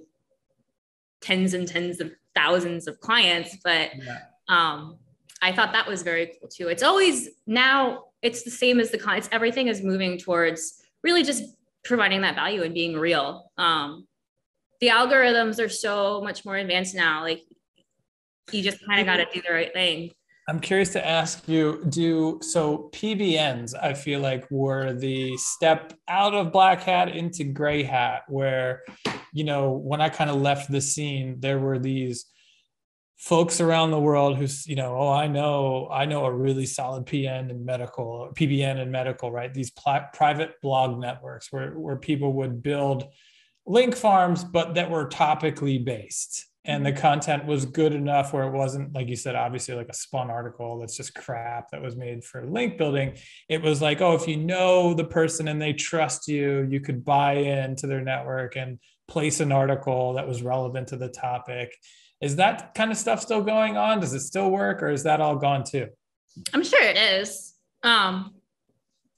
tens 1.21 1.53
and 1.53 1.67
tens 1.67 1.99
of 1.99 2.11
thousands 2.35 2.87
of 2.87 2.99
clients, 2.99 3.57
but 3.63 3.91
yeah. 3.95 4.19
um, 4.47 4.97
I 5.41 5.51
thought 5.51 5.71
that 5.73 5.87
was 5.87 6.03
very 6.03 6.33
cool 6.39 6.49
too. 6.49 6.67
It's 6.67 6.83
always 6.83 7.29
now 7.47 8.05
it's 8.21 8.43
the 8.43 8.51
same 8.51 8.79
as 8.79 8.91
the 8.91 8.97
clients. 8.97 9.29
Everything 9.31 9.67
is 9.67 9.81
moving 9.81 10.17
towards 10.17 10.81
really 11.01 11.23
just 11.23 11.43
providing 11.89 12.21
that 12.21 12.35
value 12.35 12.61
and 12.61 12.73
being 12.73 12.95
real. 12.95 13.51
Um, 13.57 14.07
the 14.79 14.87
algorithms 14.87 15.59
are 15.59 15.67
so 15.67 16.21
much 16.21 16.45
more 16.45 16.55
advanced 16.55 16.95
now. 16.95 17.21
Like 17.21 17.41
you 18.51 18.63
just 18.63 18.85
kind 18.85 19.01
of 19.01 19.05
got 19.05 19.17
to 19.17 19.27
do 19.33 19.41
the 19.45 19.53
right 19.53 19.73
thing. 19.73 20.11
I'm 20.47 20.59
curious 20.59 20.93
to 20.93 21.05
ask 21.05 21.47
you 21.47 21.83
do 21.89 22.39
so 22.41 22.89
PBNs 22.93 23.75
I 23.79 23.93
feel 23.93 24.19
like 24.19 24.49
were 24.49 24.93
the 24.93 25.37
step 25.37 25.93
out 26.07 26.33
of 26.33 26.51
black 26.51 26.81
hat 26.81 27.09
into 27.09 27.43
gray 27.43 27.83
hat 27.83 28.23
where 28.27 28.81
you 29.31 29.43
know 29.43 29.73
when 29.73 30.01
I 30.01 30.09
kind 30.09 30.31
of 30.31 30.41
left 30.41 30.71
the 30.71 30.81
scene 30.81 31.39
there 31.39 31.59
were 31.59 31.77
these 31.77 32.25
folks 33.19 33.59
around 33.59 33.91
the 33.91 33.99
world 33.99 34.37
who's 34.37 34.65
you 34.65 34.75
know 34.75 34.95
oh 34.97 35.11
I 35.11 35.27
know 35.27 35.89
I 35.91 36.05
know 36.05 36.23
a 36.25 36.31
really 36.31 36.65
solid 36.65 37.05
PN 37.05 37.51
and 37.51 37.65
medical 37.65 38.31
PBN 38.33 38.79
and 38.79 38.91
medical 38.91 39.29
right? 39.29 39.53
These 39.53 39.71
pl- 39.71 40.07
private 40.13 40.53
blog 40.61 40.99
networks 40.99 41.51
where 41.51 41.71
where 41.71 41.97
people 41.97 42.33
would 42.33 42.63
build 42.63 43.09
link 43.65 43.95
farms 43.95 44.43
but 44.45 44.75
that 44.75 44.89
were 44.89 45.07
topically 45.07 45.83
based. 45.83 46.45
And 46.65 46.85
the 46.85 46.91
mm-hmm. 46.91 47.01
content 47.01 47.45
was 47.45 47.65
good 47.65 47.93
enough 47.93 48.31
where 48.31 48.43
it 48.43 48.51
wasn't 48.51 48.93
like 48.95 49.09
you 49.09 49.17
said 49.17 49.35
obviously 49.35 49.75
like 49.75 49.89
a 49.89 49.93
spun 49.93 50.29
article 50.29 50.79
that's 50.79 50.95
just 50.95 51.13
crap 51.13 51.71
that 51.71 51.81
was 51.81 51.97
made 51.97 52.23
for 52.23 52.45
link 52.45 52.77
building. 52.77 53.17
It 53.49 53.61
was 53.61 53.81
like 53.81 53.99
oh 53.99 54.13
if 54.13 54.29
you 54.29 54.37
know 54.37 54.93
the 54.93 55.03
person 55.03 55.49
and 55.49 55.61
they 55.61 55.73
trust 55.73 56.29
you 56.29 56.65
you 56.71 56.79
could 56.79 57.03
buy 57.03 57.33
into 57.33 57.85
their 57.85 58.01
network 58.01 58.55
and 58.55 58.79
place 59.09 59.41
an 59.41 59.51
article 59.51 60.13
that 60.13 60.27
was 60.27 60.41
relevant 60.41 60.87
to 60.89 60.95
the 60.95 61.09
topic 61.09 61.75
is 62.21 62.35
that 62.35 62.73
kind 62.75 62.91
of 62.91 62.97
stuff 62.97 63.21
still 63.21 63.41
going 63.41 63.77
on 63.77 63.99
does 63.99 64.13
it 64.13 64.21
still 64.21 64.49
work 64.49 64.83
or 64.83 64.89
is 64.89 65.03
that 65.03 65.21
all 65.21 65.35
gone 65.35 65.63
too 65.63 65.87
i'm 66.53 66.63
sure 66.63 66.81
it 66.81 66.97
is 66.97 67.55
um 67.83 68.33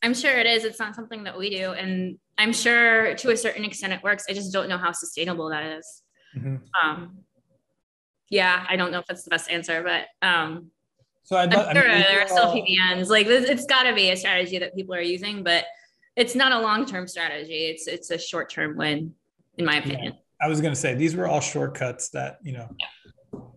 i'm 0.02 0.14
sure 0.14 0.38
it 0.38 0.46
is 0.46 0.64
it's 0.64 0.80
not 0.80 0.96
something 0.96 1.24
that 1.24 1.38
we 1.38 1.50
do 1.50 1.72
and 1.74 2.18
i'm 2.38 2.54
sure 2.54 3.16
to 3.16 3.32
a 3.32 3.38
certain 3.38 3.66
extent 3.66 3.94
it 3.94 4.04
works 4.04 4.26
i 4.30 4.34
just 4.34 4.54
don't 4.54 4.70
know 4.70 4.78
how 4.78 4.92
sustainable 4.92 5.50
that 5.50 5.78
is. 5.78 6.04
Mm-hmm. 6.36 6.56
um 6.82 7.18
yeah, 8.32 8.66
I 8.68 8.78
don't 8.78 8.92
know 8.92 9.00
if 9.00 9.06
that's 9.06 9.24
the 9.24 9.30
best 9.30 9.52
answer, 9.52 9.84
but 9.84 10.06
um, 10.28 10.72
so 11.24 11.36
I'd, 11.36 11.54
I'm 11.54 11.76
sure 11.76 11.84
I 11.84 11.96
mean, 11.96 12.04
there 12.04 12.22
are 12.22 12.28
still 12.28 12.56
PBNs. 12.56 13.10
Like 13.10 13.28
it's 13.28 13.66
got 13.66 13.84
to 13.84 13.94
be 13.94 14.10
a 14.10 14.18
strategy 14.18 14.58
that 14.58 14.74
people 14.74 14.96
are 14.96 15.02
using, 15.02 15.44
but 15.44 15.66
it's 16.16 16.34
not 16.34 16.54
a 16.54 16.60
long-term 16.60 17.08
strategy. 17.08 17.66
It's 17.66 17.88
it's 17.88 18.10
a 18.10 18.18
short-term 18.18 18.78
win, 18.78 19.14
in 19.58 19.66
my 19.66 19.76
opinion. 19.76 20.14
Yeah. 20.14 20.20
I 20.42 20.48
was 20.48 20.62
going 20.62 20.74
to 20.74 20.80
say 20.80 20.96
these 20.96 21.16
were 21.16 21.28
all 21.28 21.42
shortcuts 21.42 22.10
that 22.10 22.40
you 22.44 22.54
know 22.54 22.70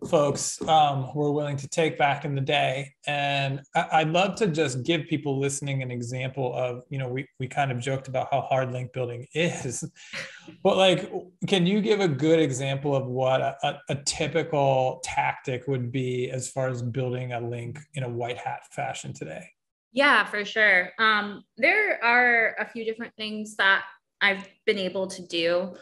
folks 0.09 0.61
um, 0.69 1.15
were 1.15 1.33
willing 1.33 1.57
to 1.57 1.69
take 1.69 1.99
back 1.99 2.25
in 2.25 2.35
the 2.35 2.41
day. 2.41 2.95
And 3.07 3.63
I, 3.75 4.05
would 4.05 4.13
love 4.13 4.35
to 4.37 4.47
just 4.47 4.83
give 4.85 5.07
people 5.09 5.39
listening 5.39 5.83
an 5.83 5.91
example 5.91 6.55
of, 6.55 6.85
you 6.91 6.99
know, 6.99 7.09
we, 7.09 7.27
we 7.41 7.49
kind 7.49 7.73
of 7.73 7.79
joked 7.79 8.09
about 8.09 8.29
how 8.31 8.43
hard 8.43 8.73
link 8.73 8.93
building 8.93 9.27
is, 9.35 9.85
but 10.63 10.77
like, 10.77 11.11
can 11.47 11.67
you 11.67 11.81
give 11.81 12.01
a 12.01 12.09
good 12.09 12.39
example 12.39 12.95
of 12.95 13.07
what 13.07 13.41
a, 13.41 13.57
a, 13.63 13.79
a 13.91 13.95
typical 14.05 15.01
tactic 15.03 15.67
would 15.67 15.91
be 15.91 16.31
as 16.31 16.49
far 16.49 16.69
as 16.69 16.83
building 16.83 17.33
a 17.33 17.41
link 17.41 17.79
in 17.95 18.03
a 18.03 18.09
white 18.09 18.39
hat 18.39 18.61
fashion 18.73 19.13
today? 19.13 19.49
Yeah, 19.93 20.25
for 20.25 20.45
sure. 20.45 20.91
Um, 20.99 21.45
there 21.57 22.03
are 22.05 22.57
a 22.59 22.67
few 22.67 22.85
different 22.85 23.15
things 23.17 23.57
that 23.57 23.85
I've 24.21 24.49
been 24.67 24.79
able 24.79 25.07
to 25.07 25.23
do 25.23 25.75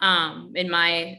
um, 0.00 0.52
in 0.54 0.70
my 0.70 1.18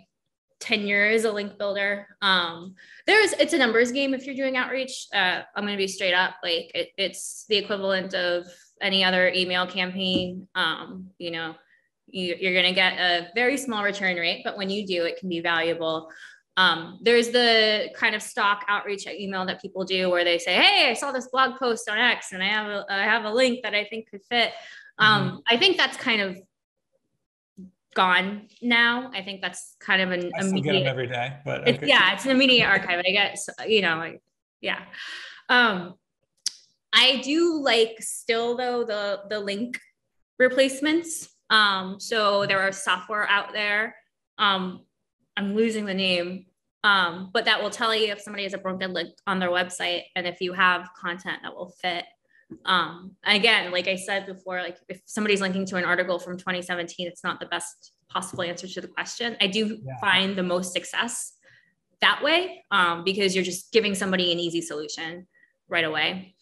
tenure 0.59 1.05
as 1.05 1.23
a 1.23 1.32
link 1.32 1.57
builder. 1.57 2.07
Um, 2.21 2.75
there's 3.05 3.34
it's 3.34 3.53
a 3.53 3.57
numbers 3.57 3.91
game 3.91 4.13
if 4.13 4.25
you're 4.25 4.36
doing 4.36 4.57
outreach. 4.57 5.07
Uh, 5.13 5.41
I'm 5.55 5.63
going 5.63 5.73
to 5.73 5.78
be 5.78 5.88
straight 5.88 6.13
up 6.13 6.36
like 6.43 6.71
it, 6.73 6.89
it's 6.97 7.45
the 7.49 7.57
equivalent 7.57 8.13
of 8.13 8.47
any 8.82 9.03
other 9.03 9.30
email 9.30 9.67
campaign. 9.67 10.47
Um, 10.55 11.09
you 11.17 11.32
know, 11.32 11.55
you, 12.07 12.36
you're 12.39 12.53
going 12.53 12.65
to 12.65 12.73
get 12.73 12.93
a 12.93 13.30
very 13.36 13.57
small 13.57 13.84
return 13.84 14.15
rate, 14.17 14.41
but 14.43 14.57
when 14.57 14.69
you 14.69 14.86
do, 14.86 15.05
it 15.05 15.19
can 15.19 15.30
be 15.30 15.41
valuable. 15.41 16.09
Um, 16.55 16.99
there's 17.03 17.30
the 17.30 17.89
kind 17.95 18.15
of 18.15 18.21
stock 18.21 18.65
outreach 18.67 19.05
email 19.05 19.45
that 19.45 19.61
people 19.61 19.84
do 19.86 20.09
where 20.09 20.23
they 20.23 20.39
say, 20.39 20.55
"Hey, 20.55 20.89
I 20.89 20.93
saw 20.93 21.11
this 21.11 21.28
blog 21.28 21.59
post 21.59 21.88
on 21.88 21.99
X, 21.99 22.32
and 22.32 22.41
I 22.41 22.47
have 22.47 22.67
a, 22.67 22.86
I 22.89 23.03
have 23.03 23.25
a 23.25 23.32
link 23.32 23.61
that 23.61 23.75
I 23.75 23.86
think 23.86 24.09
could 24.09 24.23
fit." 24.23 24.53
Um, 24.97 25.30
mm-hmm. 25.30 25.38
I 25.47 25.57
think 25.57 25.78
that's 25.78 25.97
kind 25.97 26.21
of 26.21 26.38
gone 27.97 28.47
now. 28.61 29.09
I 29.13 29.23
think 29.23 29.41
that's 29.41 29.75
kind 29.79 30.03
of 30.03 30.11
an 30.11 30.31
I 30.35 30.41
still 30.41 30.51
immediate, 30.51 30.73
get 30.73 30.79
them 30.81 30.87
every 30.87 31.07
day, 31.07 31.33
but 31.43 31.61
okay. 31.61 31.71
it's, 31.71 31.83
yeah, 31.83 32.13
it's 32.13 32.25
an 32.25 32.31
immediate 32.31 32.67
archive. 32.67 33.03
I 33.05 33.11
guess 33.11 33.49
you 33.67 33.81
know, 33.81 33.97
like, 33.97 34.21
yeah. 34.61 34.83
Um, 35.49 35.95
I 36.93 37.21
do 37.23 37.59
like 37.59 37.97
still 37.99 38.55
though 38.55 38.83
the 38.83 39.21
the 39.29 39.39
link 39.39 39.79
replacements. 40.37 41.29
Um, 41.49 41.99
so 41.99 42.45
there 42.45 42.61
are 42.61 42.71
software 42.71 43.27
out 43.27 43.51
there. 43.51 43.95
Um, 44.37 44.85
I'm 45.35 45.55
losing 45.55 45.85
the 45.85 45.93
name, 45.95 46.45
um, 46.83 47.31
but 47.33 47.45
that 47.45 47.63
will 47.63 47.71
tell 47.71 47.95
you 47.95 48.11
if 48.11 48.21
somebody 48.21 48.43
has 48.43 48.53
a 48.53 48.59
broken 48.59 48.93
link 48.93 49.09
on 49.25 49.39
their 49.39 49.49
website 49.49 50.03
and 50.15 50.27
if 50.27 50.39
you 50.39 50.53
have 50.53 50.89
content 50.95 51.39
that 51.43 51.55
will 51.55 51.73
fit 51.81 52.05
um 52.65 53.11
again 53.25 53.71
like 53.71 53.87
i 53.87 53.95
said 53.95 54.25
before 54.25 54.61
like 54.61 54.77
if 54.87 55.01
somebody's 55.05 55.41
linking 55.41 55.65
to 55.65 55.75
an 55.75 55.83
article 55.83 56.17
from 56.17 56.37
2017 56.37 57.07
it's 57.07 57.23
not 57.23 57.39
the 57.39 57.45
best 57.47 57.91
possible 58.09 58.43
answer 58.43 58.67
to 58.67 58.79
the 58.79 58.87
question 58.87 59.35
i 59.41 59.47
do 59.47 59.77
yeah. 59.83 59.99
find 59.99 60.37
the 60.37 60.43
most 60.43 60.71
success 60.71 61.33
that 61.99 62.21
way 62.23 62.63
um, 62.71 63.03
because 63.03 63.35
you're 63.35 63.43
just 63.43 63.71
giving 63.73 63.95
somebody 63.95 64.31
an 64.31 64.39
easy 64.39 64.61
solution 64.61 65.27
right 65.67 65.83
away 65.83 66.35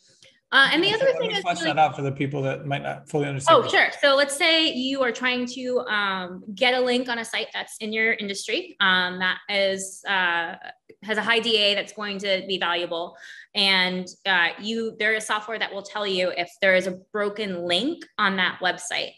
uh, 0.55 0.69
and 0.71 0.81
the 0.81 0.93
other 0.93 1.11
thing 1.19 1.31
is 1.31 1.39
flesh 1.39 1.59
that 1.59 1.77
out 1.77 1.97
for 1.97 2.01
the 2.01 2.11
people 2.13 2.41
that 2.41 2.65
might 2.65 2.81
not 2.81 3.09
fully 3.09 3.27
understand. 3.27 3.65
Oh, 3.65 3.67
sure. 3.67 3.89
So 3.99 4.15
let's 4.15 4.37
say 4.37 4.71
you 4.71 5.03
are 5.03 5.11
trying 5.11 5.45
to 5.47 5.79
um, 5.81 6.45
get 6.55 6.73
a 6.73 6.79
link 6.79 7.09
on 7.09 7.19
a 7.19 7.25
site 7.25 7.47
that's 7.53 7.75
in 7.79 7.91
your 7.91 8.13
industry 8.13 8.77
um, 8.79 9.19
that 9.19 9.39
is 9.49 10.01
uh, 10.07 10.55
has 11.03 11.17
a 11.17 11.21
high 11.21 11.39
DA 11.39 11.75
that's 11.75 11.91
going 11.91 12.19
to 12.19 12.45
be 12.47 12.57
valuable, 12.57 13.17
and 13.53 14.07
uh, 14.25 14.49
you 14.61 14.95
there 14.97 15.13
is 15.13 15.25
software 15.27 15.59
that 15.59 15.73
will 15.73 15.83
tell 15.83 16.07
you 16.07 16.31
if 16.37 16.49
there 16.61 16.73
is 16.73 16.87
a 16.87 16.91
broken 17.11 17.63
link 17.63 18.05
on 18.17 18.37
that 18.37 18.59
website. 18.61 19.11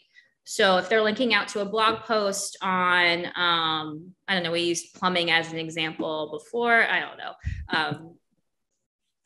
So 0.44 0.78
if 0.78 0.90
they're 0.90 1.04
linking 1.04 1.36
out 1.36 1.50
to 1.50 1.60
a 1.60 1.66
blog 1.66 2.06
post 2.06 2.58
on, 2.64 3.26
um, 3.36 4.14
I 4.28 4.34
don't 4.34 4.44
know, 4.44 4.54
we 4.54 4.62
used 4.62 4.96
plumbing 4.96 5.30
as 5.30 5.52
an 5.52 5.60
example 5.60 6.30
before. 6.32 6.90
I 6.90 7.00
don't 7.02 7.18
know. 7.18 7.34
Um, 7.68 8.16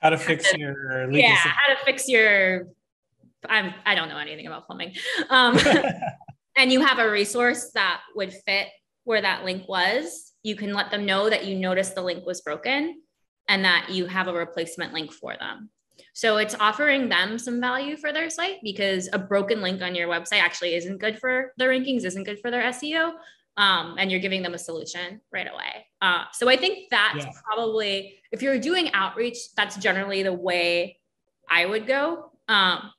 how 0.02 0.10
to 0.10 0.18
fix 0.18 0.54
your 0.54 1.12
yeah 1.12 1.36
how 1.36 1.74
to 1.74 1.80
fix 1.86 2.08
your 2.08 2.68
i'm 3.48 3.74
i 3.86 3.96
don't 3.96 4.10
know 4.10 4.18
anything 4.18 4.48
about 4.48 4.66
plumbing. 4.66 4.94
Um, 5.30 5.58
and 6.58 6.72
you 6.72 6.82
have 6.82 7.00
a 7.00 7.10
resource 7.10 7.72
that 7.74 8.02
would 8.16 8.34
fit 8.34 8.68
where 9.04 9.22
that 9.22 9.44
link 9.44 9.68
was. 9.68 10.34
You 10.44 10.56
can 10.56 10.74
let 10.74 10.92
them 10.92 11.06
know 11.06 11.30
that 11.30 11.46
you 11.46 11.56
noticed 11.58 11.96
the 11.96 12.02
link 12.02 12.26
was 12.26 12.42
broken 12.42 13.02
and 13.48 13.66
that 13.66 13.90
you 13.90 14.06
have 14.06 14.28
a 14.28 14.34
replacement 14.34 14.94
link 14.94 15.12
for 15.12 15.36
them. 15.40 15.70
So 16.14 16.38
it's 16.38 16.56
offering 16.56 17.10
them 17.10 17.40
some 17.40 17.62
value 17.62 17.96
for 17.96 18.12
their 18.12 18.30
site 18.30 18.58
because 18.64 19.10
a 19.14 19.20
broken 19.20 19.62
link 19.62 19.82
on 19.82 19.96
your 19.96 20.08
website 20.08 20.42
actually 20.42 20.76
isn't 20.76 21.00
good 21.00 21.20
for 21.20 21.54
their 21.58 21.70
rankings 21.70 22.06
isn't 22.06 22.24
good 22.24 22.40
for 22.40 22.52
their 22.52 22.64
seo 22.72 23.14
um, 23.58 23.96
and 23.98 24.12
you're 24.12 24.20
giving 24.20 24.42
them 24.42 24.54
a 24.54 24.58
solution 24.58 25.22
right 25.32 25.48
away. 25.48 25.88
Uh, 26.02 26.24
so 26.34 26.50
I 26.50 26.56
think 26.56 26.90
that's 26.90 27.26
yeah. 27.26 27.32
probably, 27.44 28.20
if 28.32 28.42
you're 28.42 28.60
doing 28.60 28.92
outreach, 28.94 29.38
that's 29.56 29.78
generally 29.78 30.24
the 30.24 30.34
way 30.34 30.98
I 31.50 31.66
would 31.66 31.86
go. 31.86 32.32
Um, 32.48 32.92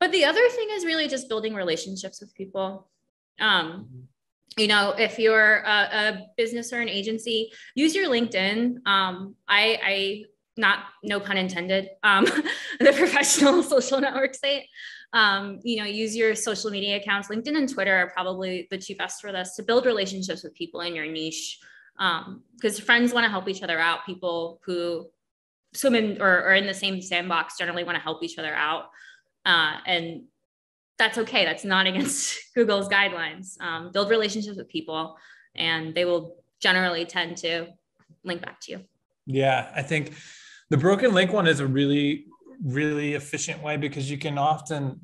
but 0.00 0.12
the 0.12 0.24
other 0.24 0.46
thing 0.50 0.68
is 0.72 0.84
really 0.84 1.08
just 1.08 1.28
building 1.28 1.54
relationships 1.54 2.20
with 2.20 2.34
people. 2.34 2.90
Um, 3.40 3.66
mm-hmm. 3.66 4.60
you 4.60 4.68
know, 4.68 4.94
if 4.96 5.18
you're 5.18 5.58
a, 5.60 5.68
a, 5.70 6.26
business 6.36 6.72
or 6.72 6.80
an 6.80 6.88
agency, 6.88 7.50
use 7.74 7.94
your 7.94 8.08
LinkedIn. 8.08 8.86
Um, 8.86 9.34
I, 9.48 9.80
I, 9.82 10.24
not 10.56 10.80
no 11.02 11.18
pun 11.18 11.36
intended, 11.36 11.88
um, 12.02 12.24
the 12.80 12.92
professional 12.92 13.62
social 13.74 14.00
network 14.00 14.34
site. 14.34 14.64
Um, 15.14 15.60
you 15.62 15.76
know, 15.76 15.84
use 15.84 16.14
your 16.14 16.34
social 16.34 16.70
media 16.70 16.96
accounts. 16.96 17.28
LinkedIn 17.28 17.56
and 17.56 17.72
Twitter 17.72 17.94
are 17.94 18.10
probably 18.10 18.68
the 18.70 18.76
two 18.76 18.96
best 18.96 19.20
for 19.20 19.32
this 19.32 19.54
to 19.54 19.62
build 19.62 19.86
relationships 19.86 20.42
with 20.42 20.54
people 20.54 20.80
in 20.82 20.94
your 20.94 21.06
niche. 21.06 21.58
Because 21.96 22.80
um, 22.80 22.84
friends 22.84 23.14
want 23.14 23.24
to 23.24 23.30
help 23.30 23.48
each 23.48 23.62
other 23.62 23.78
out. 23.78 24.04
People 24.04 24.60
who 24.66 25.06
swim 25.72 25.94
in 25.94 26.20
or, 26.20 26.42
are 26.42 26.54
in 26.54 26.66
the 26.66 26.74
same 26.74 27.00
sandbox 27.00 27.56
generally 27.56 27.84
want 27.84 27.96
to 27.96 28.02
help 28.02 28.22
each 28.22 28.38
other 28.38 28.54
out. 28.54 28.90
Uh, 29.46 29.76
and 29.86 30.24
that's 30.98 31.18
okay. 31.18 31.44
That's 31.44 31.64
not 31.64 31.86
against 31.90 32.38
Google's 32.54 32.88
guidelines. 32.88 33.60
Um, 33.60 33.92
build 33.92 34.10
relationships 34.10 34.56
with 34.56 34.68
people, 34.68 35.16
and 35.54 35.94
they 35.94 36.04
will 36.04 36.36
generally 36.60 37.04
tend 37.04 37.36
to 37.38 37.68
link 38.24 38.42
back 38.42 38.60
to 38.62 38.72
you. 38.72 38.80
Yeah, 39.26 39.70
I 39.74 39.82
think 39.82 40.14
the 40.70 40.76
broken 40.76 41.12
link 41.12 41.32
one 41.32 41.46
is 41.46 41.60
a 41.60 41.66
really, 41.66 42.26
really 42.64 43.14
efficient 43.14 43.62
way 43.62 43.76
because 43.76 44.10
you 44.10 44.18
can 44.18 44.38
often 44.38 45.00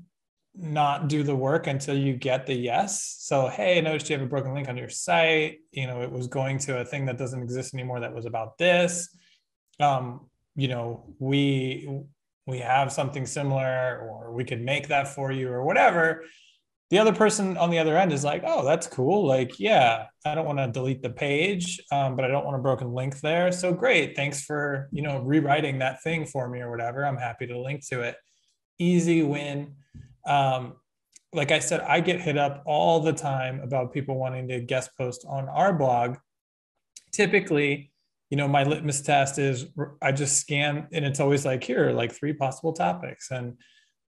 not 0.57 1.09
do 1.09 1.23
the 1.23 1.37
work 1.37 1.67
until 1.67 1.97
you 1.97 2.15
get 2.15 2.47
the 2.47 2.55
yes. 2.55 3.17
So, 3.21 3.49
hey, 3.49 3.79
I 3.79 3.81
noticed 3.83 4.11
you 4.11 4.17
have 4.17 4.25
a 4.25 4.29
broken 4.29 4.53
link 4.53 4.69
on 4.69 4.77
your 4.77 4.89
site. 4.89 5.59
You 5.71 5.87
know, 5.87 6.03
it 6.03 6.11
was 6.11 6.27
going 6.27 6.59
to 6.61 6.81
a 6.81 6.85
thing 6.85 7.07
that 7.07 7.19
doesn't 7.19 7.43
exist 7.43 7.75
anymore 7.75 8.01
that 8.01 8.15
was 8.15 8.27
about 8.27 8.59
this. 8.59 9.17
Um, 9.79 10.29
you 10.57 10.69
know, 10.69 11.15
we 11.19 11.89
we 12.47 12.59
have 12.59 12.91
something 12.91 13.27
similar 13.27 14.01
or 14.01 14.33
we 14.33 14.45
could 14.45 14.61
make 14.61 14.89
that 14.89 15.07
for 15.07 15.31
you 15.31 15.49
or 15.51 15.65
whatever 15.65 16.25
the 16.91 16.99
other 16.99 17.13
person 17.13 17.57
on 17.57 17.71
the 17.71 17.79
other 17.79 17.97
end 17.97 18.13
is 18.13 18.25
like 18.25 18.43
oh 18.47 18.65
that's 18.65 18.87
cool. 18.87 19.27
Like 19.27 19.59
yeah 19.59 20.07
i 20.25 20.35
don't 20.35 20.47
want 20.47 20.59
to 20.59 20.69
delete 20.69 21.03
the 21.03 21.11
page 21.11 21.81
um, 21.93 22.17
but 22.17 22.25
i 22.25 22.29
don't 22.29 22.45
want 22.45 22.57
a 22.57 22.63
broken 22.63 22.93
link 22.93 23.21
there. 23.21 23.53
So 23.53 23.73
great. 23.73 24.17
Thanks 24.17 24.43
for 24.43 24.89
you 24.93 25.03
know 25.03 25.21
rewriting 25.21 25.79
that 25.79 26.03
thing 26.03 26.27
for 26.27 26.49
me 26.49 26.61
or 26.61 26.71
whatever. 26.71 27.05
I'm 27.05 27.17
happy 27.17 27.47
to 27.47 27.59
link 27.59 27.87
to 27.89 28.03
it. 28.03 28.17
Easy 28.79 29.23
win. 29.23 29.75
Um, 30.27 30.75
like 31.33 31.53
i 31.53 31.61
said 31.61 31.81
i 31.83 32.01
get 32.01 32.21
hit 32.21 32.37
up 32.37 32.61
all 32.67 32.99
the 32.99 33.13
time 33.13 33.61
about 33.61 33.93
people 33.93 34.19
wanting 34.19 34.49
to 34.49 34.61
guest 34.61 34.91
post 34.99 35.25
on 35.29 35.49
our 35.49 35.73
blog. 35.73 36.17
Typically 37.13 37.91
you 38.31 38.37
know, 38.37 38.47
my 38.47 38.63
litmus 38.63 39.03
test 39.03 39.39
is 39.39 39.67
I 40.01 40.13
just 40.13 40.39
scan 40.39 40.87
and 40.93 41.05
it's 41.05 41.21
always 41.21 41.45
like, 41.45 41.65
here 41.65 41.91
like 41.91 42.13
three 42.13 42.33
possible 42.33 42.73
topics. 42.73 43.31
And 43.33 43.59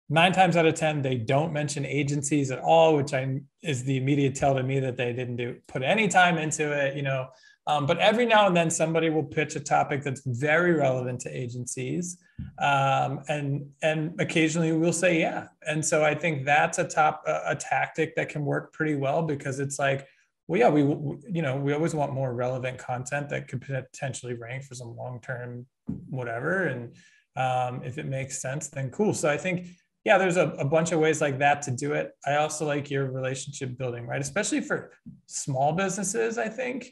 nine 0.08 0.32
times 0.32 0.56
out 0.56 0.66
of 0.66 0.74
10, 0.74 1.02
they 1.02 1.16
don't 1.16 1.52
mention 1.52 1.86
agencies 1.86 2.50
at 2.50 2.58
all, 2.58 2.96
which 2.96 3.14
I 3.14 3.40
is 3.62 3.84
the 3.84 3.96
immediate 3.96 4.34
tell 4.34 4.54
to 4.54 4.62
me 4.62 4.80
that 4.80 4.96
they 4.96 5.12
didn't 5.12 5.36
do 5.36 5.56
put 5.68 5.82
any 5.82 6.08
time 6.08 6.38
into 6.38 6.72
it, 6.72 6.96
you 6.96 7.02
know. 7.02 7.28
Um, 7.66 7.86
but 7.86 7.98
every 7.98 8.26
now 8.26 8.48
and 8.48 8.56
then 8.56 8.70
somebody 8.70 9.08
will 9.08 9.22
pitch 9.22 9.54
a 9.54 9.60
topic 9.60 10.02
that's 10.02 10.22
very 10.26 10.72
relevant 10.72 11.20
to 11.20 11.30
agencies. 11.30 12.18
Um, 12.58 13.20
and 13.28 13.66
and 13.82 14.20
occasionally 14.20 14.72
we'll 14.72 14.92
say 14.92 15.20
yeah. 15.20 15.46
And 15.66 15.84
so 15.84 16.04
I 16.04 16.14
think 16.14 16.44
that's 16.44 16.78
a 16.78 16.84
top 16.84 17.22
a, 17.26 17.40
a 17.50 17.56
tactic 17.56 18.16
that 18.16 18.28
can 18.28 18.44
work 18.44 18.72
pretty 18.72 18.96
well 18.96 19.22
because 19.22 19.60
it's 19.60 19.78
like, 19.78 20.08
well, 20.48 20.58
yeah, 20.58 20.68
we, 20.68 20.82
you 21.30 21.40
know, 21.40 21.56
we 21.56 21.72
always 21.72 21.94
want 21.94 22.12
more 22.12 22.34
relevant 22.34 22.78
content 22.78 23.28
that 23.28 23.46
could 23.46 23.62
potentially 23.62 24.34
rank 24.34 24.64
for 24.64 24.74
some 24.74 24.96
long-term 24.96 25.64
whatever. 26.10 26.66
And 26.66 26.94
um, 27.36 27.82
if 27.84 27.96
it 27.96 28.06
makes 28.06 28.42
sense, 28.42 28.68
then 28.68 28.90
cool. 28.90 29.14
So 29.14 29.30
I 29.30 29.36
think, 29.36 29.68
yeah, 30.04 30.18
there's 30.18 30.36
a, 30.36 30.48
a 30.58 30.64
bunch 30.64 30.92
of 30.92 31.00
ways 31.00 31.20
like 31.20 31.38
that 31.38 31.62
to 31.62 31.70
do 31.70 31.92
it. 31.92 32.10
I 32.26 32.36
also 32.36 32.66
like 32.66 32.90
your 32.90 33.10
relationship 33.10 33.78
building, 33.78 34.06
right? 34.06 34.20
Especially 34.20 34.60
for 34.60 34.92
small 35.26 35.72
businesses, 35.72 36.38
I 36.38 36.48
think, 36.48 36.88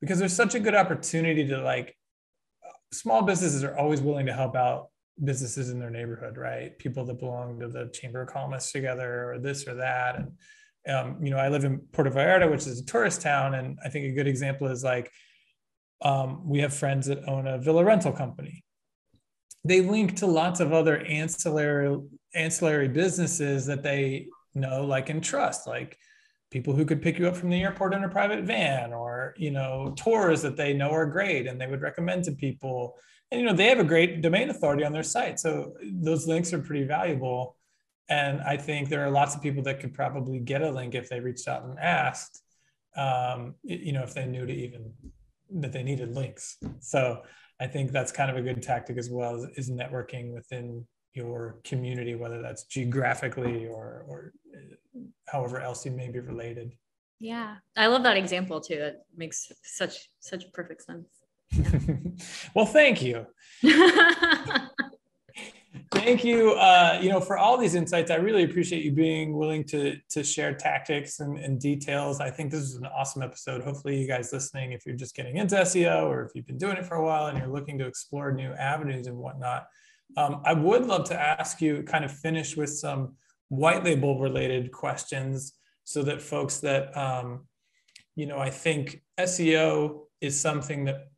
because 0.00 0.18
there's 0.18 0.32
such 0.32 0.54
a 0.54 0.60
good 0.60 0.74
opportunity 0.74 1.46
to 1.48 1.60
like, 1.60 1.96
small 2.92 3.22
businesses 3.22 3.64
are 3.64 3.76
always 3.76 4.00
willing 4.00 4.26
to 4.26 4.32
help 4.32 4.54
out 4.54 4.88
businesses 5.22 5.70
in 5.70 5.78
their 5.78 5.90
neighborhood, 5.90 6.36
right? 6.36 6.78
People 6.78 7.04
that 7.06 7.18
belong 7.18 7.58
to 7.60 7.68
the 7.68 7.90
Chamber 7.92 8.22
of 8.22 8.28
Commerce 8.28 8.70
together 8.70 9.32
or 9.32 9.38
this 9.38 9.66
or 9.66 9.74
that. 9.74 10.16
And 10.16 10.32
um, 10.88 11.24
you 11.24 11.30
know, 11.30 11.38
I 11.38 11.48
live 11.48 11.64
in 11.64 11.78
Puerto 11.92 12.10
Vallarta, 12.10 12.50
which 12.50 12.66
is 12.66 12.80
a 12.80 12.84
tourist 12.84 13.22
town, 13.22 13.54
and 13.54 13.78
I 13.84 13.88
think 13.88 14.06
a 14.06 14.14
good 14.14 14.26
example 14.26 14.66
is 14.66 14.82
like 14.82 15.10
um, 16.00 16.48
we 16.48 16.60
have 16.60 16.74
friends 16.74 17.06
that 17.06 17.28
own 17.28 17.46
a 17.46 17.58
villa 17.58 17.84
rental 17.84 18.12
company. 18.12 18.64
They 19.64 19.80
link 19.80 20.16
to 20.16 20.26
lots 20.26 20.60
of 20.60 20.72
other 20.72 20.98
ancillary 20.98 21.98
ancillary 22.34 22.88
businesses 22.88 23.66
that 23.66 23.82
they 23.82 24.28
know, 24.54 24.84
like 24.84 25.08
and 25.08 25.22
trust, 25.22 25.66
like 25.66 25.96
people 26.50 26.74
who 26.74 26.84
could 26.84 27.02
pick 27.02 27.18
you 27.18 27.28
up 27.28 27.36
from 27.36 27.50
the 27.50 27.62
airport 27.62 27.94
in 27.94 28.04
a 28.04 28.08
private 28.08 28.44
van, 28.44 28.92
or 28.92 29.34
you 29.36 29.50
know, 29.50 29.94
tours 29.96 30.42
that 30.42 30.56
they 30.56 30.72
know 30.72 30.90
are 30.90 31.06
great 31.06 31.46
and 31.46 31.60
they 31.60 31.66
would 31.66 31.82
recommend 31.82 32.24
to 32.24 32.32
people. 32.32 32.96
And 33.30 33.40
you 33.40 33.46
know, 33.46 33.54
they 33.54 33.68
have 33.68 33.78
a 33.78 33.84
great 33.84 34.20
domain 34.20 34.50
authority 34.50 34.84
on 34.84 34.92
their 34.92 35.02
site, 35.02 35.40
so 35.40 35.74
those 35.82 36.26
links 36.26 36.52
are 36.52 36.58
pretty 36.58 36.84
valuable 36.84 37.56
and 38.12 38.42
I 38.42 38.56
think 38.56 38.88
there 38.88 39.04
are 39.04 39.10
lots 39.10 39.34
of 39.34 39.40
people 39.40 39.62
that 39.62 39.80
could 39.80 39.94
probably 39.94 40.38
get 40.38 40.60
a 40.60 40.70
link 40.70 40.94
if 40.94 41.08
they 41.08 41.20
reached 41.20 41.48
out 41.48 41.64
and 41.64 41.78
asked, 41.78 42.42
um, 42.96 43.54
you 43.62 43.92
know, 43.92 44.02
if 44.02 44.12
they 44.12 44.26
knew 44.26 44.44
to 44.44 44.52
even 44.52 44.92
that 45.60 45.72
they 45.72 45.82
needed 45.82 46.14
links. 46.14 46.58
So 46.80 47.22
I 47.62 47.68
think 47.68 47.92
that's 47.92 48.10
kind 48.10 48.28
of 48.28 48.36
a 48.36 48.42
good 48.42 48.60
tactic 48.60 48.98
as 48.98 49.08
well 49.08 49.46
is, 49.56 49.70
networking 49.70 50.32
within 50.34 50.84
your 51.14 51.60
community, 51.62 52.16
whether 52.16 52.42
that's 52.42 52.64
geographically 52.64 53.68
or, 53.68 54.04
or 54.08 54.32
uh, 54.52 55.00
however 55.28 55.60
else 55.60 55.86
you 55.86 55.92
may 55.92 56.08
be 56.08 56.18
related. 56.18 56.72
Yeah, 57.20 57.58
I 57.76 57.86
love 57.86 58.02
that 58.02 58.16
example 58.16 58.60
too. 58.60 58.78
That 58.80 59.04
makes 59.16 59.52
such 59.62 60.10
such 60.18 60.52
perfect 60.52 60.82
sense. 60.82 61.08
Yeah. 61.52 61.98
well, 62.54 62.66
thank 62.66 63.00
you. 63.02 63.26
Thank 65.90 66.24
you. 66.24 66.52
Uh, 66.52 66.98
you 67.00 67.08
know, 67.08 67.20
for 67.20 67.38
all 67.38 67.56
these 67.56 67.74
insights, 67.74 68.10
I 68.10 68.16
really 68.16 68.44
appreciate 68.44 68.84
you 68.84 68.92
being 68.92 69.36
willing 69.36 69.64
to 69.64 69.96
to 70.10 70.22
share 70.22 70.52
tactics 70.54 71.20
and, 71.20 71.38
and, 71.38 71.58
details. 71.58 72.20
I 72.20 72.30
think 72.30 72.50
this 72.50 72.62
is 72.62 72.76
an 72.76 72.86
awesome 72.86 73.22
episode. 73.22 73.62
Hopefully, 73.62 73.98
you 73.98 74.06
guys 74.06 74.32
listening, 74.32 74.72
if 74.72 74.84
you're 74.84 74.96
just 74.96 75.14
getting 75.14 75.36
into 75.36 75.54
SEO 75.56 76.04
or 76.04 76.24
if 76.24 76.32
you've 76.34 76.46
been 76.46 76.58
doing 76.58 76.76
it 76.76 76.84
for 76.84 76.96
a 76.96 77.04
while 77.04 77.26
and 77.26 77.38
you're 77.38 77.48
looking 77.48 77.78
to 77.78 77.86
explore 77.86 78.32
new 78.32 78.52
avenues 78.52 79.06
and 79.06 79.16
whatnot, 79.16 79.66
um, 80.16 80.42
I 80.44 80.52
would 80.52 80.86
love 80.86 81.04
to 81.04 81.18
ask 81.18 81.62
you 81.62 81.82
kind 81.84 82.04
of 82.04 82.12
finish 82.12 82.56
with 82.56 82.70
some 82.70 83.14
white 83.48 83.82
label 83.84 84.18
related 84.18 84.72
questions 84.72 85.54
so 85.84 86.02
that 86.02 86.20
folks 86.20 86.58
that 86.58 86.94
um, 86.96 87.46
you 88.14 88.26
know, 88.26 88.38
I 88.38 88.50
think 88.50 89.02
SEO 89.18 90.02
is 90.20 90.38
something 90.38 90.84
that 90.84 91.08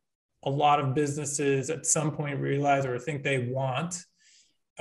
a 0.44 0.50
lot 0.50 0.78
of 0.78 0.94
businesses 0.94 1.70
at 1.70 1.86
some 1.86 2.12
point 2.12 2.38
realize 2.38 2.86
or 2.86 2.98
think 2.98 3.22
they 3.22 3.48
want 3.48 4.04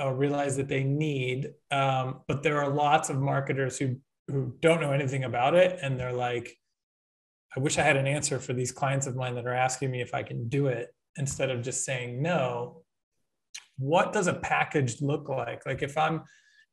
uh, 0.00 0.10
realize 0.10 0.56
that 0.56 0.68
they 0.68 0.84
need. 0.84 1.52
Um, 1.70 2.20
but 2.26 2.42
there 2.42 2.62
are 2.62 2.68
lots 2.68 3.10
of 3.10 3.20
marketers 3.20 3.78
who 3.78 3.96
who 4.28 4.54
don't 4.60 4.80
know 4.80 4.92
anything 4.92 5.24
about 5.24 5.54
it, 5.54 5.78
and 5.82 5.98
they're 5.98 6.12
like, 6.12 6.56
"I 7.56 7.60
wish 7.60 7.78
I 7.78 7.82
had 7.82 7.96
an 7.96 8.06
answer 8.06 8.38
for 8.38 8.52
these 8.52 8.72
clients 8.72 9.06
of 9.06 9.16
mine 9.16 9.34
that 9.34 9.46
are 9.46 9.54
asking 9.54 9.90
me 9.90 10.00
if 10.00 10.14
I 10.14 10.22
can 10.22 10.48
do 10.48 10.66
it." 10.66 10.94
Instead 11.16 11.50
of 11.50 11.62
just 11.62 11.84
saying 11.84 12.20
no, 12.22 12.82
what 13.78 14.12
does 14.12 14.26
a 14.26 14.34
package 14.34 15.00
look 15.00 15.28
like? 15.28 15.64
Like 15.66 15.82
if 15.82 15.96
I'm 15.96 16.22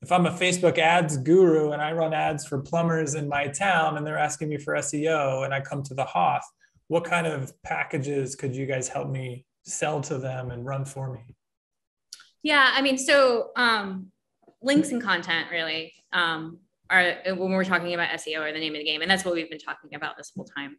if 0.01 0.11
I'm 0.11 0.25
a 0.25 0.31
Facebook 0.31 0.79
ads 0.79 1.17
guru 1.17 1.71
and 1.71 1.81
I 1.81 1.91
run 1.91 2.13
ads 2.13 2.45
for 2.47 2.59
plumbers 2.59 3.13
in 3.13 3.29
my 3.29 3.47
town 3.47 3.97
and 3.97 4.05
they're 4.05 4.17
asking 4.17 4.49
me 4.49 4.57
for 4.57 4.73
SEO 4.75 5.45
and 5.45 5.53
I 5.53 5.61
come 5.61 5.83
to 5.83 5.93
the 5.93 6.05
Hoth, 6.05 6.43
what 6.87 7.03
kind 7.03 7.27
of 7.27 7.53
packages 7.61 8.35
could 8.35 8.55
you 8.55 8.65
guys 8.65 8.87
help 8.87 9.09
me 9.09 9.45
sell 9.63 10.01
to 10.01 10.17
them 10.17 10.49
and 10.49 10.65
run 10.65 10.85
for 10.85 11.13
me? 11.13 11.35
Yeah, 12.43 12.71
I 12.73 12.81
mean, 12.81 12.97
so 12.97 13.51
um, 13.55 14.11
links 14.61 14.91
and 14.91 15.01
content 15.01 15.47
really 15.51 15.93
um, 16.13 16.59
are 16.89 17.15
when 17.25 17.51
we're 17.51 17.63
talking 17.63 17.93
about 17.93 18.09
SEO 18.09 18.39
are 18.39 18.51
the 18.51 18.59
name 18.59 18.73
of 18.73 18.79
the 18.79 18.85
game, 18.85 19.01
and 19.01 19.09
that's 19.09 19.23
what 19.23 19.33
we've 19.33 19.49
been 19.49 19.59
talking 19.59 19.95
about 19.95 20.17
this 20.17 20.31
whole 20.35 20.45
time. 20.45 20.77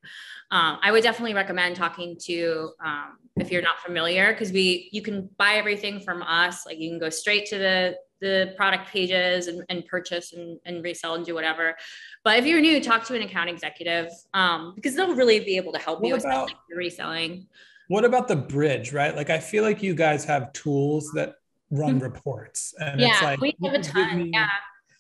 Um, 0.51 0.79
I 0.83 0.93
would 0.93 1.03
definitely 1.03 1.35
recommend 1.35 1.77
talking 1.77 2.17
to 2.25 2.73
um, 2.85 3.17
if 3.37 3.51
you're 3.51 3.63
not 3.63 3.81
familiar, 3.81 4.33
because 4.33 4.53
we 4.53 4.89
you 4.93 5.03
can 5.03 5.29
buy 5.39 5.55
everything 5.55 6.01
from 6.01 6.23
us. 6.23 6.67
Like 6.67 6.79
you 6.79 6.91
can 6.91 6.99
go 6.99 7.11
straight 7.11 7.47
to 7.47 7.59
the 7.59 7.97
the 8.21 8.55
product 8.57 8.89
pages 8.89 9.49
and, 9.49 9.65
and 9.69 9.85
purchase 9.87 10.33
and, 10.33 10.59
and 10.65 10.85
resell 10.85 11.17
and 11.17 11.27
do 11.27 11.35
whatever. 11.35 11.75
But 12.23 12.39
if 12.39 12.47
you're 12.47 12.61
new, 12.61 12.81
talk 12.81 13.05
to 13.07 13.17
an 13.17 13.23
account 13.23 13.51
executive 13.51 14.11
um, 14.33 14.75
because 14.77 14.95
they'll 14.95 15.17
really 15.17 15.41
be 15.41 15.57
able 15.57 15.73
to 15.73 15.79
help 15.81 16.01
what 16.01 16.09
you 16.09 16.15
about, 16.15 16.45
with 16.69 16.79
reselling. 16.79 17.49
What 17.89 18.05
about 18.05 18.29
the 18.29 18.37
bridge, 18.37 18.93
right? 18.93 19.15
Like 19.15 19.29
I 19.29 19.41
feel 19.41 19.65
like 19.65 19.83
you 19.83 19.95
guys 19.95 20.25
have 20.25 20.53
tools 20.53 21.11
that 21.15 21.35
run 21.73 21.95
mm-hmm. 21.95 22.05
reports 22.05 22.75
and 22.79 23.01
yeah, 23.01 23.09
it's 23.13 23.23
like 23.23 23.41
we 23.41 23.57
have 23.65 23.75
a 23.75 23.83
ton. 23.83 24.31
Yeah. 24.33 24.49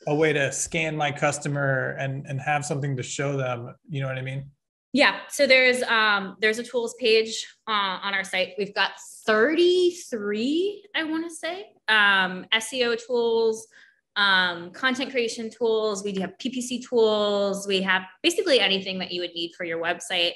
a 0.08 0.14
way 0.14 0.32
to 0.32 0.50
scan 0.50 0.96
my 0.96 1.12
customer 1.12 1.96
and 1.98 2.26
and 2.26 2.40
have 2.40 2.64
something 2.64 2.96
to 2.96 3.02
show 3.02 3.36
them 3.36 3.74
you 3.88 4.00
know 4.00 4.08
what 4.08 4.18
i 4.18 4.22
mean 4.22 4.50
yeah 4.92 5.20
so 5.28 5.46
there's 5.46 5.82
um 5.84 6.36
there's 6.40 6.58
a 6.58 6.64
tools 6.64 6.94
page 6.98 7.46
uh, 7.68 7.98
on 8.02 8.14
our 8.14 8.24
site 8.24 8.54
we've 8.58 8.74
got 8.74 8.92
33 9.26 10.84
i 10.96 11.04
want 11.04 11.24
to 11.28 11.34
say 11.34 11.66
um 11.88 12.46
seo 12.54 12.98
tools 13.06 13.68
um, 14.16 14.70
content 14.72 15.10
creation 15.10 15.50
tools. 15.50 16.04
We 16.04 16.12
do 16.12 16.20
have 16.20 16.36
PPC 16.38 16.86
tools. 16.86 17.66
We 17.66 17.80
have 17.82 18.02
basically 18.22 18.60
anything 18.60 18.98
that 18.98 19.12
you 19.12 19.20
would 19.22 19.32
need 19.34 19.52
for 19.56 19.64
your 19.64 19.82
website. 19.82 20.32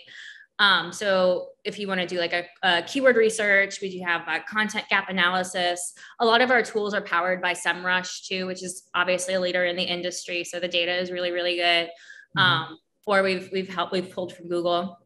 Um, 0.59 0.93
so 0.93 1.49
if 1.65 1.79
you 1.79 1.87
want 1.87 2.01
to 2.01 2.07
do 2.07 2.19
like 2.19 2.33
a, 2.33 2.45
a, 2.63 2.83
keyword 2.83 3.17
research, 3.17 3.81
we 3.83 3.91
do 3.91 4.03
have 4.05 4.23
a 4.27 4.41
content 4.41 4.87
gap 4.89 5.11
analysis. 5.11 5.93
A 6.19 6.25
lot 6.25 6.41
of 6.41 6.51
our 6.51 6.63
tools 6.63 6.95
are 6.95 7.03
powered 7.03 7.43
by 7.43 7.53
SEMrush 7.53 8.27
too, 8.27 8.47
which 8.47 8.63
is 8.63 8.89
obviously 8.95 9.35
a 9.35 9.41
leader 9.41 9.65
in 9.67 9.77
the 9.77 9.83
industry. 9.83 10.45
So 10.45 10.59
the 10.59 10.69
data 10.69 10.95
is 10.95 11.11
really, 11.11 11.31
really 11.31 11.57
good. 11.57 11.89
Mm-hmm. 12.37 12.39
Um, 12.39 12.79
or 13.07 13.23
we've 13.23 13.49
we've 13.53 13.73
helped 13.73 13.93
we've 13.93 14.11
pulled 14.11 14.35
from 14.35 14.49
Google. 14.49 14.99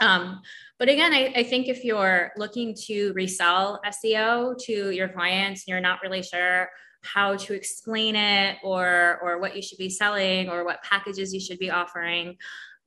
Um, 0.00 0.40
but 0.78 0.88
again, 0.88 1.12
I, 1.12 1.32
I, 1.36 1.42
think 1.44 1.68
if 1.68 1.84
you're 1.84 2.32
looking 2.36 2.74
to 2.86 3.12
resell 3.12 3.80
SEO 3.86 4.58
to 4.64 4.90
your 4.90 5.08
clients 5.08 5.62
and 5.62 5.68
you're 5.68 5.80
not 5.80 6.00
really 6.02 6.22
sure 6.22 6.70
how 7.02 7.36
to 7.36 7.52
explain 7.52 8.16
it 8.16 8.58
or 8.64 9.18
or 9.22 9.38
what 9.38 9.54
you 9.54 9.62
should 9.62 9.78
be 9.78 9.90
selling 9.90 10.48
or 10.48 10.64
what 10.64 10.82
packages 10.82 11.32
you 11.32 11.40
should 11.40 11.58
be 11.58 11.70
offering, 11.70 12.36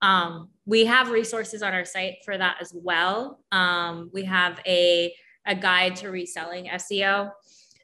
um, 0.02 0.50
we 0.66 0.86
have 0.86 1.10
resources 1.10 1.62
on 1.62 1.74
our 1.74 1.86
site 1.86 2.16
for 2.24 2.38
that 2.38 2.58
as 2.60 2.74
well. 2.76 3.40
Um, 3.52 4.10
we 4.14 4.24
have 4.26 4.60
a, 4.66 5.14
a 5.46 5.56
guide 5.56 5.96
to 5.98 6.10
reselling 6.10 6.66
SEO 6.66 7.32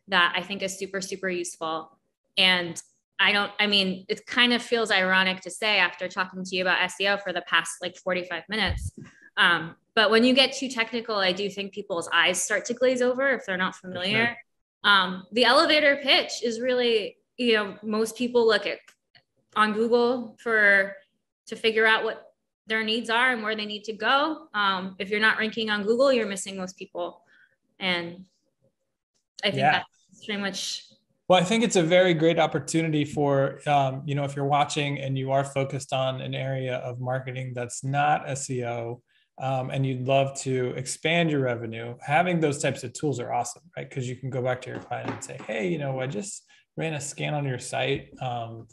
that 0.07 0.33
I 0.35 0.41
think 0.41 0.61
is 0.61 0.77
super, 0.77 1.01
super 1.01 1.29
useful. 1.29 1.97
And 2.37 2.81
I 3.19 3.31
don't, 3.31 3.51
I 3.59 3.67
mean, 3.67 4.05
it 4.09 4.25
kind 4.25 4.51
of 4.51 4.61
feels 4.61 4.91
ironic 4.91 5.41
to 5.41 5.51
say 5.51 5.77
after 5.77 6.07
talking 6.07 6.43
to 6.43 6.55
you 6.55 6.63
about 6.63 6.79
SEO 6.89 7.21
for 7.21 7.31
the 7.31 7.43
past 7.43 7.73
like 7.81 7.95
45 7.97 8.43
minutes. 8.49 8.91
Um, 9.37 9.75
but 9.93 10.09
when 10.09 10.23
you 10.23 10.33
get 10.33 10.53
too 10.53 10.69
technical, 10.69 11.15
I 11.15 11.31
do 11.31 11.49
think 11.49 11.73
people's 11.73 12.09
eyes 12.13 12.41
start 12.41 12.65
to 12.65 12.73
glaze 12.73 13.01
over 13.01 13.29
if 13.29 13.45
they're 13.45 13.57
not 13.57 13.75
familiar. 13.75 14.35
Um, 14.83 15.25
the 15.31 15.45
elevator 15.45 15.99
pitch 16.01 16.43
is 16.43 16.59
really, 16.59 17.17
you 17.37 17.53
know, 17.53 17.77
most 17.83 18.17
people 18.17 18.47
look 18.47 18.65
at 18.65 18.79
on 19.55 19.73
Google 19.73 20.35
for 20.41 20.95
to 21.51 21.57
figure 21.57 21.85
out 21.85 22.05
what 22.05 22.31
their 22.65 22.81
needs 22.81 23.09
are 23.09 23.33
and 23.33 23.43
where 23.43 23.57
they 23.57 23.65
need 23.65 23.83
to 23.83 23.93
go. 23.93 24.47
Um, 24.53 24.95
if 24.99 25.09
you're 25.09 25.19
not 25.19 25.37
ranking 25.37 25.69
on 25.69 25.83
Google, 25.83 26.11
you're 26.13 26.25
missing 26.25 26.55
most 26.55 26.77
people. 26.77 27.23
And 27.77 28.23
I 29.43 29.49
think 29.49 29.59
yeah. 29.59 29.71
that's 30.11 30.25
pretty 30.25 30.41
much. 30.41 30.85
Well, 31.27 31.41
I 31.41 31.43
think 31.43 31.65
it's 31.65 31.75
a 31.75 31.83
very 31.83 32.13
great 32.13 32.39
opportunity 32.39 33.03
for, 33.03 33.59
um, 33.67 34.01
you 34.05 34.15
know, 34.15 34.23
if 34.23 34.33
you're 34.33 34.45
watching 34.45 34.99
and 34.99 35.17
you 35.17 35.31
are 35.31 35.43
focused 35.43 35.91
on 35.91 36.21
an 36.21 36.33
area 36.33 36.77
of 36.77 37.01
marketing 37.01 37.51
that's 37.53 37.83
not 37.83 38.25
SEO, 38.27 39.01
um, 39.41 39.69
and 39.71 39.85
you'd 39.85 40.07
love 40.07 40.39
to 40.41 40.69
expand 40.77 41.31
your 41.31 41.41
revenue, 41.41 41.95
having 42.01 42.39
those 42.39 42.61
types 42.61 42.83
of 42.85 42.93
tools 42.93 43.19
are 43.19 43.33
awesome, 43.33 43.63
right? 43.75 43.89
Because 43.89 44.07
you 44.07 44.15
can 44.15 44.29
go 44.29 44.41
back 44.41 44.61
to 44.61 44.69
your 44.69 44.79
client 44.79 45.09
and 45.09 45.21
say, 45.21 45.37
hey, 45.47 45.67
you 45.67 45.79
know, 45.79 45.99
I 45.99 46.07
just 46.07 46.45
ran 46.77 46.93
a 46.93 47.01
scan 47.01 47.33
on 47.33 47.45
your 47.45 47.59
site, 47.59 48.09
um, 48.21 48.67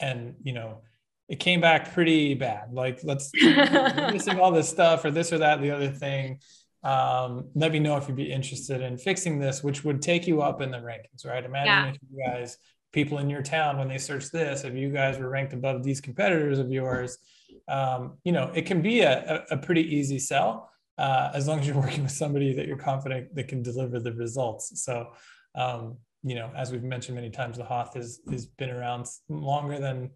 and 0.00 0.34
you 0.42 0.52
know, 0.52 0.82
it 1.28 1.40
came 1.40 1.60
back 1.60 1.92
pretty 1.92 2.34
bad. 2.34 2.72
Like, 2.72 3.00
let's 3.02 3.30
missing 4.12 4.38
all 4.38 4.52
this 4.52 4.68
stuff 4.68 5.04
or 5.04 5.10
this 5.10 5.32
or 5.32 5.38
that, 5.38 5.60
the 5.60 5.70
other 5.70 5.90
thing. 5.90 6.40
Um, 6.82 7.48
let 7.54 7.72
me 7.72 7.80
know 7.80 7.96
if 7.96 8.06
you'd 8.06 8.16
be 8.16 8.30
interested 8.30 8.80
in 8.80 8.96
fixing 8.96 9.40
this, 9.40 9.62
which 9.62 9.84
would 9.84 10.00
take 10.00 10.26
you 10.28 10.40
up 10.40 10.60
in 10.60 10.70
the 10.70 10.78
rankings, 10.78 11.26
right? 11.26 11.44
Imagine 11.44 11.66
yeah. 11.66 11.88
if 11.88 11.98
you 12.08 12.24
guys, 12.24 12.58
people 12.92 13.18
in 13.18 13.28
your 13.28 13.42
town, 13.42 13.78
when 13.78 13.88
they 13.88 13.98
search 13.98 14.30
this, 14.30 14.62
if 14.62 14.74
you 14.74 14.90
guys 14.90 15.18
were 15.18 15.28
ranked 15.28 15.52
above 15.52 15.82
these 15.82 16.00
competitors 16.00 16.60
of 16.60 16.70
yours, 16.70 17.18
um, 17.66 18.18
you 18.22 18.30
know, 18.30 18.52
it 18.54 18.66
can 18.66 18.80
be 18.80 19.00
a, 19.00 19.44
a, 19.50 19.56
pretty 19.56 19.82
easy 19.96 20.20
sell 20.20 20.70
uh, 20.98 21.30
as 21.34 21.48
long 21.48 21.58
as 21.58 21.66
you're 21.66 21.76
working 21.80 22.04
with 22.04 22.12
somebody 22.12 22.54
that 22.54 22.68
you're 22.68 22.76
confident 22.76 23.34
that 23.34 23.48
can 23.48 23.62
deliver 23.62 23.98
the 23.98 24.12
results. 24.12 24.84
So, 24.84 25.08
um, 25.56 25.96
you 26.22 26.34
know, 26.34 26.50
as 26.56 26.72
we've 26.72 26.82
mentioned 26.82 27.14
many 27.14 27.30
times, 27.30 27.56
the 27.56 27.64
Hoth 27.64 27.94
has 27.94 28.20
has 28.30 28.46
been 28.46 28.70
around 28.70 29.06
longer 29.28 29.78
than 29.78 30.10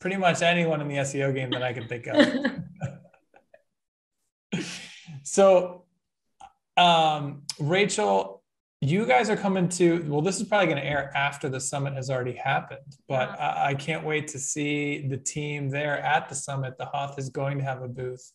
pretty 0.00 0.16
much 0.16 0.42
anyone 0.42 0.80
in 0.80 0.88
the 0.88 0.96
SEO 0.96 1.34
game 1.34 1.50
that 1.50 1.62
I 1.62 1.72
can 1.72 1.88
think 1.88 2.06
of. 2.06 2.26
so, 5.22 5.84
um, 6.76 7.42
Rachel, 7.58 8.42
you 8.80 9.06
guys 9.06 9.30
are 9.30 9.36
coming 9.36 9.68
to, 9.70 10.04
well, 10.06 10.20
this 10.20 10.38
is 10.38 10.46
probably 10.46 10.66
going 10.66 10.78
to 10.78 10.84
air 10.84 11.10
after 11.16 11.48
the 11.48 11.60
summit 11.60 11.94
has 11.94 12.10
already 12.10 12.34
happened, 12.34 12.96
but 13.08 13.30
uh-huh. 13.30 13.54
I, 13.56 13.68
I, 13.68 13.74
can't 13.74 14.04
wait 14.04 14.28
to 14.28 14.38
see 14.38 15.06
the 15.08 15.16
team 15.16 15.70
there 15.70 15.98
at 15.98 16.28
the 16.28 16.34
summit. 16.34 16.76
The 16.76 16.84
Hoth 16.84 17.18
is 17.18 17.30
going 17.30 17.58
to 17.58 17.64
have 17.64 17.82
a 17.82 17.88
booth 17.88 18.30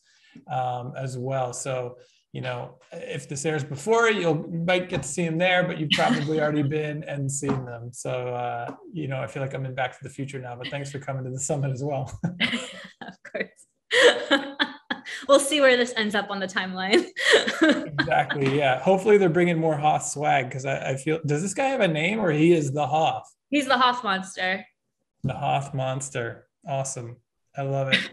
um, 0.51 0.93
as 0.97 1.17
well. 1.17 1.53
So, 1.53 1.97
you 2.34 2.39
know, 2.39 2.75
if 2.93 3.27
this 3.27 3.45
airs 3.45 3.63
before, 3.63 4.09
you'll 4.09 4.47
you 4.49 4.63
might 4.65 4.88
get 4.88 5.03
to 5.03 5.07
see 5.07 5.25
them 5.25 5.38
there, 5.38 5.67
but 5.67 5.77
you've 5.77 5.89
probably 5.91 6.39
already 6.39 6.63
been 6.63 7.03
and 7.03 7.29
seen 7.29 7.65
them. 7.65 7.91
So, 7.91 8.29
uh, 8.29 8.73
you 8.93 9.09
know, 9.09 9.21
I 9.21 9.27
feel 9.27 9.43
like 9.43 9.53
I'm 9.53 9.65
in 9.65 9.75
Back 9.75 9.97
to 9.97 10.03
the 10.03 10.09
Future 10.09 10.39
now. 10.39 10.55
But 10.55 10.69
thanks 10.69 10.91
for 10.91 10.99
coming 10.99 11.25
to 11.25 11.29
the 11.29 11.39
summit 11.39 11.71
as 11.71 11.84
well. 11.84 12.17
of 12.32 13.17
course. 13.23 13.49
we'll 15.27 15.41
see 15.41 15.59
where 15.59 15.75
this 15.75 15.93
ends 15.97 16.15
up 16.15 16.29
on 16.29 16.39
the 16.39 16.47
timeline. 16.47 17.05
exactly. 17.99 18.57
Yeah. 18.57 18.79
Hopefully 18.79 19.17
they're 19.17 19.29
bringing 19.29 19.59
more 19.59 19.75
Hoth 19.75 20.07
swag 20.07 20.47
because 20.47 20.65
I, 20.65 20.91
I 20.91 20.95
feel. 20.95 21.19
Does 21.25 21.41
this 21.41 21.53
guy 21.53 21.67
have 21.67 21.82
a 21.82 21.88
name 21.88 22.19
or 22.19 22.32
he 22.32 22.53
is 22.53 22.71
the 22.71 22.88
Hoth? 22.88 23.29
He's 23.49 23.67
the 23.67 23.77
Hoth 23.77 24.05
monster. 24.05 24.65
The 25.23 25.34
Hoth 25.34 25.73
monster. 25.73 26.47
Awesome. 26.65 27.17
I 27.57 27.63
love 27.63 27.91
it. 27.91 28.09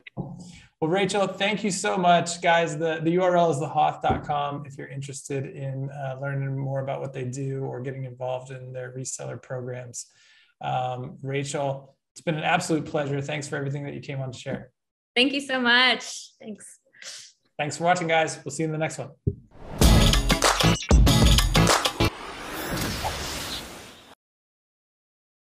Well, 0.80 0.90
Rachel, 0.90 1.26
thank 1.26 1.64
you 1.64 1.72
so 1.72 1.96
much, 1.96 2.40
guys. 2.40 2.78
The, 2.78 3.00
the 3.02 3.16
URL 3.16 3.50
is 3.50 3.56
thehoth.com 3.56 4.64
if 4.64 4.78
you're 4.78 4.86
interested 4.86 5.46
in 5.46 5.90
uh, 5.90 6.18
learning 6.20 6.56
more 6.56 6.80
about 6.80 7.00
what 7.00 7.12
they 7.12 7.24
do 7.24 7.64
or 7.64 7.80
getting 7.80 8.04
involved 8.04 8.52
in 8.52 8.72
their 8.72 8.94
reseller 8.96 9.42
programs. 9.42 10.06
Um, 10.60 11.18
Rachel, 11.20 11.96
it's 12.14 12.20
been 12.20 12.36
an 12.36 12.44
absolute 12.44 12.84
pleasure. 12.84 13.20
Thanks 13.20 13.48
for 13.48 13.56
everything 13.56 13.84
that 13.86 13.94
you 13.94 14.00
came 14.00 14.20
on 14.20 14.30
to 14.30 14.38
share. 14.38 14.70
Thank 15.16 15.32
you 15.32 15.40
so 15.40 15.60
much. 15.60 16.32
Thanks. 16.40 16.78
Thanks 17.58 17.76
for 17.76 17.82
watching, 17.82 18.06
guys. 18.06 18.38
We'll 18.44 18.52
see 18.52 18.62
you 18.62 18.68
in 18.68 18.72
the 18.72 18.78
next 18.78 18.98
one. 18.98 19.10